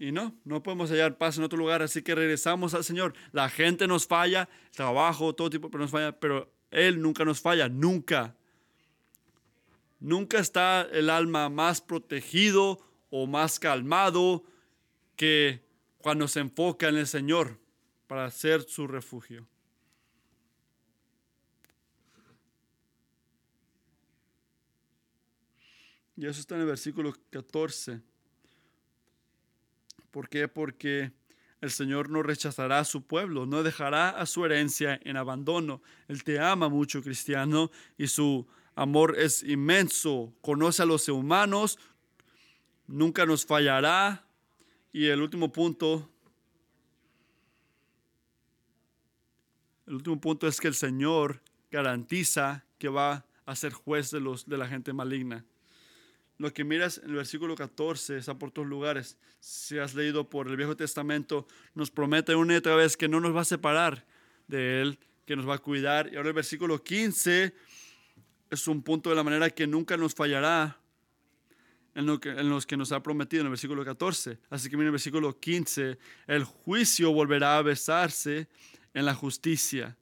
Y 0.00 0.12
no, 0.12 0.34
no 0.44 0.62
podemos 0.62 0.90
hallar 0.90 1.18
paz 1.18 1.36
en 1.36 1.44
otro 1.44 1.58
lugar, 1.58 1.82
así 1.82 2.00
que 2.00 2.14
regresamos 2.14 2.72
al 2.72 2.84
Señor. 2.84 3.12
La 3.32 3.50
gente 3.50 3.86
nos 3.86 4.06
falla, 4.06 4.48
trabajo, 4.74 5.34
todo 5.34 5.50
tipo, 5.50 5.70
pero 5.70 5.82
nos 5.82 5.90
falla, 5.90 6.18
pero 6.18 6.50
Él 6.70 7.02
nunca 7.02 7.26
nos 7.26 7.38
falla, 7.38 7.68
nunca. 7.68 8.34
Nunca 10.00 10.38
está 10.38 10.88
el 10.90 11.10
alma 11.10 11.50
más 11.50 11.82
protegido 11.82 12.80
o 13.10 13.26
más 13.26 13.60
calmado 13.60 14.44
que 15.14 15.62
cuando 15.98 16.26
se 16.26 16.40
enfoca 16.40 16.88
en 16.88 16.96
el 16.96 17.06
Señor 17.06 17.60
para 18.06 18.30
ser 18.30 18.62
su 18.62 18.86
refugio. 18.86 19.46
Y 26.16 26.26
eso 26.26 26.40
está 26.40 26.54
en 26.54 26.62
el 26.62 26.66
versículo 26.66 27.14
14. 27.30 28.00
¿Por 30.10 30.28
qué? 30.28 30.48
Porque 30.48 31.12
el 31.60 31.70
Señor 31.70 32.10
no 32.10 32.22
rechazará 32.22 32.78
a 32.78 32.84
su 32.84 33.06
pueblo, 33.06 33.46
no 33.46 33.62
dejará 33.62 34.10
a 34.10 34.26
su 34.26 34.44
herencia 34.44 34.98
en 35.04 35.16
abandono. 35.16 35.82
Él 36.08 36.24
te 36.24 36.38
ama 36.38 36.68
mucho, 36.68 37.02
cristiano, 37.02 37.70
y 37.96 38.06
su 38.06 38.46
amor 38.80 39.16
es 39.18 39.42
inmenso. 39.42 40.32
Conoce 40.40 40.82
a 40.82 40.86
los 40.86 41.06
humanos, 41.08 41.78
nunca 42.86 43.26
nos 43.26 43.44
fallará. 43.44 44.24
Y 44.90 45.06
el 45.06 45.20
último 45.20 45.52
punto, 45.52 46.10
el 49.86 49.96
último 49.96 50.18
punto 50.18 50.48
es 50.48 50.58
que 50.58 50.68
el 50.68 50.74
Señor 50.74 51.42
garantiza 51.70 52.64
que 52.78 52.88
va 52.88 53.26
a 53.44 53.54
ser 53.54 53.74
juez 53.74 54.10
de, 54.10 54.20
los, 54.20 54.48
de 54.48 54.56
la 54.56 54.66
gente 54.66 54.94
maligna. 54.94 55.44
Lo 56.38 56.50
que 56.54 56.64
miras 56.64 56.98
en 57.04 57.10
el 57.10 57.16
versículo 57.16 57.54
14 57.54 58.16
está 58.16 58.38
por 58.38 58.50
todos 58.50 58.66
lugares. 58.66 59.18
Si 59.40 59.78
has 59.78 59.94
leído 59.94 60.30
por 60.30 60.48
el 60.48 60.56
Viejo 60.56 60.74
Testamento, 60.74 61.46
nos 61.74 61.90
promete 61.90 62.34
una 62.34 62.54
y 62.54 62.56
otra 62.56 62.76
vez 62.76 62.96
que 62.96 63.08
no 63.08 63.20
nos 63.20 63.36
va 63.36 63.42
a 63.42 63.44
separar 63.44 64.06
de 64.48 64.80
Él, 64.80 64.98
que 65.26 65.36
nos 65.36 65.46
va 65.46 65.56
a 65.56 65.58
cuidar. 65.58 66.10
Y 66.10 66.16
ahora 66.16 66.30
el 66.30 66.34
versículo 66.34 66.82
15 66.82 67.54
es 68.50 68.68
un 68.68 68.82
punto 68.82 69.10
de 69.10 69.16
la 69.16 69.22
manera 69.22 69.48
que 69.50 69.66
nunca 69.66 69.96
nos 69.96 70.14
fallará 70.14 70.78
en, 71.94 72.06
lo 72.06 72.20
que, 72.20 72.30
en 72.30 72.48
los 72.48 72.66
que 72.66 72.76
nos 72.76 72.92
ha 72.92 73.02
prometido 73.02 73.40
en 73.40 73.46
el 73.46 73.50
versículo 73.50 73.84
14. 73.84 74.38
Así 74.50 74.68
que 74.68 74.76
mira 74.76 74.86
el 74.86 74.92
versículo 74.92 75.38
15, 75.38 75.98
el 76.26 76.44
juicio 76.44 77.12
volverá 77.12 77.56
a 77.56 77.62
besarse 77.62 78.48
en 78.92 79.04
la 79.04 79.14
justicia. 79.14 79.96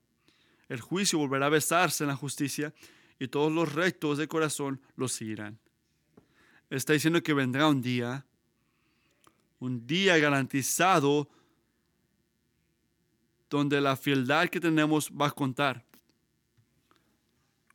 El 0.69 0.81
juicio 0.81 1.19
volverá 1.19 1.47
a 1.47 1.51
besarse 1.51 2.05
en 2.05 2.09
la 2.09 2.17
justicia 2.17 2.73
y 3.19 3.29
todos 3.29 3.53
los 3.53 3.73
rectos 3.73 4.19
de 4.19 4.29
corazón 4.29 4.81
los 4.97 5.13
seguirán 5.13 5.59
está 6.71 6.93
diciendo 6.93 7.23
que 7.23 7.33
vendrá 7.33 7.69
un 7.69 7.81
día, 7.81 8.27
un 9.59 9.87
día 9.87 10.19
garantizado 10.19 11.29
donde 13.49 13.81
la 13.81 13.97
fieldad 13.97 14.49
que 14.49 14.61
tenemos 14.61 15.11
va 15.11 15.29
a 15.29 15.31
contar. 15.31 15.85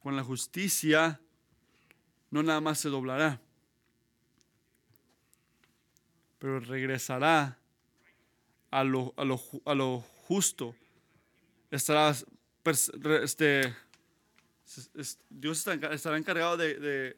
Con 0.03 0.15
la 0.15 0.23
justicia 0.23 1.19
no 2.29 2.43
nada 2.43 2.61
más 2.61 2.79
se 2.79 2.89
doblará, 2.89 3.41
pero 6.37 6.59
regresará 6.59 7.57
a 8.69 8.83
lo, 8.83 9.15
a 9.17 9.73
lo, 9.73 9.99
justo. 10.27 10.75
Estará, 11.71 12.15
este, 13.23 13.75
Dios 15.29 15.65
estará 15.67 16.17
encargado 16.17 16.57
de 16.57 17.17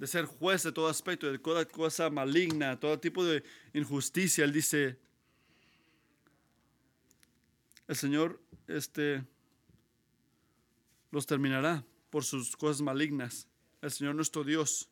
de 0.00 0.06
ser 0.06 0.24
juez 0.24 0.62
de 0.62 0.72
todo 0.72 0.88
aspecto, 0.88 1.30
de 1.30 1.38
toda 1.38 1.66
cosa 1.66 2.08
maligna, 2.08 2.80
todo 2.80 2.98
tipo 2.98 3.22
de 3.22 3.44
injusticia. 3.74 4.44
Él 4.44 4.52
dice, 4.52 4.98
el 7.86 7.96
Señor 7.96 8.40
este, 8.66 9.22
los 11.10 11.26
terminará 11.26 11.84
por 12.10 12.24
sus 12.24 12.56
cosas 12.56 12.82
malignas. 12.82 13.48
El 13.80 13.90
Señor 13.90 14.14
nuestro 14.14 14.44
Dios 14.44 14.88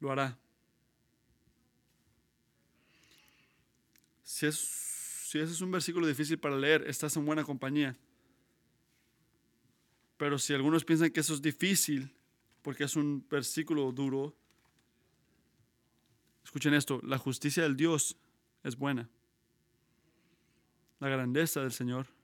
lo 0.00 0.10
hará. 0.10 0.38
Si, 4.22 4.46
es, 4.46 4.56
si 4.56 5.38
ese 5.38 5.52
es 5.52 5.60
un 5.60 5.70
versículo 5.70 6.06
difícil 6.06 6.38
para 6.38 6.56
leer, 6.56 6.84
estás 6.88 7.16
en 7.16 7.24
buena 7.24 7.44
compañía. 7.44 7.96
Pero 10.16 10.38
si 10.38 10.54
algunos 10.54 10.84
piensan 10.84 11.10
que 11.10 11.20
eso 11.20 11.34
es 11.34 11.42
difícil, 11.42 12.12
porque 12.62 12.84
es 12.84 12.96
un 12.96 13.24
versículo 13.28 13.92
duro. 13.92 14.34
Escuchen 16.44 16.74
esto, 16.74 17.00
la 17.04 17.18
justicia 17.18 17.62
del 17.62 17.76
Dios 17.76 18.16
es 18.64 18.76
buena. 18.76 19.08
La 20.98 21.08
grandeza 21.08 21.60
del 21.60 21.72
Señor 21.72 22.15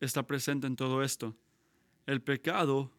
está 0.00 0.26
presente 0.26 0.66
en 0.66 0.76
todo 0.76 1.02
esto. 1.02 1.36
El 2.06 2.20
pecado, 2.22 2.90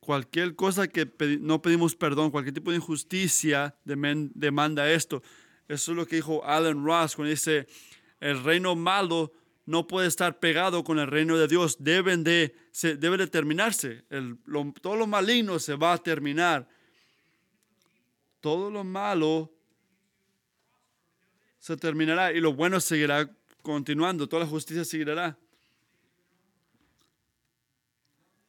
cualquier 0.00 0.54
cosa 0.54 0.88
que 0.88 1.10
no 1.40 1.62
pedimos 1.62 1.96
perdón, 1.96 2.30
cualquier 2.30 2.54
tipo 2.54 2.70
de 2.70 2.76
injusticia 2.76 3.76
demanda 3.84 4.90
esto. 4.90 5.22
Eso 5.68 5.92
es 5.92 5.96
lo 5.96 6.06
que 6.06 6.16
dijo 6.16 6.44
Alan 6.44 6.84
Ross 6.84 7.16
cuando 7.16 7.30
dice, 7.30 7.66
el 8.20 8.42
reino 8.42 8.76
malo 8.76 9.32
no 9.66 9.86
puede 9.86 10.08
estar 10.08 10.38
pegado 10.38 10.84
con 10.84 10.98
el 10.98 11.06
reino 11.06 11.38
de 11.38 11.48
Dios. 11.48 11.76
Deben 11.78 12.22
de, 12.22 12.54
se, 12.70 12.96
debe 12.96 13.16
de 13.16 13.26
terminarse. 13.26 14.04
El, 14.10 14.38
todo 14.80 14.96
lo 14.96 15.06
maligno 15.06 15.58
se 15.58 15.74
va 15.74 15.94
a 15.94 15.98
terminar. 15.98 16.68
Todo 18.40 18.70
lo 18.70 18.84
malo 18.84 19.50
se 21.58 21.76
terminará 21.78 22.32
y 22.32 22.40
lo 22.40 22.52
bueno 22.52 22.78
seguirá 22.78 23.30
continuando. 23.62 24.28
Toda 24.28 24.44
la 24.44 24.50
justicia 24.50 24.84
seguirá. 24.84 25.38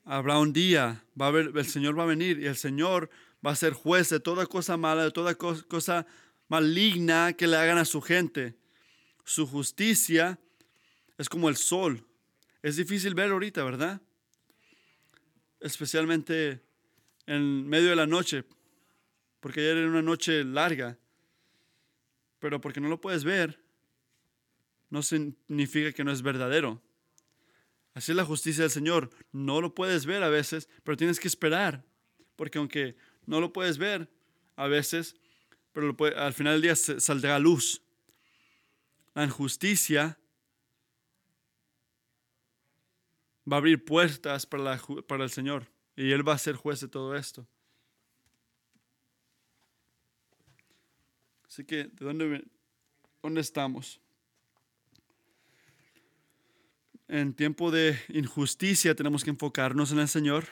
Habrá 0.06 0.38
un 0.38 0.53
día, 0.53 1.03
va 1.20 1.26
a 1.26 1.30
haber, 1.30 1.51
el 1.56 1.66
Señor 1.66 1.97
va 1.97 2.03
a 2.03 2.06
venir 2.06 2.39
y 2.39 2.45
el 2.45 2.56
Señor 2.56 3.10
va 3.45 3.51
a 3.51 3.56
ser 3.56 3.74
juez 3.74 4.10
de 4.10 4.20
toda 4.20 4.45
cosa 4.45 4.78
mala, 4.78 5.03
de 5.03 5.12
toda 5.12 5.34
cosa 5.34 6.06
maligna 6.47 7.34
que 7.34 7.47
le 7.47 7.58
hagan 7.58 7.80
a 7.80 7.86
su 7.86 8.01
gente. 8.01 8.56
Su 9.24 9.47
justicia 9.47 10.39
es 11.18 11.28
como 11.28 11.49
el 11.49 11.56
sol. 11.56 12.06
Es 12.62 12.76
difícil 12.76 13.16
ver 13.16 13.32
ahorita, 13.32 13.64
¿verdad? 13.64 13.99
Especialmente 15.60 16.62
en 17.26 17.68
medio 17.68 17.89
de 17.89 17.95
la 17.95 18.06
noche, 18.06 18.43
porque 19.39 19.62
ayer 19.62 19.78
era 19.78 19.88
una 19.88 20.03
noche 20.03 20.43
larga. 20.43 20.99
Pero 22.38 22.62
porque 22.62 22.80
no 22.80 22.89
lo 22.89 23.01
puedes 23.01 23.24
ver, 23.24 23.60
no 24.91 25.01
significa 25.01 25.91
que 25.93 26.03
no 26.03 26.12
es 26.12 26.22
verdadero. 26.22 26.80
Así 27.96 28.12
es 28.12 28.16
la 28.18 28.26
justicia 28.26 28.64
del 28.64 28.72
Señor. 28.72 29.10
No 29.32 29.62
lo 29.62 29.74
puedes 29.74 30.06
ver 30.06 30.22
a 30.22 30.30
veces, 30.30 30.70
pero 30.84 30.98
tienes 30.98 31.20
que 31.20 31.30
esperar. 31.30 31.86
Porque 32.36 32.58
aunque 32.58 32.98
no 33.26 33.39
lo 33.39 33.54
puedes 33.54 33.78
ver 33.78 34.12
a 34.58 34.68
veces, 34.68 35.16
pero 35.72 35.96
al 36.18 36.34
final 36.34 36.54
del 36.54 36.62
día 36.62 36.76
saldrá 36.76 37.39
luz. 37.39 37.82
La 39.14 39.24
injusticia 39.24 40.20
va 43.50 43.56
a 43.56 43.60
abrir 43.60 43.84
puertas 43.86 44.46
para, 44.46 44.78
para 45.08 45.24
el 45.24 45.30
Señor 45.30 45.66
y 45.96 46.12
Él 46.12 46.28
va 46.28 46.34
a 46.34 46.38
ser 46.38 46.58
juez 46.58 46.82
de 46.82 46.89
todo 46.89 47.16
esto. 47.16 47.48
Así 51.48 51.64
que, 51.64 51.86
¿de 51.86 52.06
dónde, 52.06 52.43
dónde 53.22 53.39
estamos? 53.39 54.02
En 57.16 57.34
tiempo 57.34 57.72
de 57.72 57.97
injusticia 58.09 58.93
tenemos 58.93 59.24
que 59.24 59.30
enfocarnos 59.30 59.93
en 59.93 59.99
el 59.99 60.09
Señor. 60.09 60.49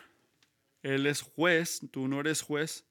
Él 0.82 1.08
es 1.08 1.22
juez, 1.22 1.82
tú 1.92 2.08
no 2.08 2.22
eres 2.22 2.42
juez. 2.42 2.86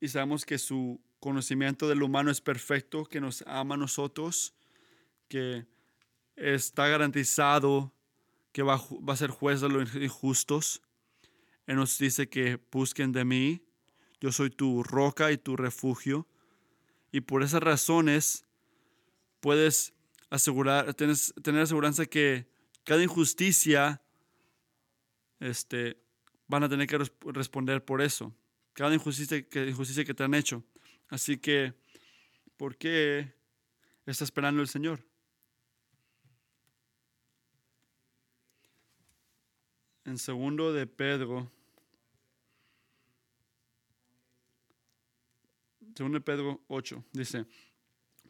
Y 0.00 0.06
sabemos 0.06 0.46
que 0.46 0.58
su 0.58 1.00
conocimiento 1.18 1.88
del 1.88 2.04
humano 2.04 2.30
es 2.30 2.40
perfecto, 2.40 3.04
que 3.04 3.20
nos 3.20 3.42
ama 3.48 3.74
a 3.74 3.78
nosotros, 3.78 4.54
que 5.26 5.66
está 6.36 6.86
garantizado 6.86 7.92
que 8.52 8.62
va, 8.62 8.80
a 9.08 9.16
ser 9.16 9.30
juez 9.30 9.60
de 9.62 9.68
los 9.68 9.92
injustos. 9.96 10.82
Él 11.66 11.74
nos 11.74 11.98
dice 11.98 12.28
que 12.28 12.60
busquen 12.70 13.10
de 13.10 13.24
mí. 13.24 13.60
Yo 14.20 14.30
soy 14.30 14.50
tu 14.50 14.84
roca 14.84 15.32
y 15.32 15.36
tu 15.36 15.56
refugio. 15.56 16.28
Y 17.10 17.22
por 17.22 17.42
esas 17.42 17.60
razones 17.60 18.44
puedes 19.40 19.95
asegurar, 20.30 20.94
tener 20.94 21.60
aseguranza 21.60 22.06
que 22.06 22.46
cada 22.84 23.02
injusticia 23.02 24.00
este, 25.40 25.98
van 26.46 26.64
a 26.64 26.68
tener 26.68 26.86
que 26.86 26.98
responder 27.32 27.84
por 27.84 28.00
eso. 28.00 28.34
Cada 28.72 28.94
injusticia 28.94 29.42
que, 29.42 29.68
injusticia 29.68 30.04
que 30.04 30.14
te 30.14 30.24
han 30.24 30.34
hecho. 30.34 30.62
Así 31.08 31.38
que, 31.38 31.74
¿por 32.56 32.76
qué 32.76 33.32
está 34.06 34.24
esperando 34.24 34.60
el 34.60 34.68
Señor? 34.68 35.02
en 40.06 40.18
segundo 40.18 40.72
de 40.72 40.86
Pedro, 40.86 41.50
2 45.80 46.22
Pedro 46.22 46.62
8, 46.68 47.04
dice, 47.12 47.44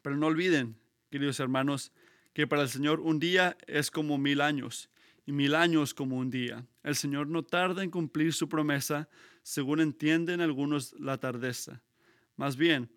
pero 0.01 0.17
no 0.17 0.27
olviden, 0.27 0.75
queridos 1.09 1.39
hermanos, 1.39 1.91
que 2.33 2.47
para 2.47 2.63
el 2.63 2.69
Señor 2.69 2.99
un 2.99 3.19
día 3.19 3.57
es 3.65 3.89
como 3.89 4.17
mil 4.17 4.41
años 4.41 4.89
y 5.25 5.31
mil 5.31 5.55
años 5.55 5.93
como 5.93 6.17
un 6.17 6.29
día. 6.29 6.65
El 6.83 6.95
Señor 6.95 7.27
no 7.27 7.43
tarda 7.43 7.83
en 7.83 7.91
cumplir 7.91 8.33
su 8.33 8.47
promesa, 8.47 9.09
según 9.43 9.81
entienden 9.81 10.41
algunos 10.41 10.93
la 10.99 11.17
tardeza. 11.17 11.81
Más 12.35 12.55
bien, 12.55 12.89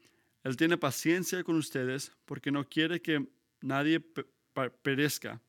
Él 0.44 0.56
tiene 0.56 0.76
paciencia 0.76 1.42
con 1.44 1.56
ustedes 1.56 2.12
porque 2.24 2.50
no 2.50 2.68
quiere 2.68 3.00
que 3.00 3.26
nadie 3.60 4.00
perezca, 4.82 5.40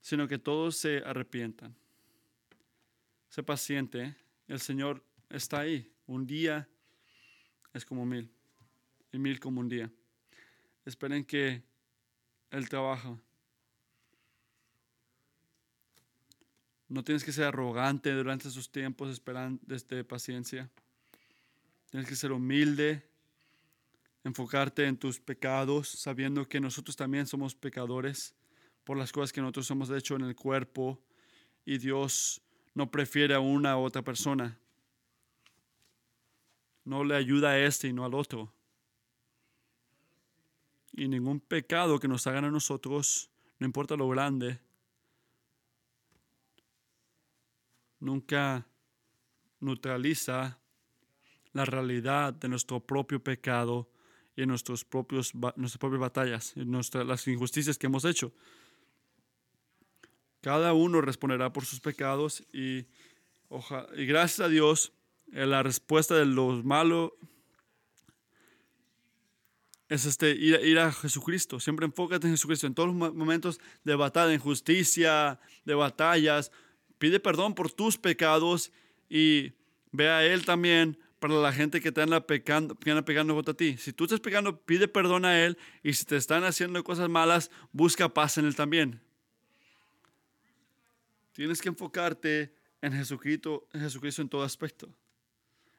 sino 0.00 0.26
que 0.26 0.38
todos 0.38 0.76
se 0.76 0.98
arrepientan. 0.98 1.74
Sé 3.28 3.42
paciente, 3.42 4.16
el 4.48 4.60
Señor 4.60 5.02
está 5.30 5.60
ahí. 5.60 5.90
Un 6.06 6.26
día 6.26 6.68
es 7.72 7.84
como 7.84 8.04
mil 8.04 8.30
y 9.12 9.18
mil 9.18 9.40
como 9.40 9.60
un 9.60 9.68
día. 9.68 9.90
Esperen 10.84 11.24
que 11.24 11.62
Él 12.52 12.68
trabaja. 12.68 13.18
No 16.86 17.02
tienes 17.02 17.24
que 17.24 17.32
ser 17.32 17.44
arrogante 17.44 18.12
durante 18.12 18.48
esos 18.48 18.70
tiempos 18.70 19.10
esperando 19.10 19.58
desde 19.66 20.04
paciencia. 20.04 20.70
Tienes 21.90 22.06
que 22.06 22.14
ser 22.14 22.30
humilde, 22.30 23.08
enfocarte 24.22 24.86
en 24.86 24.98
tus 24.98 25.18
pecados, 25.18 25.88
sabiendo 25.88 26.46
que 26.46 26.60
nosotros 26.60 26.94
también 26.94 27.26
somos 27.26 27.54
pecadores 27.54 28.34
por 28.84 28.98
las 28.98 29.12
cosas 29.12 29.32
que 29.32 29.40
nosotros 29.40 29.70
hemos 29.70 29.88
hecho 29.88 30.14
en 30.16 30.22
el 30.22 30.36
cuerpo 30.36 31.00
y 31.64 31.78
Dios 31.78 32.42
no 32.74 32.90
prefiere 32.90 33.32
a 33.32 33.40
una 33.40 33.78
u 33.78 33.80
otra 33.80 34.02
persona. 34.02 34.58
No 36.84 37.02
le 37.02 37.16
ayuda 37.16 37.52
a 37.52 37.58
este 37.58 37.88
y 37.88 37.94
no 37.94 38.04
al 38.04 38.12
otro. 38.12 38.52
Y 40.92 41.08
ningún 41.08 41.40
pecado 41.40 41.98
que 41.98 42.08
nos 42.08 42.26
hagan 42.26 42.44
a 42.44 42.50
nosotros, 42.50 43.30
no 43.58 43.66
importa 43.66 43.96
lo 43.96 44.08
grande, 44.08 44.60
nunca 48.00 48.66
neutraliza 49.60 50.58
la 51.52 51.64
realidad 51.64 52.34
de 52.34 52.48
nuestro 52.48 52.80
propio 52.80 53.22
pecado 53.22 53.88
y 54.36 54.46
nuestros 54.46 54.84
propios, 54.84 55.34
nuestras 55.34 55.78
propias 55.78 56.00
batallas, 56.00 56.56
en 56.56 56.70
nuestras, 56.70 57.06
las 57.06 57.26
injusticias 57.28 57.78
que 57.78 57.86
hemos 57.86 58.04
hecho. 58.04 58.32
Cada 60.40 60.72
uno 60.72 61.00
responderá 61.00 61.52
por 61.52 61.64
sus 61.64 61.80
pecados 61.80 62.44
y, 62.52 62.86
y 63.96 64.06
gracias 64.06 64.40
a 64.40 64.48
Dios, 64.48 64.92
eh, 65.32 65.46
la 65.46 65.62
respuesta 65.62 66.14
de 66.14 66.26
los 66.26 66.64
malos 66.64 67.12
es 69.92 70.06
este, 70.06 70.30
ir, 70.30 70.58
ir, 70.64 70.78
a 70.78 70.90
Jesucristo. 70.90 71.60
Siempre 71.60 71.84
enfócate 71.84 72.26
en 72.26 72.32
Jesucristo. 72.32 72.66
En 72.66 72.74
todos 72.74 72.94
los 72.94 73.14
momentos 73.14 73.60
de 73.84 73.94
batalla, 73.94 74.28
de 74.28 74.34
injusticia, 74.36 75.38
de 75.66 75.74
batallas, 75.74 76.50
pide 76.96 77.20
perdón 77.20 77.54
por 77.54 77.70
tus 77.70 77.98
pecados 77.98 78.72
y 79.10 79.52
ve 79.90 80.08
a 80.08 80.24
Él 80.24 80.46
también 80.46 80.98
para 81.18 81.34
la 81.34 81.52
gente 81.52 81.82
que 81.82 81.92
te 81.92 82.00
anda 82.00 82.26
pecando, 82.26 82.74
que 82.74 82.90
anda 82.90 83.04
pegando 83.04 83.34
contra 83.34 83.52
ti. 83.52 83.76
Si 83.76 83.92
tú 83.92 84.04
estás 84.04 84.20
pecando, 84.20 84.62
pide 84.62 84.88
perdón 84.88 85.26
a 85.26 85.44
Él 85.44 85.58
y 85.82 85.92
si 85.92 86.06
te 86.06 86.16
están 86.16 86.42
haciendo 86.44 86.82
cosas 86.82 87.10
malas, 87.10 87.50
busca 87.70 88.08
paz 88.08 88.38
en 88.38 88.46
Él 88.46 88.56
también. 88.56 88.98
Tienes 91.32 91.60
que 91.60 91.68
enfocarte 91.68 92.54
en 92.80 92.94
Jesucristo, 92.94 93.68
en 93.74 93.82
Jesucristo 93.82 94.22
en 94.22 94.30
todo 94.30 94.42
aspecto, 94.42 94.88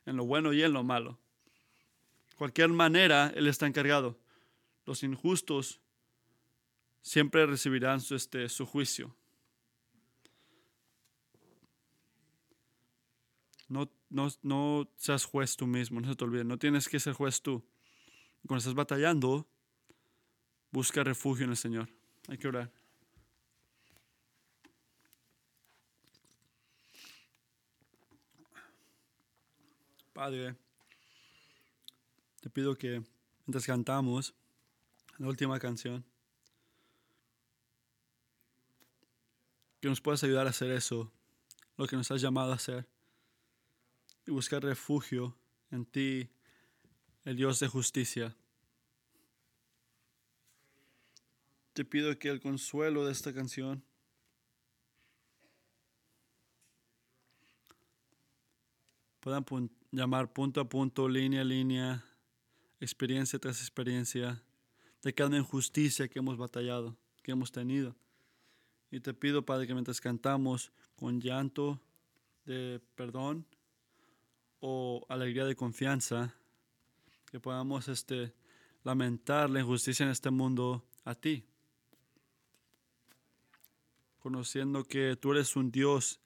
en 0.05 0.17
lo 0.17 0.25
bueno 0.25 0.53
y 0.53 0.61
en 0.61 0.71
lo 0.71 0.83
malo. 0.83 1.17
Cualquier 2.37 2.69
manera, 2.69 3.31
Él 3.35 3.47
está 3.47 3.67
encargado. 3.67 4.17
Los 4.85 5.03
injustos 5.03 5.79
siempre 7.01 7.45
recibirán 7.45 8.01
su, 8.01 8.15
este, 8.15 8.49
su 8.49 8.65
juicio. 8.65 9.15
No, 13.67 13.89
no, 14.09 14.29
no 14.41 14.89
seas 14.97 15.25
juez 15.25 15.55
tú 15.55 15.67
mismo, 15.67 15.99
no 15.99 16.07
se 16.07 16.15
te 16.15 16.23
olvide, 16.23 16.43
no 16.43 16.57
tienes 16.57 16.87
que 16.87 16.99
ser 16.99 17.13
juez 17.13 17.41
tú. 17.41 17.63
Cuando 18.45 18.59
estás 18.59 18.73
batallando, 18.73 19.47
busca 20.71 21.03
refugio 21.03 21.45
en 21.45 21.51
el 21.51 21.57
Señor. 21.57 21.89
Hay 22.27 22.37
que 22.37 22.47
orar. 22.47 22.71
Padre, 30.13 30.55
te 32.43 32.49
pido 32.49 32.75
que 32.75 33.01
mientras 33.45 33.65
cantamos 33.65 34.35
la 35.17 35.29
última 35.29 35.57
canción, 35.59 36.03
que 39.79 39.87
nos 39.87 40.01
puedas 40.01 40.25
ayudar 40.25 40.47
a 40.47 40.49
hacer 40.49 40.71
eso, 40.71 41.09
lo 41.77 41.87
que 41.87 41.95
nos 41.95 42.11
has 42.11 42.19
llamado 42.19 42.51
a 42.51 42.55
hacer, 42.55 42.85
y 44.27 44.31
buscar 44.31 44.61
refugio 44.61 45.37
en 45.71 45.85
ti, 45.85 46.29
el 47.23 47.37
Dios 47.37 47.61
de 47.61 47.69
justicia. 47.69 48.35
Te 51.71 51.85
pido 51.85 52.19
que 52.19 52.27
el 52.27 52.41
consuelo 52.41 53.05
de 53.05 53.13
esta 53.13 53.33
canción 53.33 53.81
puedan 59.21 59.45
llamar 59.91 60.33
punto 60.33 60.59
a 60.59 60.67
punto, 60.67 61.07
línea 61.07 61.39
a 61.39 61.45
línea, 61.45 62.05
experiencia 62.83 63.39
tras 63.39 63.61
experiencia, 63.61 64.43
de 65.01 65.13
cada 65.13 65.37
injusticia 65.37 66.07
que 66.07 66.19
hemos 66.19 66.37
batallado, 66.37 66.95
que 67.23 67.31
hemos 67.31 67.51
tenido. 67.51 67.95
Y 68.91 68.99
te 68.99 69.13
pido, 69.13 69.45
Padre, 69.45 69.67
que 69.67 69.73
mientras 69.73 69.99
cantamos 69.99 70.71
con 70.95 71.19
llanto 71.19 71.79
de 72.45 72.81
perdón 72.95 73.45
o 74.59 75.05
alegría 75.09 75.45
de 75.45 75.55
confianza, 75.55 76.35
que 77.31 77.39
podamos 77.39 77.87
este, 77.87 78.33
lamentar 78.83 79.49
la 79.49 79.61
injusticia 79.61 80.05
en 80.05 80.11
este 80.11 80.29
mundo 80.29 80.85
a 81.05 81.15
ti, 81.15 81.43
conociendo 84.19 84.83
que 84.83 85.17
tú 85.17 85.31
eres 85.31 85.55
un 85.55 85.71
Dios 85.71 86.19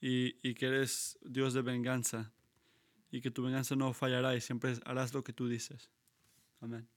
y, 0.00 0.36
y 0.48 0.54
que 0.54 0.66
eres 0.66 1.18
Dios 1.22 1.52
de 1.52 1.62
venganza 1.62 2.32
y 3.10 3.20
que 3.20 3.30
tu 3.30 3.42
venganza 3.42 3.76
no 3.76 3.92
fallará 3.92 4.34
y 4.36 4.40
siempre 4.40 4.74
harás 4.84 5.14
lo 5.14 5.24
que 5.24 5.32
tú 5.32 5.48
dices. 5.48 5.90
Amén. 6.60 6.88